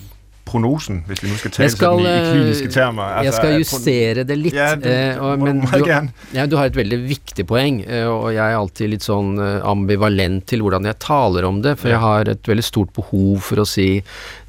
prognosen, 0.49 1.03
hvis 1.09 1.23
vi 1.25 1.31
nu 1.31 1.39
skal 1.41 1.55
tale 1.55 1.71
skal, 1.75 2.01
sådan 2.01 2.09
i, 2.09 2.17
i 2.17 2.33
kliniske 2.33 2.73
termer. 2.75 3.19
Altså, 3.21 3.29
jeg 3.29 3.37
skal 3.37 3.55
justere 3.63 4.27
det 4.29 4.39
litt. 4.41 4.57
Ja, 4.57 4.73
eh, 4.77 5.21
og, 5.23 5.45
men 5.45 5.63
du, 5.69 5.87
ja, 6.35 6.47
du 6.49 6.59
har 6.59 6.73
et 6.73 6.79
veldig 6.79 7.01
viktig 7.05 7.47
poeng, 7.49 7.83
eh, 7.87 8.09
og 8.09 8.31
jeg 8.35 8.45
er 8.45 8.59
alltid 8.59 8.95
litt 8.97 9.07
sånn 9.07 9.37
eh, 9.43 9.61
ambivalent 9.69 10.49
til 10.51 10.65
hvordan 10.65 10.89
jeg 10.89 11.01
taler 11.05 11.49
om 11.49 11.63
det, 11.65 11.79
for 11.81 11.93
jeg 11.93 12.03
har 12.03 12.33
et 12.33 12.53
veldig 12.53 12.67
stort 12.67 12.95
behov 12.97 13.45
for 13.51 13.63
å 13.63 13.69
si 13.69 13.91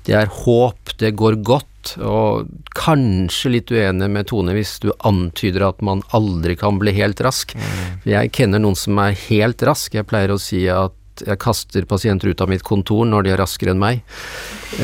det 0.10 0.16
er 0.18 0.30
håp, 0.32 0.96
det 0.98 1.12
går 1.20 1.38
godt, 1.46 1.94
og 2.02 2.50
kanskje 2.78 3.52
litt 3.54 3.72
uenig 3.72 4.10
med 4.12 4.28
Tone 4.30 4.56
hvis 4.56 4.78
du 4.84 4.90
antyder 5.08 5.68
at 5.70 5.84
man 5.86 6.02
aldri 6.18 6.56
kan 6.60 6.80
bli 6.82 6.94
helt 6.98 7.22
rask. 7.24 7.54
Mm. 7.56 8.00
Jeg 8.10 8.32
kjenner 8.36 8.64
noen 8.64 8.78
som 8.80 9.00
er 9.04 9.18
helt 9.28 9.62
rask, 9.68 9.94
jeg 9.96 10.08
pleier 10.10 10.34
å 10.34 10.42
si 10.42 10.66
at 10.72 10.96
jeg 11.26 11.42
kaster 11.42 11.88
pasienter 11.90 12.32
ut 12.32 12.42
av 12.44 12.52
mitt 12.52 12.64
kontor 12.66 13.08
når 13.10 13.26
de 13.26 13.34
er 13.34 13.42
raskere 13.42 13.74
enn 13.74 13.82
meg. 13.82 14.02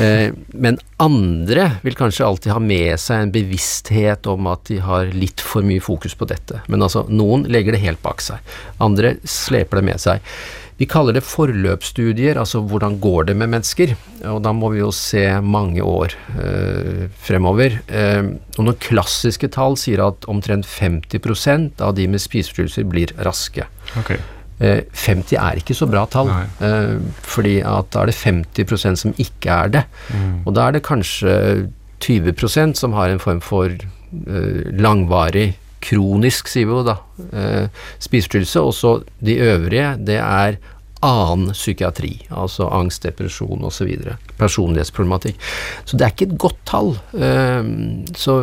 Eh, 0.00 0.28
men 0.52 0.78
andre 1.02 1.70
vil 1.84 1.96
kanskje 1.98 2.26
alltid 2.26 2.54
ha 2.54 2.60
med 2.62 2.94
seg 3.00 3.24
en 3.24 3.34
bevissthet 3.34 4.28
om 4.30 4.50
at 4.50 4.66
de 4.70 4.80
har 4.84 5.12
litt 5.14 5.42
for 5.44 5.66
mye 5.66 5.82
fokus 5.84 6.16
på 6.18 6.28
dette. 6.28 6.62
Men 6.66 6.84
altså, 6.86 7.06
noen 7.08 7.46
legger 7.50 7.76
det 7.76 7.84
helt 7.84 8.02
bak 8.04 8.24
seg. 8.24 8.54
Andre 8.82 9.16
sleper 9.24 9.80
det 9.80 9.88
med 9.92 10.02
seg. 10.02 10.24
Vi 10.76 10.84
kaller 10.84 11.16
det 11.16 11.24
forløpsstudier, 11.24 12.36
altså 12.36 12.60
hvordan 12.68 12.98
går 13.00 13.30
det 13.30 13.36
med 13.40 13.48
mennesker? 13.54 13.94
Og 14.28 14.42
da 14.44 14.52
må 14.52 14.68
vi 14.74 14.82
jo 14.82 14.90
se 14.92 15.24
mange 15.40 15.80
år 15.80 16.12
eh, 16.36 17.06
fremover. 17.16 17.78
Eh, 17.88 18.28
og 18.58 18.60
noen 18.66 18.80
klassiske 18.84 19.48
tall 19.56 19.78
sier 19.80 20.04
at 20.04 20.28
omtrent 20.28 20.68
50% 20.68 21.80
av 21.80 21.96
de 21.96 22.04
med 22.12 22.20
spiseforstyrrelser 22.20 22.88
blir 22.92 23.16
raske. 23.24 23.64
Okay. 24.02 24.20
50 24.58 25.34
eh, 25.36 25.42
er 25.42 25.60
ikke 25.60 25.76
så 25.76 25.88
bra 25.90 26.06
tall, 26.08 26.30
eh, 26.64 26.96
fordi 27.26 27.58
at 27.60 27.90
da 27.92 28.04
er 28.04 28.10
det 28.10 28.16
50% 28.16 29.02
som 29.02 29.12
ikke 29.20 29.52
er 29.52 29.74
det. 29.74 29.84
Mm. 30.08 30.46
Og 30.46 30.56
da 30.56 30.66
er 30.66 30.76
det 30.76 30.86
kanskje 30.86 31.68
20% 32.00 32.80
som 32.80 32.96
har 32.96 33.12
en 33.12 33.20
form 33.20 33.42
for 33.44 33.68
eh, 33.68 34.62
langvarig 34.72 35.54
kronisk, 35.86 36.48
sier 36.50 36.66
vi 36.66 36.72
jo 36.72 36.82
da, 36.82 36.96
spiseforstyrrelse. 38.02 38.62
Og 38.64 38.72
så 38.74 38.94
de 39.22 39.36
øvrige, 39.44 39.92
det 40.08 40.16
er 40.18 40.56
annen 41.04 41.52
psykiatri, 41.52 42.24
altså 42.32 42.66
angst, 42.72 43.04
depresjon 43.04 43.62
osv. 43.68 43.92
Personlighetsproblematikk. 44.40 45.36
Så 45.84 46.00
det 46.00 46.06
er 46.06 46.14
ikke 46.16 46.30
et 46.32 46.38
godt 46.42 46.58
tall. 46.66 46.96
Så 48.18 48.38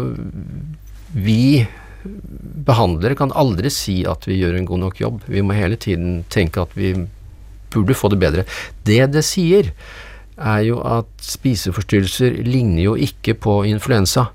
vi 1.11 1.65
behandlere 2.67 3.17
kan 3.19 3.33
aldri 3.35 3.71
si 3.73 4.01
at 4.09 4.27
vi 4.27 4.39
gjør 4.41 4.57
en 4.59 4.69
god 4.69 4.83
nok 4.85 5.01
jobb. 5.01 5.19
Vi 5.31 5.43
må 5.45 5.57
hele 5.57 5.79
tiden 5.79 6.23
tenke 6.33 6.63
at 6.63 6.73
vi 6.77 6.93
burde 7.73 7.97
få 7.97 8.11
det 8.13 8.21
bedre. 8.21 8.47
Det 8.85 9.01
det 9.13 9.23
sier, 9.25 9.71
er 10.33 10.63
jo 10.65 10.79
at 10.81 11.09
spiseforstyrrelser 11.21 12.39
ligner 12.47 12.81
jo 12.87 12.95
ikke 12.97 13.35
på 13.37 13.59
influensa. 13.69 14.27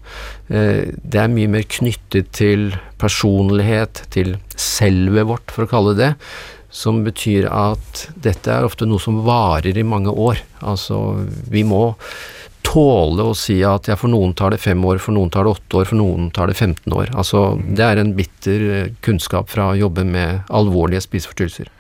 Eh, 0.46 0.94
det 0.94 1.22
er 1.22 1.32
mye 1.32 1.50
mer 1.50 1.66
knyttet 1.66 2.30
til 2.38 2.70
personlighet, 3.02 4.04
til 4.14 4.36
selvet 4.54 5.26
vårt, 5.26 5.50
for 5.54 5.66
å 5.66 5.70
kalle 5.70 5.96
det 5.98 6.12
det, 6.12 6.30
som 6.70 7.02
betyr 7.02 7.48
at 7.50 8.04
dette 8.14 8.52
er 8.52 8.66
ofte 8.66 8.86
noe 8.86 9.02
som 9.02 9.22
varer 9.26 9.76
i 9.76 9.86
mange 9.86 10.12
år. 10.12 10.42
Altså, 10.62 11.24
vi 11.50 11.64
må 11.66 11.96
tåle 12.66 13.24
å 13.30 13.36
si 13.36 13.59
at 13.66 13.88
ja, 13.88 13.96
for 13.98 14.12
noen 14.12 14.34
tar 14.36 14.52
det 14.54 14.61
fem 14.62 14.82
år, 14.84 15.00
for 15.02 15.16
noen 15.16 15.30
tar 15.32 15.46
det 15.46 15.54
åtte 15.56 15.80
år, 15.80 15.88
for 15.88 16.00
noen 16.00 16.30
tar 16.34 16.50
det 16.50 16.56
15 16.59 16.92
år. 16.92 17.12
Altså, 17.14 17.42
det 17.62 17.84
er 17.84 18.02
en 18.02 18.14
bitter 18.18 18.66
eh, 18.74 18.90
kunnskap 19.04 19.50
fra 19.52 19.70
å 19.72 19.78
jobbe 19.78 20.04
med 20.09 20.50
alvorlige 20.54 21.04
spiseforstyrrelser. 21.06 21.72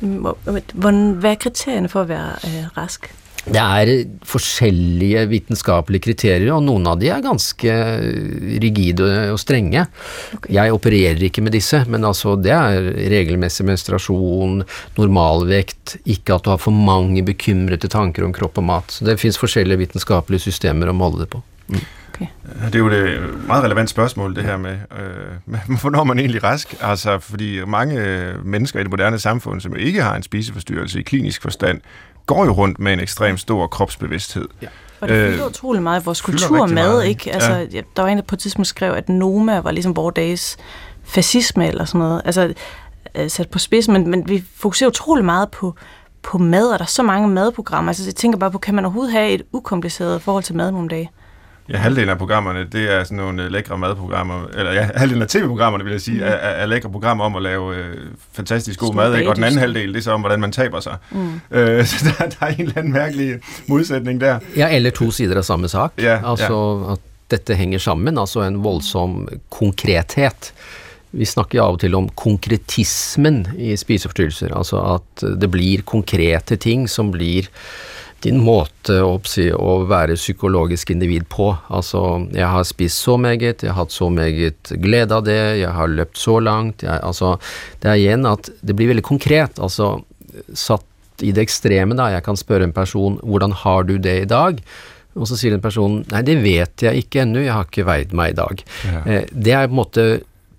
Hva 0.00 0.34
er 0.42 1.40
kriteriene 1.40 1.90
for 1.92 2.04
å 2.04 2.10
være 2.10 2.38
eh, 2.48 2.68
rask? 2.76 3.10
Det 3.40 3.60
er 3.60 3.90
forskjellige 4.28 5.22
vitenskapelige 5.30 6.04
kriterier, 6.10 6.50
og 6.52 6.64
noen 6.66 6.88
av 6.90 6.98
de 7.00 7.08
er 7.08 7.22
ganske 7.24 7.76
rigide 8.60 9.06
og 9.32 9.40
strenge. 9.40 9.86
Okay. 10.36 10.52
Jeg 10.58 10.74
opererer 10.76 11.24
ikke 11.30 11.44
med 11.46 11.56
disse, 11.56 11.80
men 11.88 12.04
altså 12.04 12.36
det 12.36 12.52
er 12.52 12.90
regelmessig 13.12 13.64
menstruasjon, 13.70 14.60
normalvekt, 14.98 15.96
ikke 16.04 16.36
at 16.36 16.44
du 16.44 16.52
har 16.52 16.60
for 16.60 16.74
mange 16.74 17.24
bekymrede 17.26 17.88
tanker 17.90 18.28
om 18.28 18.34
kropp 18.36 18.60
og 18.60 18.68
mat. 18.74 18.92
Så 18.92 19.08
det 19.08 19.20
fins 19.22 19.40
forskjellige 19.40 19.86
vitenskapelige 19.86 20.50
systemer 20.50 20.92
å 20.92 20.96
måle 20.96 21.24
det 21.24 21.30
på. 21.32 21.40
Mm. 21.70 21.88
Okay. 22.10 22.26
Det 22.70 22.74
er 22.74 22.78
jo 22.78 22.88
et 22.88 23.46
meget 23.46 23.64
relevant 23.64 23.90
spørsmål, 23.90 24.34
det 24.36 24.44
her 24.44 24.56
med, 24.56 24.78
øh, 24.92 25.32
med 25.46 25.58
hvornår 25.80 26.04
man 26.04 26.18
egentlig 26.18 26.44
rask. 26.44 26.74
Altså, 26.80 27.18
fordi 27.18 27.64
mange 27.64 27.96
mennesker 28.44 28.80
i 28.80 28.82
det 28.82 28.90
moderne 28.90 29.18
samfund, 29.18 29.60
som 29.60 29.72
jo 29.72 29.78
ikke 29.78 30.02
har 30.02 30.16
en 30.16 30.22
spiseforstyrrelse 30.22 31.00
i 31.00 31.02
klinisk 31.02 31.42
forstand, 31.42 31.80
går 32.34 32.44
jo 32.44 32.52
rundt 32.52 32.78
med 32.78 32.92
en 32.92 33.00
ekstremt 33.00 33.40
stor 33.40 33.66
kropsbevidsthed. 33.66 34.48
Ja. 34.62 34.68
Og 35.00 35.08
det 35.08 35.30
fylder 35.30 35.44
øh, 35.44 35.50
utrolig 35.50 35.82
meget 35.82 36.00
i 36.00 36.04
vores 36.04 36.20
kultur 36.20 36.66
mad, 36.66 36.74
meget. 36.74 37.06
ikke? 37.06 37.32
Altså, 37.32 37.66
ja. 37.72 37.80
Der 37.96 38.02
var 38.02 38.08
en, 38.08 38.16
der 38.16 38.22
på 38.22 38.34
et 38.34 38.38
tidspunkt 38.38 38.66
skrev, 38.66 38.92
at 38.92 39.08
Noma 39.08 39.60
var 39.60 39.70
ligesom 39.70 39.96
vores 39.96 40.14
dages 40.14 40.56
fascisme 41.04 41.68
eller 41.68 41.84
sådan 41.84 41.98
noget. 41.98 42.22
Altså, 42.24 42.54
øh, 43.14 43.30
sat 43.30 43.50
på 43.50 43.58
spids, 43.58 43.88
men, 43.88 44.10
men 44.10 44.28
vi 44.28 44.44
fokuserer 44.56 44.90
utrolig 44.90 45.24
meget 45.24 45.50
på, 45.50 45.74
på 46.22 46.38
mad, 46.38 46.72
og 46.72 46.78
der 46.78 46.84
er 46.84 46.88
så 46.88 47.02
mange 47.02 47.28
madprogrammer. 47.28 47.90
Altså, 47.90 48.04
jeg 48.04 48.14
tænker 48.14 48.38
bare 48.38 48.50
på, 48.50 48.58
kan 48.58 48.74
man 48.74 48.84
overhovedet 48.84 49.12
have 49.12 49.30
et 49.30 49.42
ukompliceret 49.52 50.22
forhold 50.22 50.44
til 50.44 50.56
mad 50.56 50.70
nogle 50.72 50.88
dage? 50.88 51.10
Ja, 51.70 51.76
halvdelen 51.76 52.08
af 52.08 52.18
programmerne, 52.18 52.64
det 52.72 52.92
er 52.92 53.04
sådan 53.04 53.16
nogle 53.16 53.42
øh, 53.42 53.50
lækre 53.50 53.78
madprogrammer, 53.78 54.46
eller 54.54 54.72
ja, 54.72 54.88
halvdelen 54.94 55.22
af 55.22 55.28
tv-programmerne, 55.28 55.84
vil 55.84 55.90
jeg 55.90 56.00
sige, 56.00 56.16
mm. 56.16 56.22
er, 56.22 56.26
er 56.62 56.66
lækre 56.66 56.90
programmer 56.90 57.24
om 57.24 57.36
at 57.36 57.42
lave 57.42 57.76
øh, 57.76 57.96
fantastisk 58.32 58.80
god 58.80 58.94
mad, 58.94 59.16
ikke? 59.16 59.30
og 59.30 59.36
den 59.36 59.44
anden 59.44 59.60
halvdel, 59.60 59.88
det 59.88 59.98
er 59.98 60.02
så 60.02 60.12
om, 60.12 60.20
hvordan 60.20 60.40
man 60.40 60.52
taber 60.52 60.80
sig. 60.80 60.96
Mm. 61.10 61.40
Øh, 61.50 61.84
så 61.90 62.14
der, 62.18 62.26
der 62.28 62.46
er 62.46 62.46
en 62.46 62.60
eller 62.60 62.78
anden 62.78 62.92
mærkelig 62.92 63.34
modsætning 63.66 64.20
der. 64.20 64.38
Ja, 64.56 64.76
eller 64.76 64.90
to 64.90 65.10
sider 65.10 65.36
af 65.36 65.44
samme 65.44 65.68
sak. 65.68 65.92
Ja, 65.98 66.30
altså, 66.30 66.84
ja. 66.86 66.92
at 66.92 66.98
dette 67.30 67.54
hænger 67.54 67.78
sammen, 67.78 68.18
altså 68.18 68.42
en 68.42 68.64
voldsom 68.64 69.28
konkrethet. 69.50 70.52
Vi 71.12 71.24
snakker 71.24 71.58
jo 71.58 71.64
av 71.64 71.74
og 71.74 71.80
til 71.82 71.94
om 71.94 72.08
konkretismen 72.08 73.46
i 73.58 73.76
spiseforstyrrelser, 73.76 74.54
altså 74.54 74.78
at 74.94 75.24
det 75.42 75.50
blir 75.50 75.82
konkrete 75.82 76.56
ting 76.56 76.86
som 76.90 77.10
blir 77.10 77.50
din 78.24 78.40
måte 78.44 78.98
oppsi, 79.04 79.46
å 79.54 79.80
være 79.88 80.18
psykologisk 80.18 80.92
individ 80.92 81.26
på. 81.32 81.48
Altså, 81.72 82.02
jeg 82.34 82.48
har 82.52 82.66
spist 82.68 83.00
så 83.06 83.16
meget, 83.20 83.64
jeg 83.64 83.72
har 83.72 83.80
hatt 83.84 83.94
så 83.94 84.10
meget 84.12 84.72
glede 84.82 85.16
av 85.16 85.24
det, 85.26 85.40
jeg 85.62 85.72
har 85.76 85.92
løpt 85.92 86.20
så 86.20 86.36
langt. 86.42 86.84
Jeg, 86.86 87.00
altså, 87.06 87.36
det 87.80 87.92
er 87.92 88.00
igjen 88.02 88.28
at 88.28 88.52
det 88.60 88.76
blir 88.76 88.92
veldig 88.92 89.06
konkret. 89.06 89.60
Altså, 89.62 89.98
satt 90.52 90.86
i 91.24 91.32
det 91.36 91.44
ekstreme, 91.48 91.96
da. 91.98 92.10
Jeg 92.14 92.24
kan 92.26 92.38
spørre 92.38 92.68
en 92.68 92.76
person 92.76 93.18
hvordan 93.24 93.54
har 93.64 93.84
du 93.88 93.96
det 94.00 94.16
i 94.22 94.30
dag? 94.30 94.60
Og 95.18 95.26
så 95.26 95.36
sier 95.36 95.54
den 95.54 95.62
personen 95.64 96.04
nei, 96.12 96.22
det 96.26 96.38
vet 96.44 96.84
jeg 96.86 97.04
ikke 97.04 97.24
ennå, 97.24 97.42
jeg 97.42 97.54
har 97.56 97.66
ikke 97.66 97.88
veid 97.88 98.12
meg 98.16 98.34
i 98.34 98.38
dag. 98.38 98.64
Ja. 98.86 99.00
Eh, 99.04 99.24
det 99.32 99.56
er 99.56 99.68
på 99.68 99.74
en 99.74 99.80
måte 99.80 100.08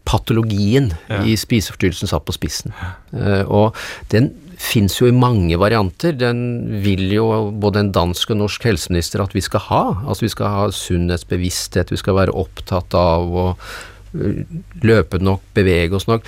patologien 0.08 0.92
ja. 1.08 1.22
i 1.24 1.38
spiseforstyrrelsen 1.40 2.10
satt 2.10 2.26
på 2.28 2.36
spissen. 2.36 2.74
Ja. 2.76 2.92
Eh, 3.16 3.44
og 3.48 3.78
den 4.14 4.34
fins 4.62 5.00
jo 5.00 5.10
i 5.10 5.16
mange 5.16 5.58
varianter. 5.60 6.14
Den 6.18 6.44
vil 6.84 7.08
jo 7.14 7.28
både 7.52 7.82
en 7.82 7.92
dansk 7.96 8.34
og 8.34 8.42
norsk 8.44 8.70
helseminister 8.70 9.24
at 9.24 9.36
vi 9.36 9.44
skal 9.44 9.66
ha. 9.68 9.84
Altså 10.06 10.28
vi 10.28 10.34
skal 10.36 10.56
ha 10.56 10.70
sunnhetsbevissthet, 10.76 11.94
vi 11.94 12.00
skal 12.00 12.20
være 12.20 12.38
opptatt 12.38 12.96
av 12.98 13.36
å 13.42 13.46
øh, 13.58 14.42
løpe 14.86 15.22
nok, 15.22 15.46
bevege 15.58 15.98
oss 15.98 16.08
nok. 16.12 16.28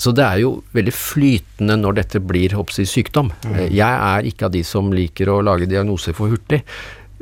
Så 0.00 0.14
det 0.16 0.24
er 0.24 0.38
jo 0.40 0.54
veldig 0.72 0.94
flytende 0.96 1.76
når 1.76 1.98
dette 1.98 2.22
blir 2.24 2.54
hoppsi, 2.56 2.86
sykdom. 2.88 3.28
Mm. 3.44 3.66
Jeg 3.68 3.84
er 3.90 4.30
ikke 4.30 4.48
av 4.48 4.54
de 4.54 4.64
som 4.64 4.88
liker 4.96 5.28
å 5.28 5.42
lage 5.44 5.68
diagnoser 5.68 6.16
for 6.16 6.32
hurtig. 6.32 6.62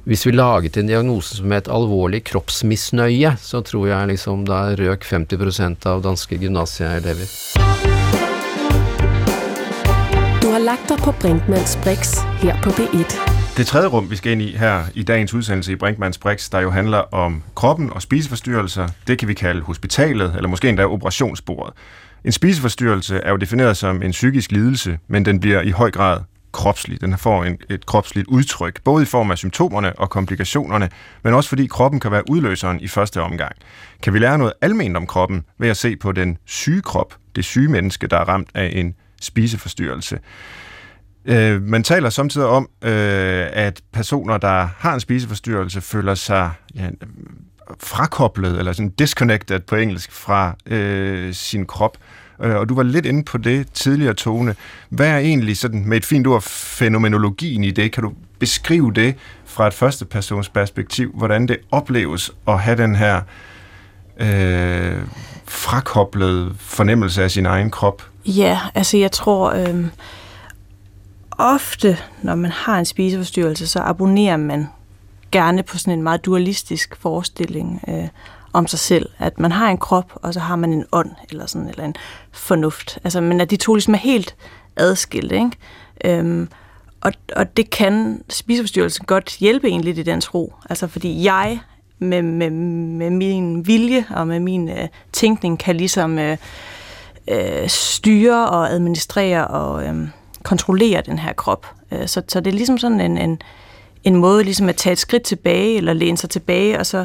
Hvis 0.09 0.22
vi 0.24 0.32
laget 0.32 0.78
en 0.78 0.88
diagnose 0.88 1.40
som 1.40 1.52
het 1.52 1.66
alvorlig 1.68 2.22
kroppsmisnøye, 2.30 3.34
så 3.42 3.61
tror 3.66 3.90
jeg 3.90 4.12
liksom 4.14 4.46
da 4.48 4.62
røk 4.78 5.04
50% 5.04 5.90
av 5.90 6.06
danske 6.06 6.38
gymnasieelever. 6.38 7.88
Har 10.59 10.64
lagt 10.64 10.88
dig 10.88 10.98
på 10.98 11.12
Brinkmanns 11.20 11.78
Brix 11.82 12.18
her 12.42 12.62
på 12.62 12.70
B1. 12.70 13.56
Det 13.56 13.66
tredje 13.66 13.88
rum, 13.88 14.11
vi 14.11 14.16
skal 14.16 14.32
ind 14.32 14.42
i 14.42 14.56
her 14.56 14.84
i 14.94 15.02
dagens 15.02 15.34
udsendelse 15.34 15.72
i 15.72 15.76
Brinkmanns 15.76 16.18
Brix, 16.18 16.50
der 16.50 16.61
jo 16.61 16.70
handler 16.70 16.98
om 16.98 17.42
kroppen 17.54 17.92
og 17.92 18.02
spiseforstyrrelser, 18.02 18.88
det 19.06 19.18
kan 19.18 19.28
vi 19.28 19.34
kalde 19.34 19.61
hospitalet, 19.61 20.34
eller 20.36 20.48
måske 20.48 20.68
endda 20.68 20.86
operationsbordet. 20.86 21.74
En 22.24 22.32
spiseforstyrrelse 22.32 23.16
er 23.16 23.30
jo 23.30 23.36
defineret 23.36 23.76
som 23.76 24.02
en 24.02 24.11
psykisk 24.11 24.52
lidelse, 24.52 24.98
men 25.09 25.24
den 25.24 25.40
bliver 25.40 25.61
i 25.62 25.70
høj 25.70 25.90
grad 25.90 26.20
kropslig. 26.52 27.00
Den 27.00 27.18
får 27.18 27.44
en, 27.44 27.59
et 27.70 27.86
kropsligt 27.86 28.26
udtryk, 28.26 28.82
både 28.84 29.02
i 29.02 29.06
form 29.06 29.30
af 29.30 29.38
symptomerne 29.38 29.98
og 29.98 30.11
komplikationerne, 30.11 30.88
men 31.22 31.34
også 31.34 31.48
fordi 31.48 31.66
kroppen 31.66 32.00
kan 32.00 32.11
være 32.11 32.30
udløseren 32.30 32.80
i 32.80 32.88
første 32.88 33.22
omgang. 33.22 33.52
Kan 34.02 34.14
vi 34.14 34.18
lære 34.18 34.38
noget 34.38 34.52
alment 34.61 34.96
om 34.96 35.06
kroppen 35.06 35.44
ved 35.59 35.68
at 35.68 35.76
se 35.76 35.96
på 35.96 36.12
den 36.12 36.38
syge 36.46 36.82
krop, 36.82 37.14
det 37.36 37.44
syge 37.44 37.68
menneske, 37.68 38.06
der 38.06 38.16
er 38.16 38.24
ramt 38.24 38.48
af 38.54 38.72
en 38.74 38.94
spiseforstyrrelse. 39.21 40.19
Øh, 41.25 41.62
man 41.62 41.83
taler 41.83 42.11
samtidig 42.11 42.47
om, 42.47 42.69
øh, 42.83 43.47
at 43.53 43.81
personer, 43.93 44.39
der 44.39 44.69
har 44.79 44.95
en 44.95 45.01
spiseforstyrrelse, 45.01 45.81
føler 45.81 46.14
sig 46.14 46.51
ja, 46.75 46.89
frakoblet, 47.81 48.59
eller 48.59 48.73
sådan 48.73 48.91
disconnected 48.91 49.61
på 49.61 49.77
engelsk, 49.77 50.12
fra 50.12 50.57
øh, 50.66 51.35
sin 51.35 51.66
krop. 51.66 51.99
Øh, 52.43 52.55
og 52.57 52.69
du 52.69 52.75
var 52.75 52.83
lidt 52.83 53.07
inde 53.07 53.25
på 53.25 53.39
det 53.39 53.73
tidligere, 53.73 54.14
Tone. 54.14 54.55
Hvad 54.89 55.09
er 55.09 55.19
egentlig, 55.19 55.57
sådan, 55.57 55.89
med 55.89 55.97
et 55.97 56.05
fint 56.05 56.27
ord, 56.27 56.43
fænomenologien 56.43 57.64
i 57.64 57.71
det? 57.71 57.93
Kan 57.93 58.03
du 58.03 58.12
beskrive 58.39 58.93
det 58.93 59.14
fra 59.45 59.66
et 59.66 59.75
første 59.75 60.05
persons 60.05 60.49
perspektiv, 60.49 61.12
hvordan 61.14 61.49
det 61.49 61.57
opleves 61.71 62.31
at 62.49 62.61
have 62.61 62.77
den 62.77 62.97
her 62.97 63.21
øh, 64.21 65.03
frakoblede 65.49 66.55
fornemmelse 66.59 67.23
af 67.23 67.31
sin 67.31 67.47
egen 67.47 67.71
krop? 67.71 68.03
Ja, 68.37 68.61
altså 68.74 68.97
jeg 68.97 69.12
tror, 69.12 69.51
øh, 69.51 69.87
ofte, 71.31 71.99
når 72.22 72.35
man 72.35 72.51
har 72.51 72.79
en 72.79 72.85
spiseforstyrrelse, 72.85 73.66
så 73.66 73.81
abonnerer 73.81 74.37
man 74.37 74.66
gerne 75.33 75.62
på 75.62 75.79
sådan 75.79 75.99
en 75.99 76.03
meget 76.03 76.24
dualistisk 76.24 76.97
forestilling 76.97 77.85
øh, 77.89 78.09
om 78.53 78.66
sig 78.66 78.79
selv. 78.79 79.11
At 79.18 79.39
man 79.39 79.53
har 79.53 79.70
en 79.70 79.79
krop, 79.79 80.12
og 80.14 80.35
så 80.35 80.41
har 80.41 80.57
man 80.57 80.72
en 80.72 80.85
ånd, 80.93 81.11
eller 81.31 81.47
sådan, 81.47 81.68
eller 81.68 81.85
en 81.85 81.95
fornuft. 82.33 82.99
Altså, 83.05 83.20
men 83.20 83.41
at 83.41 83.51
de 83.51 83.57
to 83.57 83.74
ligesom 83.74 83.95
er 83.95 83.99
helt 83.99 84.37
adskilte, 84.76 85.35
ikke? 85.35 85.51
Øhm, 86.05 86.49
og, 87.01 87.12
og 87.37 87.57
det 87.57 87.70
kan 87.70 88.22
spiseforstyrrelsen 88.29 89.05
godt 89.05 89.37
hjælpe 89.41 89.68
en 89.68 89.81
lidt 89.81 89.99
i 89.99 90.03
den 90.03 90.20
tro. 90.20 90.55
Altså, 90.70 90.87
fordi 90.87 91.24
jeg 91.24 91.61
med, 91.99 92.22
med, 92.22 92.51
med 92.51 93.11
min 93.11 93.66
vilje 93.66 94.07
og 94.11 94.29
med 94.29 94.41
min 94.41 94.68
øh, 94.68 94.89
tænkning 95.12 95.59
kan 95.59 95.76
ligesom 95.76 96.18
øh, 96.18 96.37
øh, 97.31 97.68
styre 97.68 98.49
og 98.49 98.70
administrere 98.72 99.47
og 99.47 99.87
øh, 99.87 100.09
kontrollere 100.43 101.03
den 101.07 101.18
her 101.18 101.33
krop. 101.33 101.66
Øh, 101.93 102.07
så, 102.07 102.22
så 102.29 102.41
det 102.41 102.51
er 102.51 102.55
ligesom 102.55 102.79
sådan 102.79 103.01
en, 103.01 103.18
en, 103.18 103.43
en 104.05 104.16
måde 104.16 104.45
ligesom 104.45 104.68
at 104.68 104.76
tage 104.76 104.93
et 104.93 104.99
skridt 104.99 105.22
tilbage, 105.22 105.76
eller 105.76 105.93
læne 105.93 106.18
sig 106.18 106.31
tilbage, 106.31 106.79
og 106.79 106.87
så 106.87 106.99
øh, 106.99 107.05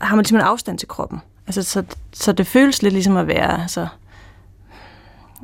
har 0.00 0.16
man 0.16 0.22
ligesom 0.22 0.38
en 0.38 0.44
afstand 0.44 0.78
til 0.78 0.88
kroppen. 0.88 1.20
Altså, 1.46 1.62
så, 1.62 1.82
så 2.12 2.32
det 2.32 2.46
føles 2.46 2.82
lidt 2.82 2.94
ligesom 2.94 3.16
at 3.16 3.26
være 3.26 3.62
altså, 3.62 3.86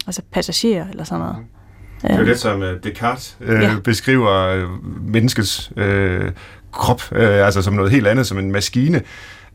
altså 0.07 0.23
passager 0.31 0.89
eller 0.89 1.05
sådan 1.05 1.21
noget. 1.21 1.37
Det 2.03 2.11
er 2.11 2.19
jo 2.19 2.27
det, 2.27 2.39
som 2.39 2.63
øh, 2.63 2.83
Descartes 2.85 3.37
øh, 3.41 3.63
ja. 3.63 3.77
beskriver 3.85 4.67
menneskets 5.01 5.73
øh, 5.77 6.33
krop, 6.73 7.03
øh, 7.13 7.47
altså 7.47 7.63
som 7.63 7.75
noget 7.75 7.91
helt 7.91 8.07
andet, 8.07 8.27
som 8.27 8.39
en 8.39 8.53
maskine, 8.53 9.03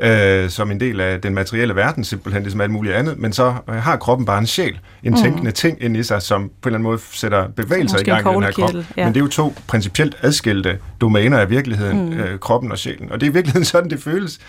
øh, 0.02 0.50
som 0.50 0.72
en 0.72 0.80
del 0.80 1.02
af 1.02 1.22
den 1.22 1.34
materielle 1.34 1.76
verden, 1.76 2.04
simpelthen 2.04 2.44
ligesom 2.44 2.62
alt 2.62 2.72
muligt 2.72 2.96
andet, 2.96 3.20
men 3.20 3.34
så 3.34 3.54
øh, 3.70 3.76
har 3.76 3.98
kroppen 3.98 4.26
bare 4.26 4.40
en 4.40 4.48
sjæl, 4.48 4.80
en 5.04 5.12
mm. 5.12 5.18
tænkende 5.18 5.52
ting 5.52 5.84
ind 5.84 5.98
i 5.98 6.04
sig, 6.04 6.22
som 6.22 6.42
på 6.42 6.48
en 6.48 6.52
eller 6.66 6.78
anden 6.78 6.84
måde 6.84 7.00
sætter 7.12 7.48
bevægelser 7.48 7.98
Måske 7.98 8.08
i 8.08 8.14
gang 8.14 8.32
i 8.32 8.36
den 8.36 8.44
her 8.44 8.52
krop. 8.52 8.74
Ja. 8.98 9.06
Men 9.06 9.14
det 9.14 9.20
er 9.20 9.24
jo 9.24 9.30
to 9.30 9.54
principielt 9.68 10.18
adskilte 10.22 10.78
domæner 11.02 11.38
af 11.38 11.50
virkeligheden, 11.50 12.10
mm. 12.10 12.20
øh, 12.20 12.40
kroppen 12.40 12.72
og 12.72 12.78
sjælen. 12.78 13.12
Og 13.12 13.22
det 13.22 13.28
er 13.28 13.32
i 13.32 13.34
virkeligheden 13.34 13.66
sådan, 13.66 13.90
det 13.90 14.00
føles 14.00 14.40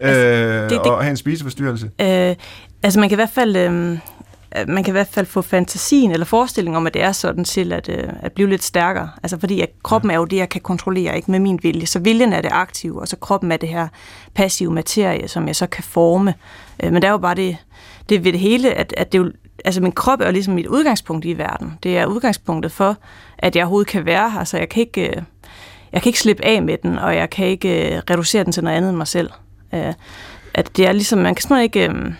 altså, 0.00 0.20
øh, 0.20 0.62
det, 0.62 0.70
det, 0.70 0.90
at 0.90 1.02
have 1.02 1.10
en 1.10 1.16
spiseforstyrrelse. 1.16 1.90
Øh, 2.00 2.34
altså 2.82 3.00
man 3.00 3.08
kan 3.08 3.16
i 3.16 3.20
hvert 3.20 3.30
fald... 3.34 3.56
Øh, 3.56 3.98
man 4.68 4.84
kan 4.84 4.90
i 4.90 4.92
hvert 4.92 5.08
fald 5.08 5.26
få 5.26 5.42
fantasien 5.42 6.10
eller 6.10 6.26
forestillingen 6.26 6.76
om, 6.76 6.86
at 6.86 6.94
det 6.94 7.02
er 7.02 7.12
sådan 7.12 7.44
til 7.44 7.72
at, 7.72 7.88
øh, 7.88 8.08
at 8.22 8.32
blive 8.32 8.48
lidt 8.48 8.64
stærkere. 8.64 9.10
Altså 9.22 9.38
fordi 9.40 9.60
at 9.60 9.70
kroppen 9.82 10.10
er 10.10 10.14
jo 10.14 10.24
det, 10.24 10.36
jeg 10.36 10.48
kan 10.48 10.60
kontrollere, 10.60 11.16
ikke 11.16 11.30
med 11.30 11.38
min 11.38 11.58
vilje. 11.62 11.86
Så 11.86 11.98
viljen 11.98 12.32
er 12.32 12.40
det 12.40 12.50
aktive, 12.52 13.00
og 13.00 13.08
så 13.08 13.16
kroppen 13.16 13.52
er 13.52 13.56
det 13.56 13.68
her 13.68 13.88
passive 14.34 14.72
materie, 14.72 15.28
som 15.28 15.46
jeg 15.46 15.56
så 15.56 15.66
kan 15.66 15.84
forme. 15.84 16.34
Øh, 16.82 16.92
men 16.92 17.02
der 17.02 17.08
er 17.08 17.12
jo 17.12 17.18
bare 17.18 17.34
det, 17.34 17.56
det 18.08 18.24
ved 18.24 18.32
det 18.32 18.40
hele, 18.40 18.74
at, 18.74 18.94
at 18.96 19.12
det 19.12 19.18
jo, 19.18 19.32
altså 19.64 19.80
min 19.80 19.92
krop 19.92 20.20
er 20.20 20.26
jo 20.26 20.32
ligesom 20.32 20.54
mit 20.54 20.66
udgangspunkt 20.66 21.24
i 21.24 21.38
verden. 21.38 21.78
Det 21.82 21.98
er 21.98 22.06
udgangspunktet 22.06 22.72
for, 22.72 22.96
at 23.38 23.56
jeg 23.56 23.64
overhovedet 23.64 23.88
kan 23.88 24.06
være 24.06 24.30
her. 24.30 24.44
Så 24.44 24.58
jeg 24.58 24.68
kan 24.68 24.80
ikke, 24.80 25.24
jeg 25.92 26.02
kan 26.02 26.08
ikke 26.08 26.20
slippe 26.20 26.44
af 26.44 26.62
med 26.62 26.78
den, 26.82 26.98
og 26.98 27.16
jeg 27.16 27.30
kan 27.30 27.46
ikke 27.46 28.02
reducere 28.10 28.44
den 28.44 28.52
til 28.52 28.64
noget 28.64 28.76
andet 28.76 28.88
end 28.88 28.96
mig 28.96 29.08
selv. 29.08 29.30
At 30.54 30.76
det 30.76 30.86
er 30.86 30.92
ligesom, 30.92 31.18
man 31.18 31.34
kan 31.34 31.42
simpelthen 31.42 31.62
ikke 31.64 32.16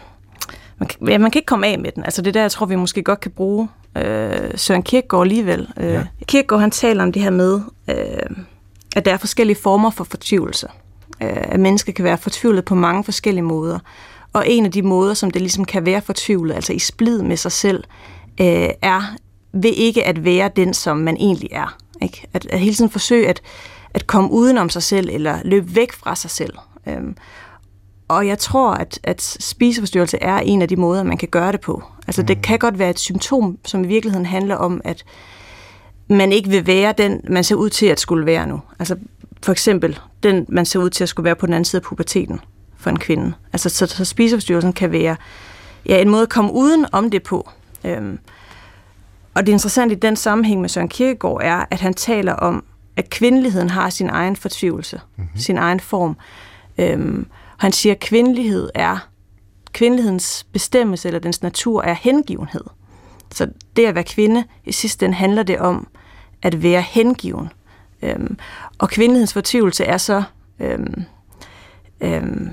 man, 0.78 0.88
kan, 0.88 1.08
ja, 1.08 1.18
man 1.18 1.30
kan 1.30 1.38
ikke 1.38 1.46
komme 1.46 1.66
af 1.66 1.78
med 1.78 1.92
den. 1.92 2.04
Altså 2.04 2.22
det 2.22 2.34
der, 2.34 2.40
jeg 2.40 2.50
tror, 2.50 2.66
vi 2.66 2.76
måske 2.76 3.02
godt 3.02 3.20
kan 3.20 3.30
bruge 3.30 3.68
øh, 3.96 4.50
Søren 4.54 4.82
Kierkegaard 4.82 5.22
alligevel. 5.22 5.68
Øh, 5.76 5.92
ja. 5.92 6.06
Kierkegaard, 6.26 6.60
han 6.60 6.70
taler 6.70 7.02
om 7.02 7.12
det 7.12 7.22
her 7.22 7.30
med, 7.30 7.60
øh, 7.90 8.44
at 8.96 9.04
der 9.04 9.12
er 9.12 9.16
forskellige 9.16 9.56
former 9.56 9.90
for 9.90 10.04
fortvivlelse. 10.04 10.66
Øh, 11.22 11.36
at 11.36 11.60
mennesker 11.60 11.92
kan 11.92 12.04
være 12.04 12.18
fortvivlet 12.18 12.64
på 12.64 12.74
mange 12.74 13.04
forskellige 13.04 13.44
måder. 13.44 13.78
Og 14.32 14.44
en 14.48 14.64
af 14.64 14.72
de 14.72 14.82
måder, 14.82 15.14
som 15.14 15.30
det 15.30 15.42
ligesom 15.42 15.64
kan 15.64 15.86
være 15.86 16.00
fortvivlet, 16.00 16.54
altså 16.54 16.72
i 16.72 16.78
splid 16.78 17.22
med 17.22 17.36
sig 17.36 17.52
selv, 17.52 17.84
øh, 18.40 18.68
er 18.82 19.16
ved 19.52 19.72
ikke 19.76 20.04
at 20.04 20.24
være 20.24 20.50
den, 20.56 20.74
som 20.74 20.96
man 20.96 21.16
egentlig 21.16 21.48
er. 21.52 21.76
Ikke? 22.02 22.26
At, 22.32 22.46
at 22.46 22.60
hele 22.60 22.74
tiden 22.74 22.90
forsøge 22.90 23.28
at, 23.28 23.42
at 23.94 24.06
komme 24.06 24.30
udenom 24.30 24.70
sig 24.70 24.82
selv, 24.82 25.08
eller 25.12 25.38
løbe 25.44 25.76
væk 25.76 25.92
fra 25.92 26.16
sig 26.16 26.30
selv. 26.30 26.54
Øh, 26.86 27.02
og 28.08 28.26
jeg 28.26 28.38
tror, 28.38 28.70
at, 28.70 28.98
at 29.02 29.22
spiseforstyrrelse 29.22 30.18
er 30.20 30.38
en 30.38 30.62
af 30.62 30.68
de 30.68 30.76
måder, 30.76 31.02
man 31.02 31.16
kan 31.16 31.28
gøre 31.28 31.52
det 31.52 31.60
på. 31.60 31.82
Altså 32.06 32.22
mm. 32.22 32.26
det 32.26 32.42
kan 32.42 32.58
godt 32.58 32.78
være 32.78 32.90
et 32.90 32.98
symptom, 32.98 33.58
som 33.64 33.84
i 33.84 33.86
virkeligheden 33.86 34.26
handler 34.26 34.56
om, 34.56 34.80
at 34.84 35.04
man 36.08 36.32
ikke 36.32 36.50
vil 36.50 36.66
være 36.66 36.94
den, 36.98 37.20
man 37.28 37.44
ser 37.44 37.54
ud 37.54 37.70
til 37.70 37.86
at 37.86 38.00
skulle 38.00 38.26
være 38.26 38.46
nu. 38.46 38.60
Altså 38.78 38.96
for 39.42 39.52
eksempel 39.52 39.98
den, 40.22 40.46
man 40.48 40.66
ser 40.66 40.78
ud 40.78 40.90
til 40.90 41.02
at 41.02 41.08
skulle 41.08 41.24
være 41.24 41.36
på 41.36 41.46
den 41.46 41.54
anden 41.54 41.64
side 41.64 41.80
af 41.80 41.84
puberteten 41.84 42.40
for 42.76 42.90
en 42.90 42.98
kvinde. 42.98 43.32
Altså 43.52 43.68
så, 43.68 43.86
så 43.86 44.04
spiseforstyrrelsen 44.04 44.72
kan 44.72 44.92
være 44.92 45.16
ja, 45.86 46.00
en 46.00 46.08
måde 46.08 46.22
at 46.22 46.28
komme 46.28 46.52
uden 46.52 46.86
om 46.92 47.10
det 47.10 47.22
på. 47.22 47.50
Øhm, 47.84 48.18
og 49.34 49.46
det 49.46 49.52
interessante 49.52 49.94
i 49.94 49.98
den 49.98 50.16
sammenhæng 50.16 50.60
med 50.60 50.68
Søren 50.68 50.88
Kierkegaard 50.88 51.40
er, 51.42 51.64
at 51.70 51.80
han 51.80 51.94
taler 51.94 52.32
om, 52.32 52.64
at 52.96 53.10
kvindeligheden 53.10 53.70
har 53.70 53.90
sin 53.90 54.10
egen 54.10 54.36
fortvivlelse, 54.36 55.00
mm-hmm. 55.16 55.40
sin 55.40 55.58
egen 55.58 55.80
form. 55.80 56.16
Øhm, 56.78 57.26
han 57.58 57.72
siger, 57.72 57.94
at 57.94 58.00
kvindelighed 58.00 58.70
er, 58.74 59.08
kvindelighedens 59.72 60.46
bestemmelse 60.52 61.08
eller 61.08 61.20
dens 61.20 61.42
natur 61.42 61.82
er 61.82 61.94
hengivenhed. 61.94 62.64
Så 63.32 63.48
det 63.76 63.86
at 63.86 63.94
være 63.94 64.04
kvinde, 64.04 64.44
i 64.64 64.72
sidste 64.72 65.06
ende 65.06 65.16
handler 65.16 65.42
det 65.42 65.58
om 65.58 65.88
at 66.42 66.62
være 66.62 66.82
hengiven. 66.82 67.48
Øhm, 68.02 68.38
og 68.78 68.88
kvindelighedens 68.88 69.32
fortvivlelse 69.32 69.84
er 69.84 69.96
så, 69.96 70.22
øhm, 70.60 71.02
øhm, 72.00 72.50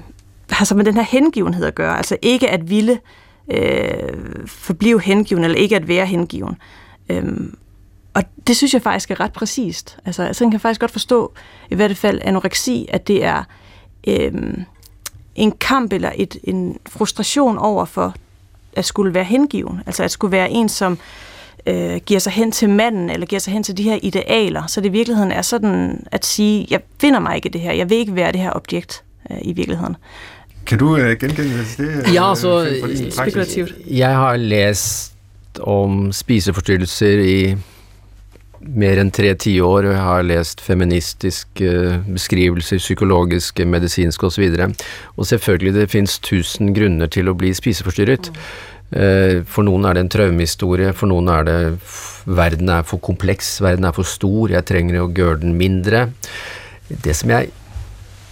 har 0.50 0.66
så 0.66 0.76
med 0.76 0.86
den 0.86 0.94
her 0.94 1.02
hengivenhed 1.02 1.66
at 1.66 1.76
gøre. 1.76 1.98
Altså 1.98 2.18
ikke 2.22 2.50
at 2.50 2.70
ville 2.70 3.00
øh, 3.52 4.48
forblive 4.48 5.02
hengiven, 5.02 5.44
eller 5.44 5.58
ikke 5.58 5.76
at 5.76 5.88
være 5.88 6.06
hengiven. 6.06 6.58
Øhm, 7.10 7.58
og 8.14 8.24
det 8.48 8.58
synes 8.58 8.74
jeg 8.74 8.82
faktisk 8.82 9.12
er 9.12 9.20
ret 9.20 9.34
præcist. 9.34 9.98
Altså, 10.06 10.24
altså 10.24 10.44
jeg 10.44 10.52
kan 10.52 10.60
faktisk 10.60 10.82
godt 10.82 10.92
forstå, 10.92 11.34
i 11.70 11.76
hvert 11.76 11.98
fald 11.98 12.20
anoreksi, 12.24 12.88
at 12.90 13.08
det 13.08 13.24
er 13.24 13.44
øhm, 14.08 14.64
en 15.36 15.52
kamp 15.52 15.94
eller 15.94 16.12
et, 16.16 16.38
en 16.44 16.78
frustration 16.90 17.58
over 17.58 17.86
for 17.86 18.16
at 18.76 18.86
skulle 18.86 19.14
være 19.14 19.24
hengiven. 19.24 19.82
Altså 19.86 20.04
at 20.04 20.12
skulle 20.12 20.32
være 20.32 20.50
en, 20.50 20.70
som 20.70 20.98
øh, 21.68 21.96
giver 22.06 22.20
sig 22.20 22.34
hen 22.34 22.52
til 22.52 22.70
manden, 22.70 23.10
eller 23.10 23.26
giver 23.26 23.40
sig 23.40 23.54
hen 23.54 23.64
til 23.64 23.78
de 23.78 23.84
her 23.84 24.00
idealer. 24.02 24.68
Så 24.68 24.82
det 24.82 24.88
i 24.88 24.92
virkeligheden 24.92 25.32
er 25.32 25.42
sådan 25.42 26.04
at 26.12 26.26
sige, 26.26 26.68
jeg 26.70 26.82
finder 27.02 27.20
mig 27.20 27.36
ikke 27.36 27.50
i 27.50 27.52
det 27.52 27.62
her, 27.62 27.72
jeg 27.72 27.90
vil 27.90 27.98
ikke 27.98 28.16
være 28.16 28.32
det 28.32 28.40
her 28.40 28.52
objekt 28.56 29.04
øh, 29.32 29.38
i 29.42 29.54
virkeligheden. 29.54 29.96
Kan 30.66 30.80
du 30.80 30.98
øh, 30.98 31.18
gengælde 31.20 31.50
det? 31.78 32.14
Ja, 32.14 32.30
altså, 32.30 32.68
spekulativt. 33.10 33.74
Jeg 33.88 34.10
har 34.10 34.36
læst 34.36 35.14
om 35.60 36.12
spiseforstyrrelser 36.12 37.24
i 37.24 37.56
mer 38.68 39.00
enn 39.02 39.12
tre 39.14 39.34
tiår, 39.40 39.88
og 39.88 39.96
jeg 39.96 40.04
har 40.04 40.28
lest 40.28 40.62
feministiske 40.64 41.72
beskrivelser, 42.08 42.82
psykologiske, 42.82 43.66
medisinske 43.68 44.30
osv. 44.30 44.46
Og, 44.48 44.76
så 44.76 44.90
og 45.18 45.30
selvfølgelig, 45.32 45.74
det 45.78 45.90
fins 45.92 46.20
tusen 46.24 46.74
grunner 46.76 47.12
til 47.12 47.30
å 47.30 47.36
bli 47.38 47.54
spiseforstyrret. 47.56 48.32
Eh, 48.94 49.42
for 49.50 49.66
noen 49.66 49.88
er 49.90 49.98
det 49.98 50.06
en 50.06 50.14
traumehistorie, 50.16 50.94
for 50.98 51.10
noen 51.12 51.32
er 51.34 51.48
det 51.48 51.60
verden 52.30 52.70
er 52.72 52.86
for 52.88 53.02
kompleks, 53.04 53.58
verden 53.64 53.90
er 53.90 53.96
for 53.96 54.08
stor, 54.08 54.54
jeg 54.54 54.70
trenger 54.70 55.02
å 55.02 55.12
gjøre 55.12 55.42
den 55.44 55.58
mindre. 55.60 56.08
Det 56.88 57.16
som 57.18 57.34
jeg 57.34 57.52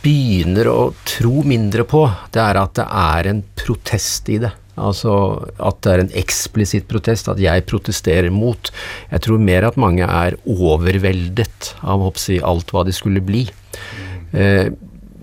begynner 0.01 0.69
å 0.69 0.79
tro 1.05 1.43
mindre 1.45 1.85
på, 1.85 2.05
det 2.33 2.41
er 2.41 2.61
at 2.61 2.77
det 2.77 2.87
er 2.87 3.31
en 3.31 3.43
protest 3.57 4.29
i 4.33 4.39
det. 4.41 4.53
Altså 4.79 5.13
at 5.59 5.81
det 5.83 5.91
er 5.91 6.03
en 6.03 6.13
eksplisitt 6.21 6.87
protest, 6.91 7.27
at 7.31 7.41
jeg 7.41 7.65
protesterer 7.69 8.31
mot. 8.33 8.71
Jeg 9.11 9.25
tror 9.25 9.41
mer 9.41 9.67
at 9.67 9.79
mange 9.81 10.07
er 10.07 10.37
overveldet 10.45 11.73
av 11.81 12.05
hoppsi, 12.05 12.39
alt 12.39 12.71
hva 12.71 12.85
det 12.87 12.95
skulle 12.97 13.23
bli. 13.25 13.45
Eh, 14.31 14.71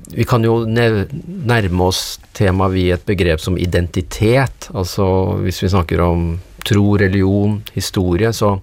vi 0.09 0.25
kan 0.25 0.45
jo 0.45 0.63
nærme 0.65 1.89
oss 1.89 2.19
temaet 2.37 2.75
via 2.77 2.97
et 2.97 3.09
begrep 3.09 3.43
som 3.45 3.59
identitet. 3.61 4.71
Altså 4.73 5.09
hvis 5.43 5.63
vi 5.65 5.73
snakker 5.73 6.01
om 6.05 6.31
tro, 6.69 6.97
religion, 7.01 7.59
historie, 7.75 8.33
så 8.33 8.57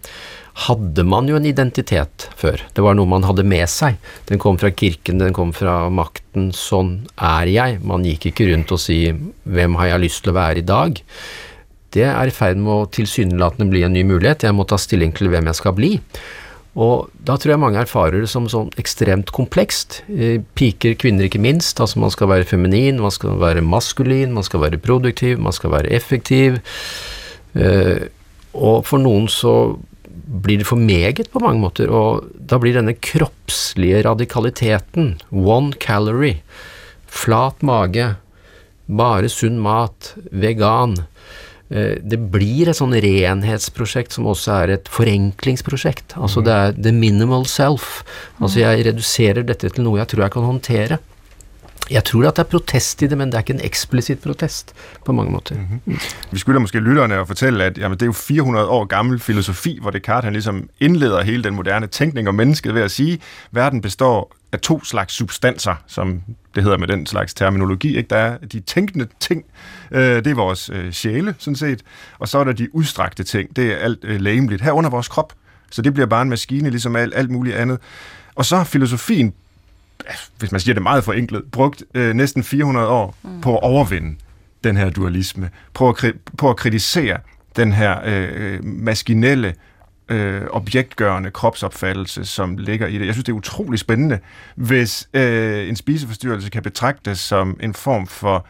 hadde 0.56 1.04
man 1.04 1.28
jo 1.28 1.36
en 1.36 1.48
identitet 1.50 2.30
før. 2.40 2.62
Det 2.74 2.84
var 2.84 2.96
noe 2.96 3.10
man 3.12 3.26
hadde 3.28 3.44
med 3.44 3.68
seg. 3.68 3.98
Den 4.30 4.40
kom 4.40 4.60
fra 4.62 4.72
kirken, 4.72 5.20
den 5.20 5.36
kom 5.36 5.52
fra 5.56 5.90
makten. 5.92 6.52
Sånn 6.56 7.10
er 7.20 7.52
jeg. 7.52 7.82
Man 7.84 8.08
gikk 8.08 8.32
ikke 8.32 8.48
rundt 8.54 8.72
og 8.72 8.80
si 8.80 9.12
'hvem 9.12 9.76
har 9.76 9.88
jeg 9.88 10.04
lyst 10.06 10.24
til 10.24 10.32
å 10.32 10.40
være 10.40 10.64
i 10.64 10.70
dag'? 10.70 11.04
det 11.96 12.08
er 12.10 12.28
i 12.28 12.34
ferd 12.34 12.60
med 12.60 12.74
å 12.74 12.90
tilsynelatende 12.92 13.70
bli 13.72 13.86
en 13.88 13.94
ny 13.96 14.04
mulighet. 14.08 14.44
Jeg 14.48 14.56
må 14.56 14.66
ta 14.68 14.78
stilling 14.82 15.14
til 15.16 15.32
hvem 15.32 15.48
jeg 15.48 15.60
skal 15.62 15.76
bli. 15.78 15.94
Og 16.76 17.08
da 17.24 17.38
tror 17.40 17.54
jeg 17.54 17.62
mange 17.62 17.80
erfarer 17.80 18.20
det 18.20 18.28
som 18.28 18.50
sånn 18.52 18.74
ekstremt 18.82 19.32
komplekst. 19.36 20.02
Eh, 20.12 20.42
piker, 20.60 20.98
kvinner 21.00 21.30
ikke 21.30 21.40
minst. 21.40 21.80
Altså 21.80 22.02
man 22.04 22.12
skal 22.12 22.34
være 22.34 22.48
feminin, 22.50 23.00
man 23.00 23.16
skal 23.16 23.40
være 23.40 23.64
maskulin, 23.64 24.36
man 24.36 24.44
skal 24.44 24.66
være 24.66 24.82
produktiv, 24.84 25.40
man 25.40 25.56
skal 25.56 25.72
være 25.78 25.94
effektiv. 25.96 26.60
Eh, 27.56 28.10
og 28.56 28.84
for 28.88 29.00
noen 29.00 29.30
så 29.32 29.56
blir 30.26 30.62
det 30.62 30.68
for 30.70 30.82
meget 30.82 31.30
på 31.32 31.42
mange 31.44 31.62
måter, 31.62 31.92
og 31.94 32.30
da 32.36 32.60
blir 32.62 32.78
denne 32.78 32.96
kroppslige 32.98 34.04
radikaliteten, 34.08 35.16
one 35.32 35.76
calorie, 35.80 36.42
flat 37.06 37.62
mage, 37.66 38.16
bare 38.86 39.30
sunn 39.32 39.62
mat, 39.62 40.14
vegan, 40.32 40.98
Eh, 41.74 41.98
det 41.98 42.20
blir 42.30 42.70
et 42.70 42.78
sånn 42.78 42.94
renhetsprosjekt 43.02 44.14
som 44.14 44.28
også 44.30 44.54
er 44.60 44.76
et 44.76 44.90
forenklingsprosjekt. 44.92 46.14
Altså 46.22 46.44
det 46.46 46.54
er 46.54 46.78
the 46.78 46.94
minimal 46.94 47.48
self. 47.50 48.04
Altså 48.40 48.62
jeg 48.62 48.86
reduserer 48.92 49.46
dette 49.48 49.72
til 49.74 49.86
noe 49.88 50.00
jeg 50.02 50.12
tror 50.12 50.28
jeg 50.28 50.36
kan 50.36 50.50
håndtere. 50.50 51.00
Jeg 51.92 52.04
tror 52.04 52.28
at 52.28 52.36
det 52.36 52.40
er 52.40 52.44
protest 52.44 53.02
i 53.02 53.08
det, 53.08 53.18
men 53.18 53.28
det 53.28 53.34
er 53.34 53.40
ikke 53.40 53.54
en 53.54 53.62
eksplisitt 53.64 54.22
protest 54.22 54.74
på 55.06 55.12
mange 55.12 55.32
måter. 55.32 55.56
Mm 55.56 55.82
-hmm. 55.88 56.26
Vi 56.32 56.40
skylder 56.40 56.60
måske 56.60 56.80
lytterne 56.80 57.16
at 57.16 57.28
fortælle, 57.28 57.64
at 57.64 57.78
jamen, 57.78 57.98
det 57.98 58.02
er 58.02 58.06
jo 58.06 58.12
400 58.12 58.68
år 58.68 58.86
gammel 58.86 59.20
filosofi, 59.20 59.80
hvor 59.82 59.92
Descartes 59.92 60.24
han 60.24 60.34
ligesom 60.34 60.70
indleder 60.80 61.24
hele 61.24 61.44
den 61.44 61.56
moderne 61.56 61.88
tænkning 61.88 62.28
om 62.28 62.36
mennesket 62.36 62.74
ved 62.74 62.82
at 62.82 62.92
sige, 62.92 63.14
at 63.14 63.20
verden 63.52 63.82
består 63.82 64.36
af 64.52 64.60
to 64.60 64.84
slags 64.84 65.14
substanser, 65.14 65.76
som 65.88 66.22
det 66.56 66.64
hedder 66.64 66.78
med 66.78 66.88
den 66.88 67.06
slags 67.06 67.34
terminologi. 67.34 67.98
Ikke? 67.98 68.10
Der 68.10 68.18
er 68.18 68.38
de 68.38 68.60
tænkende 68.60 69.08
ting, 69.20 69.46
øh, 69.92 70.02
det 70.02 70.28
er 70.28 70.36
vores 70.36 70.70
øh, 70.74 70.92
sjæle, 70.92 71.36
sådan 71.38 71.56
set, 71.56 71.84
og 72.20 72.28
så 72.28 72.38
er 72.38 72.44
der 72.44 72.52
de 72.52 72.76
udstrakte 72.76 73.24
ting, 73.24 73.56
det 73.56 73.72
er 73.72 73.78
alt 73.78 74.00
øh, 74.04 74.22
lægemligt, 74.22 74.62
herunder 74.62 74.90
vores 74.90 75.08
krop. 75.08 75.34
Så 75.72 75.82
det 75.82 75.94
bliver 75.94 76.08
bare 76.08 76.22
en 76.22 76.30
maskine, 76.30 76.70
ligesom 76.70 76.96
alt, 76.96 77.14
alt 77.16 77.30
muligt 77.30 77.56
andet. 77.56 77.80
Og 78.36 78.46
så 78.46 78.58
har 78.58 78.64
filosofien, 78.64 79.34
hvis 80.40 80.52
man 80.52 80.62
siger 80.62 80.74
det 80.74 80.84
meget 80.84 81.04
forenklet, 81.04 81.44
brugt 81.52 81.84
øh, 81.94 82.14
næsten 82.14 82.44
400 82.44 82.88
år 82.88 83.16
mm. 83.24 83.42
på 83.42 83.58
at 83.58 83.64
overvinde 83.64 84.16
den 84.64 84.78
her 84.78 84.90
dualisme, 84.90 85.50
på 85.74 85.90
at, 85.90 86.14
på 86.38 86.50
at 86.50 86.58
kritisere 86.58 87.18
den 87.56 87.74
her 87.74 88.00
øh, 88.06 88.64
maskinelle 88.64 89.54
øh, 90.10 90.42
objektgørende 90.52 91.32
kropsopfattelse, 91.32 92.26
som 92.26 92.58
ligger 92.58 92.88
i 92.88 92.98
det. 92.98 93.06
Jeg 93.06 93.14
synes, 93.14 93.26
det 93.26 93.32
er 93.32 93.38
utrolig 93.38 93.80
spændende, 93.80 94.20
hvis 94.56 95.10
øh, 95.14 95.70
en 95.70 95.76
spiseforstyrrelse 95.76 96.50
kan 96.50 96.64
betragtes 96.64 97.20
som 97.20 97.58
en 97.60 97.74
form 97.74 98.08
for 98.08 98.48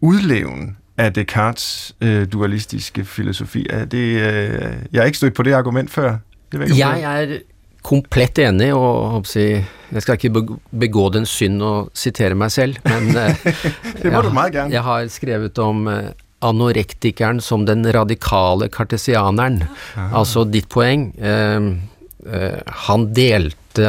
udleven 0.00 0.76
af 0.98 1.12
Descartes' 1.18 1.92
øh, 2.00 2.32
dualistiske 2.32 3.04
filosofi. 3.04 3.66
Er 3.70 3.84
det, 3.84 3.98
øh, 3.98 4.76
jeg 4.92 5.00
har 5.00 5.04
ikke 5.04 5.18
stødt 5.18 5.34
på 5.34 5.42
det 5.42 5.52
argument 5.52 5.90
før. 5.90 6.18
Det 6.52 6.78
jeg 6.78 7.02
er 7.02 7.38
komplett 7.88 8.38
enig, 8.44 8.68
og 8.76 9.24
jeg 9.32 10.02
skal 10.04 10.18
ikke 10.18 10.44
begå 10.76 11.08
den 11.14 11.24
synd 11.28 11.64
å 11.64 11.72
sitere 11.96 12.36
meg 12.36 12.52
selv, 12.52 12.80
men 12.84 13.12
det 14.02 14.12
må 14.12 14.48
jeg, 14.48 14.68
jeg 14.74 14.84
har 14.84 15.08
skrevet 15.12 15.60
om 15.64 15.86
øh, 15.88 16.10
anorektikeren 16.44 17.40
som 17.40 17.66
den 17.66 17.86
radikale 17.92 18.68
kartesianeren. 18.70 19.62
Ah. 19.96 20.12
Altså 20.20 20.44
ditt 20.46 20.68
poeng 20.70 21.10
eh, 21.18 21.70
eh, 22.26 22.60
Han 22.86 23.08
delte 23.14 23.88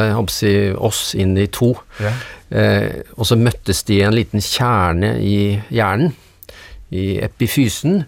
oss 0.76 1.14
inn 1.18 1.36
i 1.38 1.48
to, 1.50 1.72
eh, 2.00 3.02
og 3.16 3.26
så 3.26 3.38
møttes 3.38 3.82
de 3.88 4.00
i 4.00 4.04
en 4.06 4.14
liten 4.14 4.42
kjerne 4.44 5.16
i 5.22 5.40
hjernen, 5.70 6.14
i 6.90 7.18
epifysen. 7.22 8.04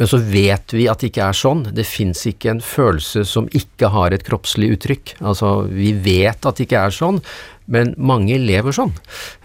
Men 0.00 0.10
så 0.10 0.18
vet 0.18 0.74
vi 0.74 0.88
at 0.90 1.02
det 1.02 1.12
ikke 1.12 1.28
er 1.28 1.36
sånn. 1.38 1.62
Det 1.74 1.86
fins 1.86 2.24
ikke 2.26 2.50
en 2.54 2.62
følelse 2.64 3.22
som 3.28 3.46
ikke 3.54 3.92
har 3.94 4.14
et 4.14 4.24
kroppslig 4.26 4.72
uttrykk. 4.74 5.14
Altså, 5.22 5.52
vi 5.70 5.92
vet 5.94 6.42
at 6.42 6.58
det 6.58 6.66
ikke 6.66 6.82
er 6.88 6.94
sånn, 6.94 7.20
men 7.70 7.94
mange 7.96 8.40
lever 8.42 8.74
sånn. 8.74 8.92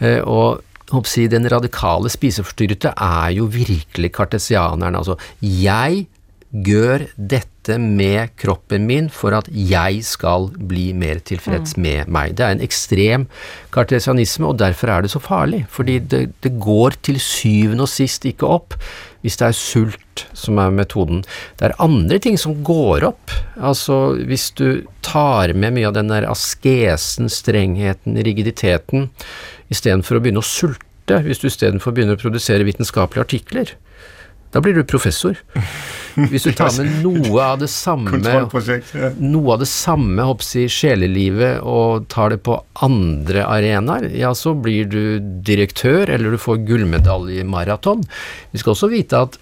Eh, 0.01 0.19
og 0.25 0.63
si, 1.05 1.27
den 1.29 1.45
radikale 1.51 2.09
spiseforstyrrete 2.09 2.95
er 2.97 3.35
jo 3.37 3.45
virkelig 3.53 4.13
kartesianeren. 4.17 4.97
Altså, 4.97 5.19
jeg 5.39 6.07
gjør 6.49 7.05
dette 7.15 7.58
med 7.77 8.31
kroppen 8.39 8.87
min 8.89 9.11
for 9.13 9.35
at 9.37 9.49
jeg 9.53 10.01
skal 10.07 10.49
bli 10.71 10.89
mer 10.97 11.21
tilfreds 11.21 11.75
mm. 11.77 11.83
med 11.85 12.09
meg. 12.15 12.33
Det 12.39 12.45
er 12.45 12.55
en 12.55 12.65
ekstrem 12.65 13.27
kartesianisme, 13.75 14.49
og 14.49 14.57
derfor 14.61 14.89
er 14.89 15.05
det 15.05 15.13
så 15.13 15.21
farlig. 15.21 15.65
Fordi 15.69 15.99
det, 15.99 16.23
det 16.41 16.55
går 16.57 16.97
til 17.05 17.21
syvende 17.21 17.85
og 17.85 17.91
sist 17.91 18.25
ikke 18.25 18.49
opp 18.49 18.79
hvis 19.19 19.35
det 19.39 19.49
er 19.49 19.55
sult 19.57 20.25
som 20.37 20.59
er 20.63 20.71
metoden. 20.71 21.25
Det 21.59 21.67
er 21.67 21.79
andre 21.83 22.19
ting 22.23 22.37
som 22.39 22.61
går 22.63 23.05
opp. 23.09 23.33
Altså 23.59 24.15
hvis 24.29 24.49
du 24.55 24.85
tar 25.05 25.53
med 25.53 25.75
mye 25.75 25.89
av 25.89 25.97
den 25.97 26.11
der 26.11 26.27
askesen, 26.29 27.27
strengheten, 27.31 28.19
rigiditeten, 28.25 29.09
istedenfor 29.69 30.17
å 30.17 30.23
begynne 30.23 30.43
å 30.43 30.47
sulte, 30.47 31.19
hvis 31.25 31.41
du 31.41 31.49
istedenfor 31.49 31.95
begynner 31.95 32.17
å 32.17 32.21
produsere 32.21 32.67
vitenskapelige 32.67 33.27
artikler. 33.27 33.75
Da 34.53 34.61
blir 34.65 34.73
du 34.77 34.81
professor. 34.87 35.37
Hvis 36.31 36.47
du 36.47 36.51
tar 36.57 36.73
med 36.79 37.03
noe 37.03 37.43
av 37.43 37.59
det 37.61 37.69
samme 37.71 38.17
Noe 38.17 39.53
av 39.53 39.61
det 39.61 39.69
samme 39.69 40.25
i 40.57 40.65
sjelelivet 40.73 41.61
og 41.61 42.07
tar 42.11 42.33
det 42.33 42.41
på 42.47 42.57
andre 42.85 43.45
arenaer, 43.45 44.09
ja, 44.17 44.33
så 44.35 44.55
blir 44.57 44.89
du 44.89 45.19
direktør, 45.45 46.09
eller 46.09 46.33
du 46.33 46.41
får 46.41 46.65
gullmedalje 46.67 47.43
i 47.43 47.47
maraton. 47.47 48.03
Vi 48.51 48.61
skal 48.63 48.75
også 48.75 48.91
vite 48.91 49.23
at 49.27 49.39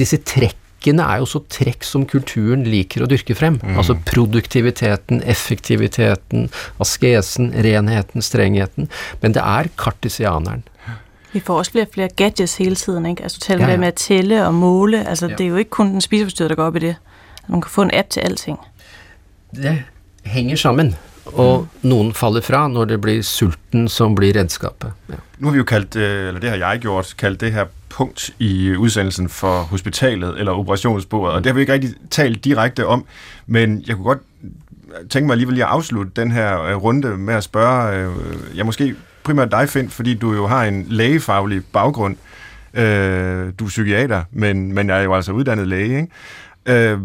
disse 0.00 0.22
trekk 0.24 0.56
trekkene 0.80 1.04
er 1.04 1.20
jo 1.20 1.26
også 1.26 1.42
trekk 1.52 1.84
som 1.84 2.06
kulturen 2.08 2.64
liker 2.64 3.02
å 3.04 3.08
dyrke 3.08 3.34
frem. 3.34 3.60
Mm. 3.62 3.76
Altså 3.76 3.96
produktiviteten, 4.08 5.22
effektiviteten, 5.22 6.48
askesen, 6.80 7.52
renheten, 7.52 8.22
strengheten. 8.22 8.88
Men 9.20 9.32
det 9.32 9.42
er 9.44 9.68
kartesianeren. 9.76 10.64
Vi 11.32 11.40
får 11.40 11.58
også 11.58 11.70
flere 11.70 11.84
og 11.84 11.90
flere 11.94 12.08
gadgets 12.16 12.56
hele 12.56 12.74
tiden, 12.74 13.06
ikke? 13.06 13.22
Altså 13.22 13.40
tale 13.40 13.64
ja, 13.64 13.70
ja. 13.70 13.76
med 13.76 13.88
at 13.88 13.94
tælle 13.94 14.46
og 14.46 14.54
måle. 14.54 15.08
Altså 15.08 15.28
ja. 15.28 15.34
det 15.34 15.44
er 15.44 15.48
jo 15.48 15.56
ikke 15.56 15.70
kun 15.70 15.86
den 15.86 16.00
spiseforstyrrede, 16.00 16.48
der 16.48 16.56
går 16.56 16.64
op 16.64 16.76
i 16.76 16.78
det. 16.78 16.96
Man 17.48 17.60
kan 17.60 17.70
få 17.70 17.82
en 17.82 17.90
app 17.94 18.10
til 18.10 18.20
alting. 18.20 18.58
Det 19.56 19.82
hænger 20.24 20.56
sammen. 20.56 20.96
Og 21.24 21.60
mm. 21.82 21.88
noen 21.88 22.14
faller 22.14 22.40
fra 22.40 22.68
når 22.68 22.84
det 22.84 23.00
blir 23.00 23.22
sulten 23.22 23.88
som 23.88 24.14
blir 24.14 24.34
redskapet. 24.36 24.92
Ja. 25.08 25.14
Nu 25.38 25.46
har 25.46 25.52
vi 25.52 25.58
jo 25.58 25.64
kaldt, 25.64 25.96
øh, 25.96 26.28
eller 26.28 26.40
det 26.40 26.50
har 26.50 26.56
jeg 26.56 26.78
gjort, 26.78 27.14
kaldt 27.18 27.40
det 27.40 27.52
her 27.52 27.64
punkt 27.88 28.30
i 28.38 28.76
udsendelsen 28.76 29.28
for 29.28 29.62
hospitalet 29.62 30.38
eller 30.38 30.52
operationsbordet, 30.52 31.34
og 31.34 31.44
det 31.44 31.50
har 31.50 31.54
vi 31.54 31.60
ikke 31.60 31.72
rigtig 31.72 31.94
talt 32.10 32.44
direkte 32.44 32.86
om, 32.86 33.04
men 33.46 33.84
jeg 33.86 33.96
kunne 33.96 34.04
godt 34.04 34.22
tænke 35.10 35.26
mig 35.26 35.34
alligevel 35.34 35.54
lige 35.54 35.64
at 35.64 35.70
afslutte 35.70 36.12
den 36.16 36.30
her 36.32 36.62
øh, 36.62 36.76
runde 36.76 37.16
med 37.16 37.34
at 37.34 37.44
spørge, 37.44 37.96
øh, 37.96 38.56
jeg 38.56 38.66
måske 38.66 38.94
primært 39.24 39.50
dig, 39.50 39.68
Finn, 39.68 39.90
fordi 39.90 40.14
du 40.14 40.32
jo 40.32 40.46
har 40.46 40.64
en 40.64 40.86
lægefaglig 40.88 41.62
baggrund. 41.72 42.16
Øh, 42.74 43.52
du 43.58 43.64
er 43.64 43.68
psykiater, 43.68 44.24
men, 44.32 44.72
men 44.72 44.88
jeg 44.88 44.98
er 44.98 45.02
jo 45.02 45.14
altså 45.14 45.32
uddannet 45.32 45.68
læge. 45.68 46.00
Ikke? 46.66 46.90
Øh, 46.92 46.98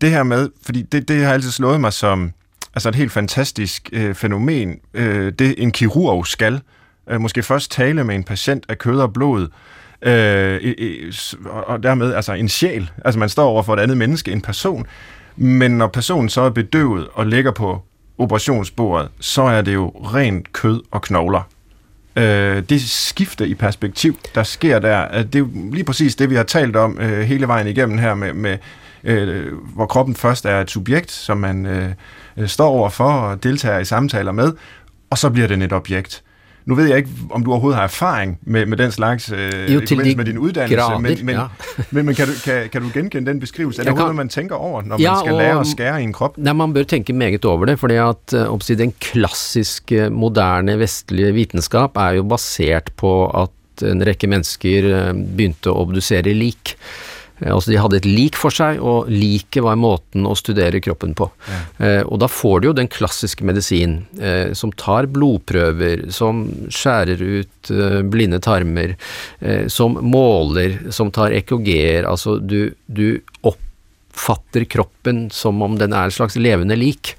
det 0.00 0.10
her 0.10 0.22
med, 0.22 0.48
fordi 0.62 0.82
det, 0.82 1.08
det 1.08 1.24
har 1.24 1.32
altid 1.32 1.50
slået 1.50 1.80
mig 1.80 1.92
som 1.92 2.32
altså 2.74 2.88
et 2.88 2.94
helt 2.94 3.12
fantastisk 3.12 3.88
øh, 3.92 4.14
fænomen. 4.14 4.78
Øh, 4.94 5.32
det 5.38 5.54
en 5.58 5.72
kirurg 5.72 6.26
skal. 6.26 6.60
Øh, 7.10 7.20
måske 7.20 7.42
først 7.42 7.70
tale 7.70 8.04
med 8.04 8.14
en 8.14 8.24
patient 8.24 8.66
af 8.68 8.78
kød 8.78 9.00
og 9.00 9.12
blod, 9.12 9.48
øh, 10.02 10.74
øh, 10.78 11.12
og 11.46 11.82
dermed 11.82 12.14
altså 12.14 12.32
en 12.32 12.48
sjæl. 12.48 12.90
Altså 13.04 13.18
man 13.18 13.28
står 13.28 13.48
over 13.48 13.62
for 13.62 13.74
et 13.74 13.80
andet 13.80 13.96
menneske, 13.96 14.32
en 14.32 14.40
person. 14.40 14.86
Men 15.36 15.70
når 15.70 15.86
personen 15.86 16.28
så 16.28 16.40
er 16.40 16.50
bedøvet 16.50 17.08
og 17.14 17.26
ligger 17.26 17.50
på 17.50 17.82
operationsbordet, 18.18 19.08
så 19.20 19.42
er 19.42 19.62
det 19.62 19.74
jo 19.74 19.88
rent 19.88 20.52
kød 20.52 20.82
og 20.90 21.02
knogler. 21.02 21.42
Øh, 22.16 22.62
det 22.68 22.82
skifte 22.82 23.48
i 23.48 23.54
perspektiv, 23.54 24.16
der 24.34 24.42
sker 24.42 24.78
der, 24.78 25.06
øh, 25.14 25.24
det 25.24 25.34
er 25.34 25.38
jo 25.38 25.48
lige 25.72 25.84
præcis 25.84 26.16
det, 26.16 26.30
vi 26.30 26.34
har 26.34 26.42
talt 26.42 26.76
om 26.76 26.98
øh, 27.00 27.20
hele 27.20 27.48
vejen 27.48 27.66
igennem 27.66 27.98
her, 27.98 28.14
med, 28.14 28.32
med 28.32 28.58
øh, 29.04 29.52
hvor 29.74 29.86
kroppen 29.86 30.14
først 30.14 30.46
er 30.46 30.60
et 30.60 30.70
subjekt, 30.70 31.10
som 31.10 31.38
man 31.38 31.66
øh, 31.66 31.90
øh 32.36 32.48
står 32.48 32.68
over 32.68 32.88
for 32.88 33.10
og 33.10 33.42
deltager 33.42 33.78
i 33.78 33.84
samtaler 33.84 34.32
med, 34.32 34.52
og 35.10 35.18
så 35.18 35.30
bliver 35.30 35.48
den 35.48 35.62
et 35.62 35.72
objekt. 35.72 36.22
Nu 36.68 36.74
ved 36.76 36.88
jeg 36.88 36.96
ikke, 37.00 37.10
om 37.30 37.44
du 37.44 37.50
overhovedet 37.50 37.76
har 37.76 37.84
erfaring 37.88 38.38
med, 38.42 38.66
med 38.66 38.76
den 38.76 38.92
slags 38.92 39.32
øh, 39.32 39.74
jo, 39.74 39.80
i 39.80 40.14
med 40.14 40.24
din 40.24 40.38
uddannelse, 40.38 40.76
grader, 40.76 40.98
men, 40.98 41.18
men, 41.22 41.34
ja. 41.34 41.46
men, 41.90 42.06
men 42.06 42.14
kan, 42.14 42.26
du, 42.28 42.32
kan, 42.44 42.68
kan 42.68 42.82
du 42.82 42.90
genkende 42.94 43.30
den 43.30 43.40
beskrivelse? 43.40 43.80
Er 43.80 43.84
det 43.84 43.92
overhovedet, 43.92 44.16
man 44.16 44.28
tænker 44.28 44.54
over, 44.54 44.82
når 44.82 45.00
ja, 45.00 45.14
man 45.14 45.24
skal 45.24 45.34
lære 45.34 45.60
at 45.60 45.66
skære 45.66 46.00
i 46.00 46.04
en 46.04 46.12
krop? 46.12 46.36
Nei, 46.38 46.52
man 46.52 46.74
bør 46.76 46.82
tenke 46.82 47.12
meget 47.16 47.44
over 47.48 47.64
det, 47.64 47.78
fordi 47.80 47.96
at 48.04 48.34
oppsi, 48.34 48.76
den 48.76 48.92
klassiske, 49.00 50.10
moderne, 50.10 50.76
vestlige 50.78 51.32
vitenskap 51.32 51.96
er 51.96 52.20
jo 52.20 52.26
basert 52.28 52.92
på 53.00 53.14
at 53.32 53.88
en 53.88 54.04
rekke 54.04 54.28
mennesker 54.28 54.92
begynte 55.14 55.72
å 55.72 55.86
obdusere 55.86 56.36
lik. 56.36 56.76
Eh, 57.40 57.52
altså 57.54 57.72
De 57.72 57.80
hadde 57.80 58.00
et 58.00 58.08
lik 58.08 58.38
for 58.38 58.54
seg, 58.54 58.80
og 58.80 59.10
liket 59.12 59.64
var 59.64 59.78
måten 59.80 60.26
å 60.28 60.36
studere 60.38 60.82
kroppen 60.84 61.14
på. 61.18 61.30
Ja. 61.48 61.60
Eh, 61.78 62.00
og 62.02 62.20
da 62.22 62.30
får 62.30 62.60
du 62.60 62.70
jo 62.70 62.76
den 62.78 62.90
klassiske 62.92 63.46
medisin, 63.46 64.00
eh, 64.20 64.52
som 64.58 64.72
tar 64.72 65.10
blodprøver, 65.12 66.08
som 66.14 66.46
skjærer 66.72 67.22
ut 67.22 67.72
eh, 67.74 68.00
blinde 68.02 68.42
tarmer, 68.44 68.96
eh, 69.40 69.66
som 69.72 69.98
måler, 70.02 70.90
som 70.94 71.12
tar 71.14 71.36
EKG-er. 71.38 72.08
Altså 72.08 72.38
du, 72.42 72.74
du 72.86 73.20
opp 73.42 73.64
oppfatter 74.18 74.64
kroppen 74.64 75.30
som 75.30 75.62
om 75.62 75.78
den 75.78 75.92
er 75.92 76.08
en 76.08 76.14
slags 76.14 76.36
levende 76.36 76.76
lik. 76.76 77.14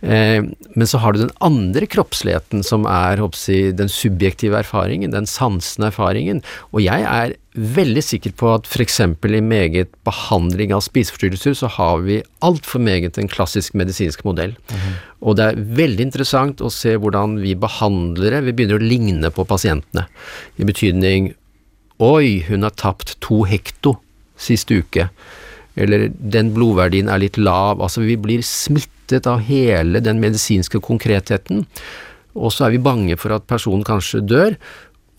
Eh, 0.00 0.42
men 0.74 0.86
så 0.86 0.98
har 0.98 1.12
du 1.12 1.20
den 1.22 1.34
andre 1.40 1.86
kroppsligheten, 1.86 2.64
som 2.64 2.86
er 2.86 3.22
jeg, 3.22 3.76
den 3.76 3.88
subjektive 3.88 4.58
erfaringen, 4.58 5.12
den 5.14 5.26
sansende 5.26 5.90
erfaringen. 5.90 6.42
Og 6.72 6.82
jeg 6.82 7.06
er 7.06 7.36
veldig 7.54 8.02
sikker 8.04 8.34
på 8.38 8.52
at 8.54 8.68
f.eks. 8.70 9.00
i 9.00 9.40
meget 9.42 9.90
behandling 10.06 10.74
av 10.74 10.84
spiseforstyrrelser, 10.86 11.56
så 11.58 11.70
har 11.74 12.04
vi 12.04 12.20
altfor 12.46 12.82
meget 12.82 13.18
en 13.18 13.28
klassisk 13.28 13.74
medisinsk 13.74 14.24
modell. 14.24 14.54
Mm 14.70 14.76
-hmm. 14.76 14.94
Og 15.20 15.36
det 15.36 15.44
er 15.44 15.56
veldig 15.56 16.00
interessant 16.00 16.60
å 16.60 16.70
se 16.70 16.96
hvordan 16.96 17.40
vi 17.42 17.54
behandlere 17.54 18.44
vi 18.44 18.52
begynner 18.52 18.78
å 18.78 18.88
ligne 18.88 19.30
på 19.30 19.44
pasientene. 19.44 20.06
I 20.58 20.64
betydning 20.64 21.34
Oi, 21.98 22.44
hun 22.48 22.62
har 22.62 22.70
tapt 22.70 23.20
to 23.20 23.44
hekto 23.44 23.98
siste 24.36 24.74
uke 24.74 25.10
eller 25.80 26.10
den 26.12 26.52
blodverdien 26.56 27.10
er 27.10 27.22
litt 27.22 27.38
lav. 27.40 27.80
Altså 27.82 28.04
vi 28.04 28.18
blir 28.20 28.44
smittet 28.46 29.28
av 29.30 29.44
hele 29.46 30.02
den 30.04 30.20
medisinske 30.22 30.80
konkretheten, 30.84 31.66
og 32.38 32.52
så 32.54 32.66
er 32.66 32.76
vi 32.76 32.82
bange 32.82 33.16
for 33.18 33.34
at 33.34 33.48
personen 33.50 33.86
kanskje 33.86 34.22
dør, 34.22 34.56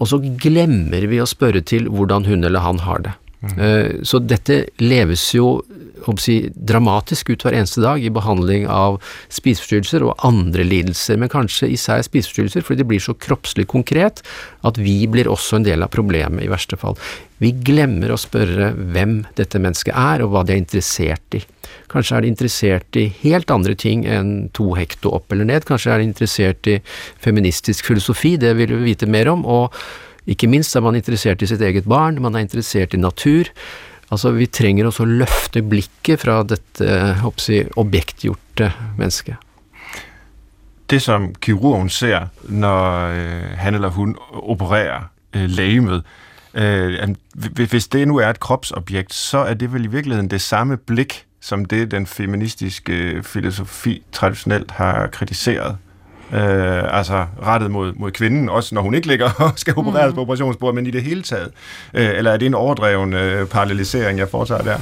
og 0.01 0.09
så 0.09 0.17
glemmer 0.41 1.05
vi 1.11 1.19
å 1.21 1.29
spørre 1.29 1.61
til 1.61 1.85
hvordan 1.91 2.25
hun 2.25 2.47
eller 2.47 2.65
han 2.65 2.81
har 2.87 3.03
det. 3.05 3.13
Mm. 3.41 3.59
Eh, 3.59 3.91
så 4.05 4.19
dette 4.21 4.65
leves 4.77 5.23
jo 5.33 5.61
si, 6.21 6.35
dramatisk 6.53 7.31
ut 7.33 7.43
hver 7.45 7.55
eneste 7.57 7.81
dag 7.81 8.01
i 8.03 8.11
behandling 8.13 8.67
av 8.69 8.99
spiseforstyrrelser 9.33 10.05
og 10.05 10.25
andre 10.27 10.65
lidelser, 10.65 11.17
men 11.17 11.31
kanskje 11.31 11.71
især 11.73 12.03
spiseforstyrrelser, 12.05 12.65
fordi 12.65 12.81
det 12.81 12.89
blir 12.89 13.01
så 13.01 13.15
kroppslig 13.17 13.67
konkret 13.71 14.21
at 14.67 14.77
vi 14.81 14.99
blir 15.09 15.29
også 15.29 15.59
en 15.59 15.65
del 15.65 15.85
av 15.85 15.93
problemet, 15.93 16.45
i 16.45 16.51
verste 16.51 16.77
fall. 16.77 16.97
Vi 17.41 17.53
glemmer 17.65 18.13
å 18.13 18.19
spørre 18.21 18.71
hvem 18.77 19.23
dette 19.37 19.61
mennesket 19.61 19.97
er, 19.97 20.21
og 20.21 20.35
hva 20.35 20.45
de 20.45 20.53
er 20.53 20.61
interessert 20.61 21.39
i. 21.39 21.41
Kanskje 21.91 22.17
er 22.17 22.23
de 22.23 22.31
interessert 22.31 22.99
i 22.99 23.07
helt 23.23 23.51
andre 23.51 23.73
ting 23.75 24.05
enn 24.05 24.51
to 24.55 24.69
hekto 24.77 25.15
opp 25.17 25.33
eller 25.33 25.49
ned, 25.49 25.65
kanskje 25.65 25.95
er 25.95 26.01
de 26.01 26.09
interessert 26.11 26.69
i 26.69 26.77
feministisk 27.23 27.89
filosofi, 27.89 28.37
det 28.37 28.53
vil 28.59 28.77
vi 28.77 28.93
vite 28.93 29.09
mer 29.09 29.33
om, 29.33 29.45
og 29.49 29.73
ikke 30.27 30.47
minst 30.47 30.75
er 30.75 30.83
man 30.85 30.95
interessert 30.95 31.41
i 31.41 31.49
sitt 31.49 31.61
eget 31.61 31.87
barn, 31.89 32.21
man 32.21 32.35
er 32.35 32.45
interessert 32.45 32.93
i 32.93 33.01
natur. 33.01 33.49
Altså, 34.11 34.33
vi 34.35 34.45
trenger 34.45 34.89
også 34.89 35.05
å 35.05 35.13
løfte 35.23 35.63
blikket 35.63 36.21
fra 36.21 36.41
dette 36.43 37.15
si, 37.39 37.61
objektgjorte 37.79 38.71
mennesket. 38.99 39.39
Det 40.91 40.99
som 40.99 41.29
kirurgen 41.39 41.89
ser 41.89 42.27
når 42.43 43.15
øh, 43.15 43.57
han 43.57 43.75
eller 43.75 43.89
hun 43.95 44.17
opererer 44.31 45.07
øh, 45.33 45.45
legemet, 45.47 46.03
øh, 46.53 47.15
hvis 47.55 47.87
det 47.87 48.07
nu 48.07 48.17
er 48.19 48.29
et 48.29 48.39
kropsobjekt, 48.39 49.13
så 49.13 49.45
er 49.47 49.53
det 49.53 49.71
vel 49.73 49.85
i 49.85 49.93
virkeligheden 49.93 50.29
det 50.29 50.41
samme 50.41 50.77
blik, 50.77 51.25
som 51.41 51.65
det 51.65 51.91
den 51.91 52.07
feministiske 52.07 52.93
øh, 52.93 53.23
filosofi 53.23 54.03
traditionelt 54.11 54.71
har 54.71 55.07
kritiseret 55.07 55.77
øh, 56.33 56.97
altså 56.97 57.25
rettet 57.45 57.71
mod, 57.71 57.93
mod 57.93 58.11
kvinden, 58.11 58.49
også 58.49 58.75
når 58.75 58.81
hun 58.81 58.93
ikke 58.93 59.07
ligger 59.07 59.29
og 59.37 59.51
skal 59.55 59.73
opereres 59.77 60.09
mm. 60.09 60.15
på 60.15 60.21
operationsbordet, 60.21 60.75
men 60.75 60.87
i 60.87 60.91
det 60.91 61.03
hele 61.03 61.23
taget? 61.23 61.51
Øh, 61.93 62.09
eller 62.17 62.31
er 62.31 62.37
det 62.37 62.45
en 62.45 62.53
overdreven 62.53 63.13
øh, 63.13 63.47
parallelisering, 63.47 64.19
jeg 64.19 64.29
foretager 64.29 64.61
der? 64.61 64.77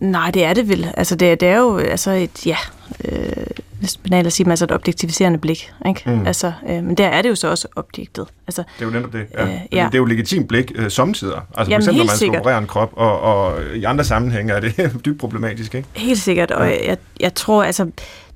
Nej, 0.00 0.30
det 0.30 0.44
er 0.44 0.54
det 0.54 0.68
vel. 0.68 0.92
Altså, 0.96 1.16
det, 1.16 1.40
det 1.40 1.48
er 1.48 1.56
jo 1.56 1.78
altså 1.78 2.10
et, 2.10 2.46
ja, 2.46 2.56
øh, 3.04 3.46
næsten 3.80 4.02
banalt 4.02 4.26
at 4.26 4.32
sige, 4.32 4.50
altså 4.50 4.64
et 4.64 4.72
objektiviserende 4.72 5.38
blik. 5.38 5.72
Ikke? 5.86 6.02
Mm. 6.06 6.26
Altså, 6.26 6.52
øh, 6.68 6.84
men 6.84 6.94
der 6.94 7.06
er 7.06 7.22
det 7.22 7.28
jo 7.28 7.34
så 7.34 7.48
også 7.48 7.68
objektet. 7.76 8.26
Altså, 8.46 8.62
det 8.78 8.82
er 8.82 8.86
jo 8.86 8.92
netop 8.92 9.12
det. 9.12 9.26
Ja. 9.34 9.44
Øh, 9.44 9.50
ja. 9.72 9.86
Det 9.86 9.94
er 9.94 9.98
jo 9.98 10.04
legitimt 10.04 10.48
blik 10.48 10.72
øh, 10.74 10.90
samtidig. 10.90 11.36
Altså 11.56 11.70
Jamen, 11.70 11.84
for 11.84 11.90
eksempel, 11.90 11.98
når 11.98 12.04
man 12.04 12.16
skal 12.16 12.40
operere 12.40 12.58
en 12.58 12.66
krop, 12.66 12.92
og, 12.96 13.20
og 13.20 13.58
i 13.74 13.84
andre 13.84 14.04
sammenhænge 14.04 14.52
er 14.52 14.60
det 14.60 14.92
dybt 15.04 15.20
problematisk. 15.20 15.74
Ikke? 15.74 15.88
Helt 15.92 16.20
sikkert, 16.20 16.50
og 16.50 16.68
ja. 16.68 16.88
jeg, 16.88 16.96
jeg 17.20 17.34
tror, 17.34 17.64
altså, 17.64 17.90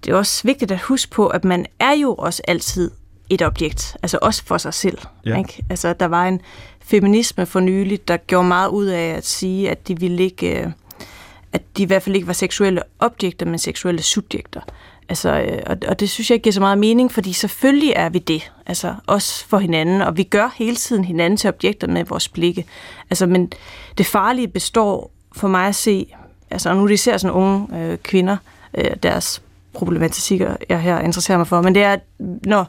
det 0.04 0.12
er 0.12 0.16
også 0.16 0.42
vigtigt 0.44 0.70
at 0.70 0.80
huske 0.80 1.10
på, 1.10 1.26
at 1.26 1.44
man 1.44 1.66
er 1.78 1.92
jo 1.92 2.14
også 2.14 2.42
altid 2.48 2.90
et 3.30 3.42
objekt, 3.42 3.96
altså 4.02 4.18
også 4.22 4.44
for 4.44 4.58
sig 4.58 4.74
selv. 4.74 4.98
Ja. 5.26 5.38
Ikke? 5.38 5.64
Altså, 5.70 5.92
der 5.92 6.06
var 6.06 6.28
en 6.28 6.40
feminisme 6.80 7.46
for 7.46 7.60
nylig, 7.60 8.08
der 8.08 8.16
gjorde 8.16 8.48
meget 8.48 8.68
ud 8.68 8.86
af 8.86 9.08
at 9.16 9.26
sige, 9.26 9.70
at 9.70 9.88
de 9.88 10.00
ville 10.00 10.22
ikke, 10.22 10.60
øh, 10.60 10.66
at 11.52 11.62
de 11.76 11.82
i 11.82 11.86
hvert 11.86 12.02
fald 12.02 12.16
ikke 12.16 12.26
var 12.26 12.32
seksuelle 12.32 12.82
objekter, 12.98 13.46
men 13.46 13.58
seksuelle 13.58 14.02
subjekter. 14.02 14.60
Altså, 15.08 15.40
øh, 15.40 15.62
og, 15.66 15.76
og 15.88 16.00
det 16.00 16.10
synes 16.10 16.30
jeg 16.30 16.34
ikke 16.34 16.42
giver 16.42 16.52
så 16.52 16.60
meget 16.60 16.78
mening, 16.78 17.12
fordi 17.12 17.32
selvfølgelig 17.32 17.92
er 17.96 18.08
vi 18.08 18.18
det, 18.18 18.52
altså 18.66 18.94
også 19.06 19.46
for 19.46 19.58
hinanden, 19.58 20.00
og 20.00 20.16
vi 20.16 20.22
gør 20.22 20.54
hele 20.56 20.76
tiden 20.76 21.04
hinanden 21.04 21.36
til 21.36 21.48
objekter 21.48 21.86
med 21.86 22.04
vores 22.04 22.28
blikke. 22.28 22.66
Altså, 23.10 23.26
men 23.26 23.52
det 23.98 24.06
farlige 24.06 24.48
består 24.48 25.10
for 25.32 25.48
mig 25.48 25.66
at 25.66 25.74
se, 25.74 26.14
altså 26.50 26.74
nu 26.74 26.88
de 26.88 26.96
ser 26.96 27.16
sådan 27.16 27.36
unge 27.36 27.78
øh, 27.78 27.98
kvinder, 27.98 28.36
øh, 28.74 28.90
deres 29.02 29.42
problematikker, 29.72 30.56
jeg 30.68 30.80
her 30.80 31.00
interesserer 31.00 31.38
mig 31.38 31.46
for, 31.46 31.62
men 31.62 31.74
det 31.74 31.82
er, 31.82 31.96
når 32.46 32.66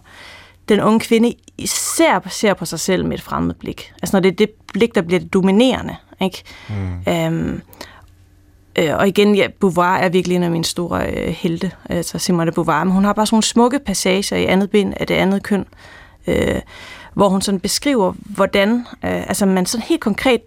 den 0.70 0.80
unge 0.80 1.00
kvinde 1.00 1.34
især 1.58 2.28
ser 2.30 2.54
på 2.54 2.66
sig 2.66 2.80
selv 2.80 3.06
med 3.06 3.18
et 3.18 3.22
fremmed 3.22 3.56
blik. 3.56 3.94
Altså 4.02 4.16
når 4.16 4.20
det 4.20 4.32
er 4.32 4.36
det 4.36 4.50
blik, 4.74 4.96
der 4.96 5.02
bliver 5.02 5.20
det 5.20 5.34
dominerende. 5.34 5.96
Ikke? 6.22 6.44
Mm. 6.70 7.14
Øhm, 7.14 7.62
øh, 8.76 8.98
og 8.98 9.08
igen, 9.08 9.36
ja, 9.36 9.48
Beauvoir 9.60 9.98
er 9.98 10.10
virkelig 10.10 10.36
en 10.36 10.44
af 10.44 10.52
mine 10.52 10.66
store 10.66 11.08
øh, 11.08 11.28
helte, 11.28 11.72
altså 11.90 12.20
Simone 12.20 12.52
de 12.52 12.56
Beauvoir, 12.56 12.84
men 12.84 12.94
hun 12.94 13.06
har 13.06 13.14
bare 13.14 13.26
sådan 13.26 13.36
nogle 13.36 13.44
smukke 13.44 13.80
passager 13.80 14.38
i 14.38 14.46
andet 14.46 14.70
bind 14.70 14.94
af 14.98 15.08
det 15.08 15.16
andet 15.16 15.44
køn, 15.44 15.66
øh, 16.28 16.62
hvor 17.14 17.30
hun 17.30 17.42
sådan 17.42 17.60
beskriver, 17.60 18.14
hvordan 18.20 18.72
øh, 18.80 19.28
altså 19.28 19.46
man 19.46 19.66
sådan 19.66 19.86
helt 19.88 20.02
konkret 20.02 20.42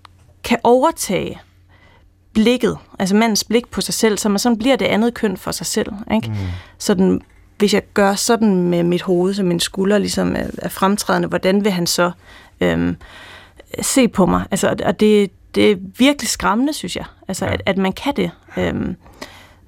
kan 0.44 0.58
overtage 0.62 1.40
blikket, 2.34 2.78
altså 2.98 3.16
mandens 3.16 3.44
blik 3.44 3.68
på 3.70 3.80
sig 3.80 3.94
selv, 3.94 4.18
så 4.18 4.28
man 4.28 4.38
sådan 4.38 4.58
bliver 4.58 4.76
det 4.76 4.86
andet 4.86 5.14
køn 5.14 5.36
for 5.36 5.50
sig 5.50 5.66
selv. 5.66 5.92
Ikke? 6.14 6.28
Mm. 6.28 6.34
Sådan, 6.78 7.20
hvis 7.58 7.74
jeg 7.74 7.82
gør 7.94 8.14
sådan 8.14 8.68
med 8.68 8.82
mit 8.82 9.02
hoved, 9.02 9.34
så 9.34 9.42
min 9.42 9.60
skulder 9.60 9.98
ligesom 9.98 10.36
er, 10.36 10.46
er 10.58 10.68
fremtrædende, 10.68 11.28
hvordan 11.28 11.64
vil 11.64 11.72
han 11.72 11.86
så 11.86 12.10
øhm, 12.60 12.96
se 13.82 14.08
på 14.08 14.26
mig? 14.26 14.44
Altså, 14.50 14.76
og 14.84 15.00
det, 15.00 15.30
det 15.54 15.70
er 15.70 15.76
virkelig 15.98 16.28
skræmmende, 16.28 16.72
synes 16.72 16.96
jeg, 16.96 17.04
altså, 17.28 17.44
ja. 17.44 17.52
at, 17.52 17.62
at 17.66 17.78
man 17.78 17.92
kan 17.92 18.16
det. 18.16 18.30
Øhm, 18.56 18.96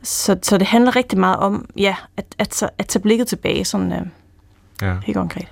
så, 0.02 0.36
så 0.42 0.58
det 0.58 0.66
handler 0.66 0.96
rigtig 0.96 1.18
meget 1.18 1.36
om, 1.36 1.68
ja, 1.76 1.94
at, 2.16 2.24
at, 2.38 2.62
at, 2.62 2.70
at 2.78 2.86
tage 2.86 3.02
blikket 3.02 3.28
tilbage, 3.28 3.64
sådan 3.64 3.92
øh, 3.92 4.00
ja. 4.82 4.94
helt 5.04 5.16
konkret. 5.16 5.48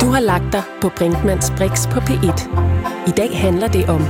Du 0.00 0.06
har 0.10 0.20
lagt 0.20 0.52
dig 0.52 0.62
på 0.80 0.88
Brinkmanns 0.96 1.52
Brix 1.56 1.88
på 1.88 2.00
P1. 2.00 2.48
I 3.08 3.10
dag 3.10 3.40
handler 3.40 3.68
det 3.68 3.88
om 3.88 4.00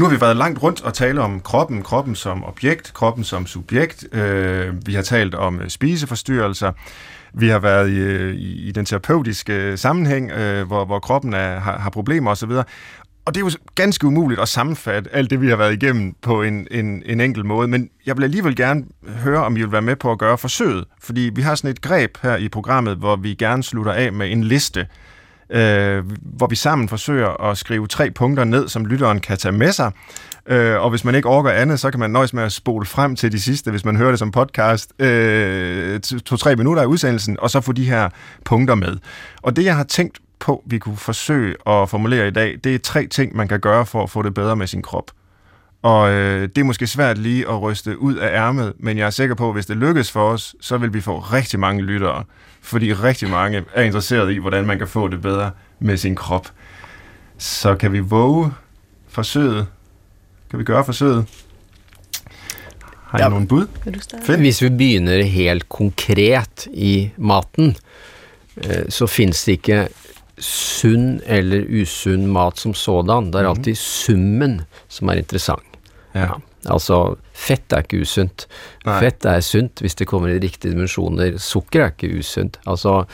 nu 0.00 0.06
har 0.06 0.12
vi 0.14 0.20
været 0.20 0.36
langt 0.36 0.62
rundt 0.62 0.82
og 0.82 0.94
tale 0.94 1.20
om 1.20 1.40
kroppen, 1.40 1.82
kroppen 1.82 2.14
som 2.14 2.44
objekt, 2.44 2.92
kroppen 2.94 3.24
som 3.24 3.46
subjekt. 3.46 4.14
Øh, 4.14 4.86
vi 4.86 4.94
har 4.94 5.02
talt 5.02 5.34
om 5.34 5.60
øh, 5.60 5.68
spiseforstyrrelser. 5.68 6.72
Vi 7.34 7.48
har 7.48 7.58
været 7.58 7.90
i, 7.90 7.96
øh, 7.96 8.34
i, 8.34 8.68
i 8.68 8.72
den 8.72 8.84
terapeutiske 8.84 9.52
øh, 9.52 9.78
sammenhæng, 9.78 10.30
øh, 10.30 10.66
hvor, 10.66 10.84
hvor 10.84 10.98
kroppen 10.98 11.32
er, 11.32 11.58
har, 11.58 11.78
har 11.78 11.90
problemer 11.90 12.30
osv. 12.30 12.50
Og 13.24 13.34
det 13.34 13.36
er 13.36 13.44
jo 13.44 13.50
ganske 13.74 14.06
umuligt 14.06 14.40
at 14.40 14.48
sammenfatte 14.48 15.14
alt 15.14 15.30
det, 15.30 15.40
vi 15.40 15.48
har 15.48 15.56
været 15.56 15.82
igennem 15.82 16.14
på 16.22 16.42
en, 16.42 16.66
en, 16.70 17.02
en 17.06 17.20
enkelt 17.20 17.46
måde. 17.46 17.68
Men 17.68 17.90
jeg 18.06 18.16
vil 18.16 18.24
alligevel 18.24 18.56
gerne 18.56 18.84
høre, 19.08 19.44
om 19.44 19.56
I 19.56 19.60
vil 19.60 19.72
være 19.72 19.82
med 19.82 19.96
på 19.96 20.12
at 20.12 20.18
gøre 20.18 20.38
forsøget. 20.38 20.84
Fordi 21.02 21.30
vi 21.34 21.42
har 21.42 21.54
sådan 21.54 21.70
et 21.70 21.80
greb 21.80 22.10
her 22.22 22.36
i 22.36 22.48
programmet, 22.48 22.96
hvor 22.96 23.16
vi 23.16 23.34
gerne 23.34 23.62
slutter 23.62 23.92
af 23.92 24.12
med 24.12 24.32
en 24.32 24.44
liste 24.44 24.86
øh, 25.50 26.04
hvor 26.22 26.46
vi 26.46 26.56
sammen 26.56 26.88
forsøger 26.88 27.50
at 27.50 27.58
skrive 27.58 27.86
tre 27.86 28.10
punkter 28.10 28.44
ned, 28.44 28.68
som 28.68 28.86
lytteren 28.86 29.20
kan 29.20 29.38
tage 29.38 29.52
med 29.52 29.72
sig. 29.72 29.92
Øh, 30.46 30.80
og 30.80 30.90
hvis 30.90 31.04
man 31.04 31.14
ikke 31.14 31.28
orker 31.28 31.50
andet, 31.50 31.80
så 31.80 31.90
kan 31.90 32.00
man 32.00 32.10
nøjes 32.10 32.32
med 32.32 32.42
at 32.42 32.52
spole 32.52 32.86
frem 32.86 33.16
til 33.16 33.32
de 33.32 33.40
sidste, 33.40 33.70
hvis 33.70 33.84
man 33.84 33.96
hører 33.96 34.10
det 34.10 34.18
som 34.18 34.30
podcast, 34.30 34.92
øh, 35.02 36.00
to-tre 36.00 36.56
minutter 36.56 36.82
af 36.82 36.86
udsendelsen, 36.86 37.36
og 37.40 37.50
så 37.50 37.60
få 37.60 37.72
de 37.72 37.84
her 37.84 38.08
punkter 38.44 38.74
med. 38.74 38.96
Og 39.42 39.56
det, 39.56 39.64
jeg 39.64 39.76
har 39.76 39.84
tænkt 39.84 40.18
på, 40.38 40.62
vi 40.66 40.78
kunne 40.78 40.96
forsøge 40.96 41.54
at 41.66 41.88
formulere 41.88 42.28
i 42.28 42.30
dag, 42.30 42.58
det 42.64 42.74
er 42.74 42.78
tre 42.78 43.06
ting, 43.06 43.36
man 43.36 43.48
kan 43.48 43.60
gøre 43.60 43.86
for 43.86 44.02
at 44.02 44.10
få 44.10 44.22
det 44.22 44.34
bedre 44.34 44.56
med 44.56 44.66
sin 44.66 44.82
krop. 44.82 45.10
Og 45.82 46.10
øh, 46.10 46.48
det 46.48 46.58
er 46.58 46.64
måske 46.64 46.86
svært 46.86 47.18
lige 47.18 47.48
at 47.48 47.62
ryste 47.62 47.98
ud 47.98 48.14
af 48.14 48.36
ærmet, 48.36 48.72
men 48.78 48.98
jeg 48.98 49.06
er 49.06 49.10
sikker 49.10 49.34
på, 49.34 49.48
at 49.48 49.54
hvis 49.54 49.66
det 49.66 49.76
lykkes 49.76 50.10
for 50.10 50.30
os, 50.30 50.54
så 50.60 50.78
vil 50.78 50.94
vi 50.94 51.00
få 51.00 51.18
rigtig 51.18 51.60
mange 51.60 51.82
lyttere. 51.82 52.24
Fordi 52.62 52.92
rigtig 52.92 53.30
mange 53.30 53.64
er 53.74 53.82
interesseret 53.82 54.32
i, 54.32 54.38
hvordan 54.38 54.66
man 54.66 54.78
kan 54.78 54.88
få 54.88 55.08
det 55.08 55.22
bedre 55.22 55.50
med 55.78 55.96
sin 55.96 56.16
krop. 56.16 56.48
Så 57.38 57.74
kan 57.74 57.92
vi 57.92 57.98
våge 57.98 58.52
forsøget? 59.08 59.66
Kan 60.50 60.58
vi 60.58 60.64
gøre 60.64 60.84
forsøget? 60.84 61.26
Har 63.06 63.18
I 63.18 63.22
ja. 63.22 63.28
nogle 63.28 63.46
bud? 63.46 63.66
Hvis 64.36 64.62
vi 64.62 64.68
begynner 64.68 65.22
helt 65.22 65.68
konkret 65.68 66.66
i 66.66 67.10
maten, 67.16 67.76
øh, 68.56 68.88
så 68.88 69.06
findes 69.06 69.44
det 69.44 69.52
ikke 69.52 69.88
sunn 70.38 71.20
eller 71.26 71.82
usunn 71.82 72.26
mat 72.26 72.58
som 72.58 72.74
sådan. 72.74 73.26
Det 73.26 73.34
er 73.34 73.40
mhm. 73.40 73.50
alltid 73.50 73.74
summen 73.74 74.60
som 74.88 75.08
er 75.08 75.12
interessant. 75.12 75.69
Ja. 76.14 76.40
Altså, 76.68 77.16
fett 77.32 77.72
er 77.72 77.84
ikke 77.84 78.02
usunt. 78.04 78.46
Nei. 78.84 78.98
Fett 79.00 79.24
er 79.24 79.40
sunt 79.44 79.80
hvis 79.80 79.96
det 79.96 80.08
kommer 80.10 80.32
i 80.32 80.40
riktige 80.42 80.74
dimensjoner. 80.74 81.38
Sukker 81.40 81.86
er 81.86 81.94
ikke 81.94 82.20
usunt. 82.20 82.60
Altså, 82.66 83.04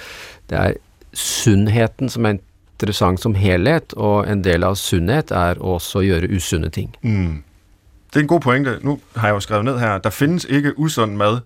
det 0.50 0.58
er 0.58 0.78
sunnheten 1.16 2.10
som 2.12 2.26
er 2.26 2.38
interessant 2.76 3.20
som 3.20 3.34
helhet, 3.34 3.94
og 3.96 4.26
en 4.28 4.42
del 4.44 4.64
av 4.66 4.76
sunnhet 4.76 5.30
er 5.32 5.60
også 5.64 6.02
å 6.02 6.04
gjøre 6.04 6.28
usunne 6.36 6.68
ting. 6.70 6.90
Mm. 7.02 7.42
Det 8.12 8.20
er 8.20 8.24
en 8.26 8.28
god 8.34 8.40
pointe. 8.44 8.78
Nu 8.82 8.98
har 9.16 9.28
jeg 9.28 9.34
jo 9.34 9.40
skrevet 9.46 9.64
ned 9.64 9.78
her, 9.78 9.98
der 9.98 10.10
findes 10.10 10.44
ikke 10.44 10.78
usund 10.78 11.16
mad, 11.16 11.40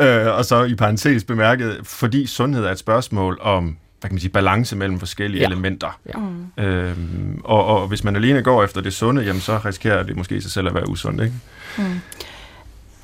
øh, 0.00 0.30
og 0.36 0.44
så 0.44 0.64
i 0.64 0.74
parentes 0.74 1.24
bemærket, 1.24 1.80
fordi 1.84 2.26
sundhed 2.26 2.64
er 2.64 2.72
et 2.72 2.78
spørgsmål 2.78 3.38
om 3.40 3.76
hvad 4.00 4.10
kan 4.10 4.14
man 4.14 4.20
sige, 4.20 4.30
balance 4.30 4.76
mellem 4.76 4.98
forskellige 4.98 5.40
ja. 5.40 5.46
elementer. 5.46 5.98
Ja. 6.14 6.18
Mm. 6.18 6.64
Øhm, 6.64 7.40
og, 7.44 7.64
og 7.64 7.88
hvis 7.88 8.04
man 8.04 8.16
alene 8.16 8.42
går 8.42 8.64
efter 8.64 8.80
det 8.80 8.92
sunde, 8.92 9.22
jamen 9.22 9.40
så 9.40 9.60
risikerer 9.64 10.02
det 10.02 10.16
måske 10.16 10.42
sig 10.42 10.50
selv 10.50 10.68
at 10.68 10.74
være 10.74 10.88
usundt, 10.88 11.22
ikke? 11.22 11.34
Mm. 11.78 12.00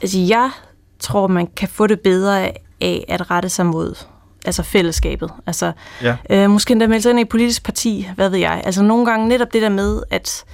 Altså 0.03 0.18
jeg 0.18 0.51
tror, 0.99 1.26
man 1.26 1.47
kan 1.47 1.68
få 1.68 1.86
det 1.86 2.01
bedre 2.01 2.53
af 2.80 3.05
at 3.09 3.30
rette 3.30 3.49
sig 3.49 3.66
mod 3.66 3.94
altså 4.47 4.62
fællesskabet. 4.62 5.30
Altså, 5.47 5.72
ja. 6.03 6.16
øh, 6.30 6.51
måske 6.51 6.72
endda 6.72 6.86
melde 6.86 7.03
sig 7.03 7.11
ind 7.11 7.18
i 7.18 7.22
et 7.22 7.28
politisk 7.28 7.64
parti, 7.64 8.09
hvad 8.14 8.28
ved 8.28 8.38
jeg. 8.38 8.62
Altså 8.64 8.82
nogle 8.82 9.07
gange 9.07 9.28
netop 9.28 9.53
det 9.53 9.62
der 9.62 9.68
med, 9.68 10.03
at 10.11 10.44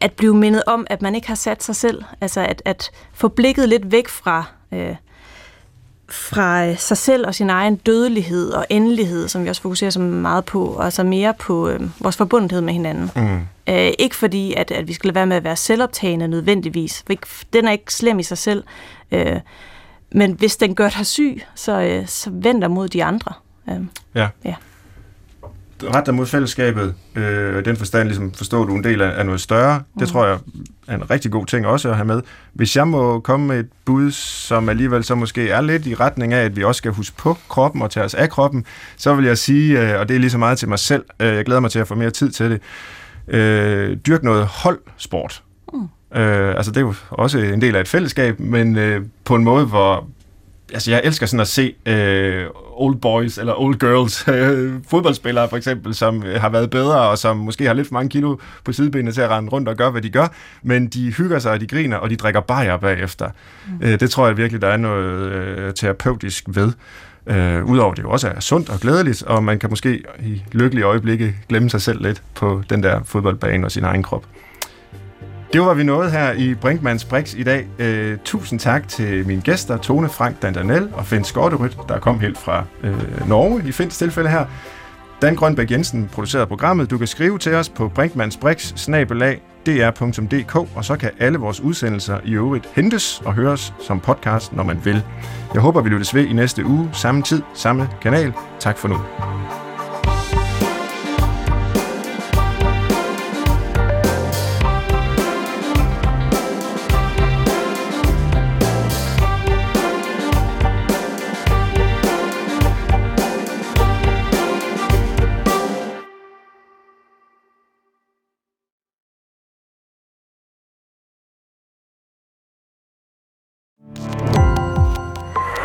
at 0.00 0.12
blive 0.12 0.34
mindet 0.36 0.62
om, 0.66 0.86
at 0.90 1.02
man 1.02 1.14
ikke 1.14 1.28
har 1.28 1.34
sat 1.34 1.62
sig 1.62 1.76
selv, 1.76 2.04
altså 2.20 2.40
at, 2.40 2.62
at 2.64 2.90
få 3.12 3.28
blikket 3.28 3.68
lidt 3.68 3.92
væk 3.92 4.08
fra, 4.08 4.44
øh, 4.72 4.96
fra 6.08 6.74
sig 6.74 6.96
selv 6.96 7.26
og 7.26 7.34
sin 7.34 7.50
egen 7.50 7.76
dødelighed 7.76 8.50
og 8.50 8.66
endelighed, 8.68 9.28
som 9.28 9.44
vi 9.44 9.48
også 9.48 9.62
fokuserer 9.62 9.90
så 9.90 10.00
meget 10.00 10.44
på, 10.44 10.64
og 10.64 10.84
altså 10.84 11.02
mere 11.02 11.34
på 11.34 11.68
øh, 11.68 11.80
vores 12.00 12.16
forbundethed 12.16 12.60
med 12.60 12.72
hinanden. 12.72 13.10
Mm. 13.16 13.40
Øh, 13.68 13.92
ikke 13.98 14.16
fordi, 14.16 14.54
at, 14.54 14.70
at 14.70 14.88
vi 14.88 14.92
skal 14.92 15.08
lade 15.08 15.14
være 15.14 15.26
med 15.26 15.36
at 15.36 15.44
være 15.44 15.56
selvoptagende 15.56 16.28
nødvendigvis. 16.28 17.04
Den 17.52 17.68
er 17.68 17.72
ikke 17.72 17.94
slem 17.94 18.18
i 18.18 18.22
sig 18.22 18.38
selv. 18.38 18.64
Øh, 19.12 19.40
men 20.12 20.32
hvis 20.32 20.56
den 20.56 20.74
gør 20.74 20.88
dig 20.88 21.06
syg, 21.06 21.42
så, 21.54 21.80
øh, 21.80 22.06
så 22.06 22.30
vend 22.32 22.60
dig 22.60 22.70
mod 22.70 22.88
de 22.88 23.04
andre. 23.04 23.32
Øh, 23.68 23.80
ja. 24.14 24.28
ja. 24.44 24.54
Ret 25.82 26.06
dig 26.06 26.14
mod 26.14 26.26
fællesskabet, 26.26 26.94
øh, 27.14 27.64
den 27.64 27.76
forstand 27.76 28.08
ligesom 28.08 28.32
forstår 28.32 28.64
du 28.64 28.74
en 28.74 28.84
del 28.84 29.00
af, 29.00 29.18
af 29.18 29.26
noget 29.26 29.40
større. 29.40 29.78
Mm. 29.78 30.00
Det 30.00 30.08
tror 30.08 30.26
jeg 30.26 30.38
er 30.86 30.94
en 30.94 31.10
rigtig 31.10 31.30
god 31.30 31.46
ting 31.46 31.66
også 31.66 31.88
at 31.88 31.96
have 31.96 32.06
med. 32.06 32.22
Hvis 32.52 32.76
jeg 32.76 32.88
må 32.88 33.20
komme 33.20 33.46
med 33.46 33.60
et 33.60 33.68
bud, 33.84 34.10
som 34.10 34.68
alligevel 34.68 35.04
så 35.04 35.14
måske 35.14 35.50
er 35.50 35.60
lidt 35.60 35.86
i 35.86 35.94
retning 35.94 36.32
af, 36.32 36.44
at 36.44 36.56
vi 36.56 36.64
også 36.64 36.78
skal 36.78 36.92
huske 36.92 37.16
på 37.16 37.36
kroppen 37.48 37.82
og 37.82 37.90
tage 37.90 38.04
os 38.04 38.14
af 38.14 38.30
kroppen, 38.30 38.64
så 38.96 39.14
vil 39.14 39.24
jeg 39.24 39.38
sige, 39.38 39.80
øh, 39.80 40.00
og 40.00 40.08
det 40.08 40.14
er 40.14 40.20
lige 40.20 40.30
så 40.30 40.38
meget 40.38 40.58
til 40.58 40.68
mig 40.68 40.78
selv, 40.78 41.04
øh, 41.20 41.34
jeg 41.34 41.44
glæder 41.44 41.60
mig 41.60 41.70
til 41.70 41.78
at 41.78 41.88
få 41.88 41.94
mere 41.94 42.10
tid 42.10 42.30
til 42.30 42.50
det, 42.50 42.60
øh, 43.28 43.96
dyrk 43.96 44.22
noget 44.22 44.46
holdsport. 44.46 45.42
Øh, 46.16 46.56
altså 46.56 46.70
det 46.70 46.76
er 46.76 46.80
jo 46.80 46.94
også 47.10 47.38
en 47.38 47.60
del 47.60 47.76
af 47.76 47.80
et 47.80 47.88
fællesskab, 47.88 48.40
men 48.40 48.76
øh, 48.76 49.02
på 49.24 49.34
en 49.34 49.44
måde, 49.44 49.66
hvor 49.66 50.08
altså 50.72 50.90
jeg 50.90 51.00
elsker 51.04 51.26
sådan 51.26 51.40
at 51.40 51.48
se 51.48 51.74
øh, 51.86 52.46
old 52.72 52.96
boys 52.96 53.38
eller 53.38 53.60
old 53.60 53.78
girls 53.78 54.24
øh, 54.28 54.72
fodboldspillere 54.88 55.48
for 55.48 55.56
eksempel, 55.56 55.94
som 55.94 56.22
øh, 56.22 56.40
har 56.40 56.48
været 56.48 56.70
bedre 56.70 57.00
og 57.00 57.18
som 57.18 57.36
måske 57.36 57.66
har 57.66 57.74
lidt 57.74 57.88
for 57.88 57.94
mange 57.94 58.08
kilo 58.08 58.36
på 58.64 58.72
sidebenene 58.72 59.12
til 59.12 59.20
at 59.20 59.30
rende 59.30 59.50
rundt 59.50 59.68
og 59.68 59.76
gøre, 59.76 59.90
hvad 59.90 60.02
de 60.02 60.10
gør, 60.10 60.28
men 60.62 60.86
de 60.86 61.12
hygger 61.12 61.38
sig, 61.38 61.52
og 61.52 61.60
de 61.60 61.66
griner, 61.66 61.96
og 61.96 62.10
de 62.10 62.16
drikker 62.16 62.40
bajer 62.40 62.76
bagefter. 62.76 63.30
Mm. 63.68 63.86
Øh, 63.86 64.00
det 64.00 64.10
tror 64.10 64.26
jeg 64.26 64.36
virkelig, 64.36 64.62
der 64.62 64.68
er 64.68 64.76
noget 64.76 65.32
øh, 65.32 65.74
terapeutisk 65.74 66.44
ved. 66.48 66.72
Øh, 67.26 67.64
Udover 67.64 67.94
det 67.94 68.02
jo 68.02 68.10
også 68.10 68.28
er 68.28 68.40
sundt 68.40 68.70
og 68.70 68.80
glædeligt, 68.80 69.22
og 69.22 69.44
man 69.44 69.58
kan 69.58 69.70
måske 69.70 70.02
i 70.22 70.42
lykkelige 70.52 70.84
øjeblikke 70.84 71.34
glemme 71.48 71.70
sig 71.70 71.82
selv 71.82 72.02
lidt 72.02 72.22
på 72.34 72.62
den 72.70 72.82
der 72.82 73.00
fodboldbane 73.04 73.66
og 73.66 73.72
sin 73.72 73.84
egen 73.84 74.02
krop. 74.02 74.24
Det 75.54 75.62
var 75.62 75.74
vi 75.74 75.84
nået 75.84 76.12
her 76.12 76.32
i 76.32 76.54
Brinkmanns 76.54 77.04
Brix 77.04 77.34
i 77.34 77.42
dag. 77.42 77.66
Øh, 77.78 78.18
tusind 78.24 78.60
tak 78.60 78.88
til 78.88 79.26
mine 79.26 79.42
gæster, 79.42 79.76
Tone 79.76 80.08
Frank 80.08 80.42
Dandanel 80.42 80.88
og 80.92 81.06
Finn 81.06 81.24
Skorterødt, 81.24 81.78
der 81.88 81.98
kom 81.98 82.20
helt 82.20 82.38
fra 82.38 82.64
øh, 82.82 83.28
Norge 83.28 83.62
i 83.68 83.72
Finns 83.72 83.98
tilfælde 83.98 84.30
her. 84.30 84.46
Dan 85.22 85.36
Grønbæk 85.36 85.70
Jensen 85.70 86.08
producerede 86.12 86.46
programmet. 86.46 86.90
Du 86.90 86.98
kan 86.98 87.06
skrive 87.06 87.38
til 87.38 87.54
os 87.54 87.68
på 87.68 87.88
brinkmannsbrix.dr.dk, 87.88 90.56
og 90.56 90.84
så 90.84 90.96
kan 90.96 91.10
alle 91.18 91.38
vores 91.38 91.60
udsendelser 91.60 92.18
i 92.24 92.32
øvrigt 92.32 92.68
hentes 92.72 93.22
og 93.24 93.34
høres 93.34 93.74
som 93.80 94.00
podcast, 94.00 94.52
når 94.52 94.62
man 94.62 94.80
vil. 94.84 95.02
Jeg 95.54 95.62
håber, 95.62 95.80
vi 95.80 95.88
lyttes 95.88 96.14
ved 96.14 96.26
i 96.26 96.32
næste 96.32 96.64
uge, 96.64 96.90
samme 96.92 97.22
tid, 97.22 97.42
samme 97.54 97.88
kanal. 98.02 98.32
Tak 98.60 98.78
for 98.78 98.88
nu. 98.88 98.96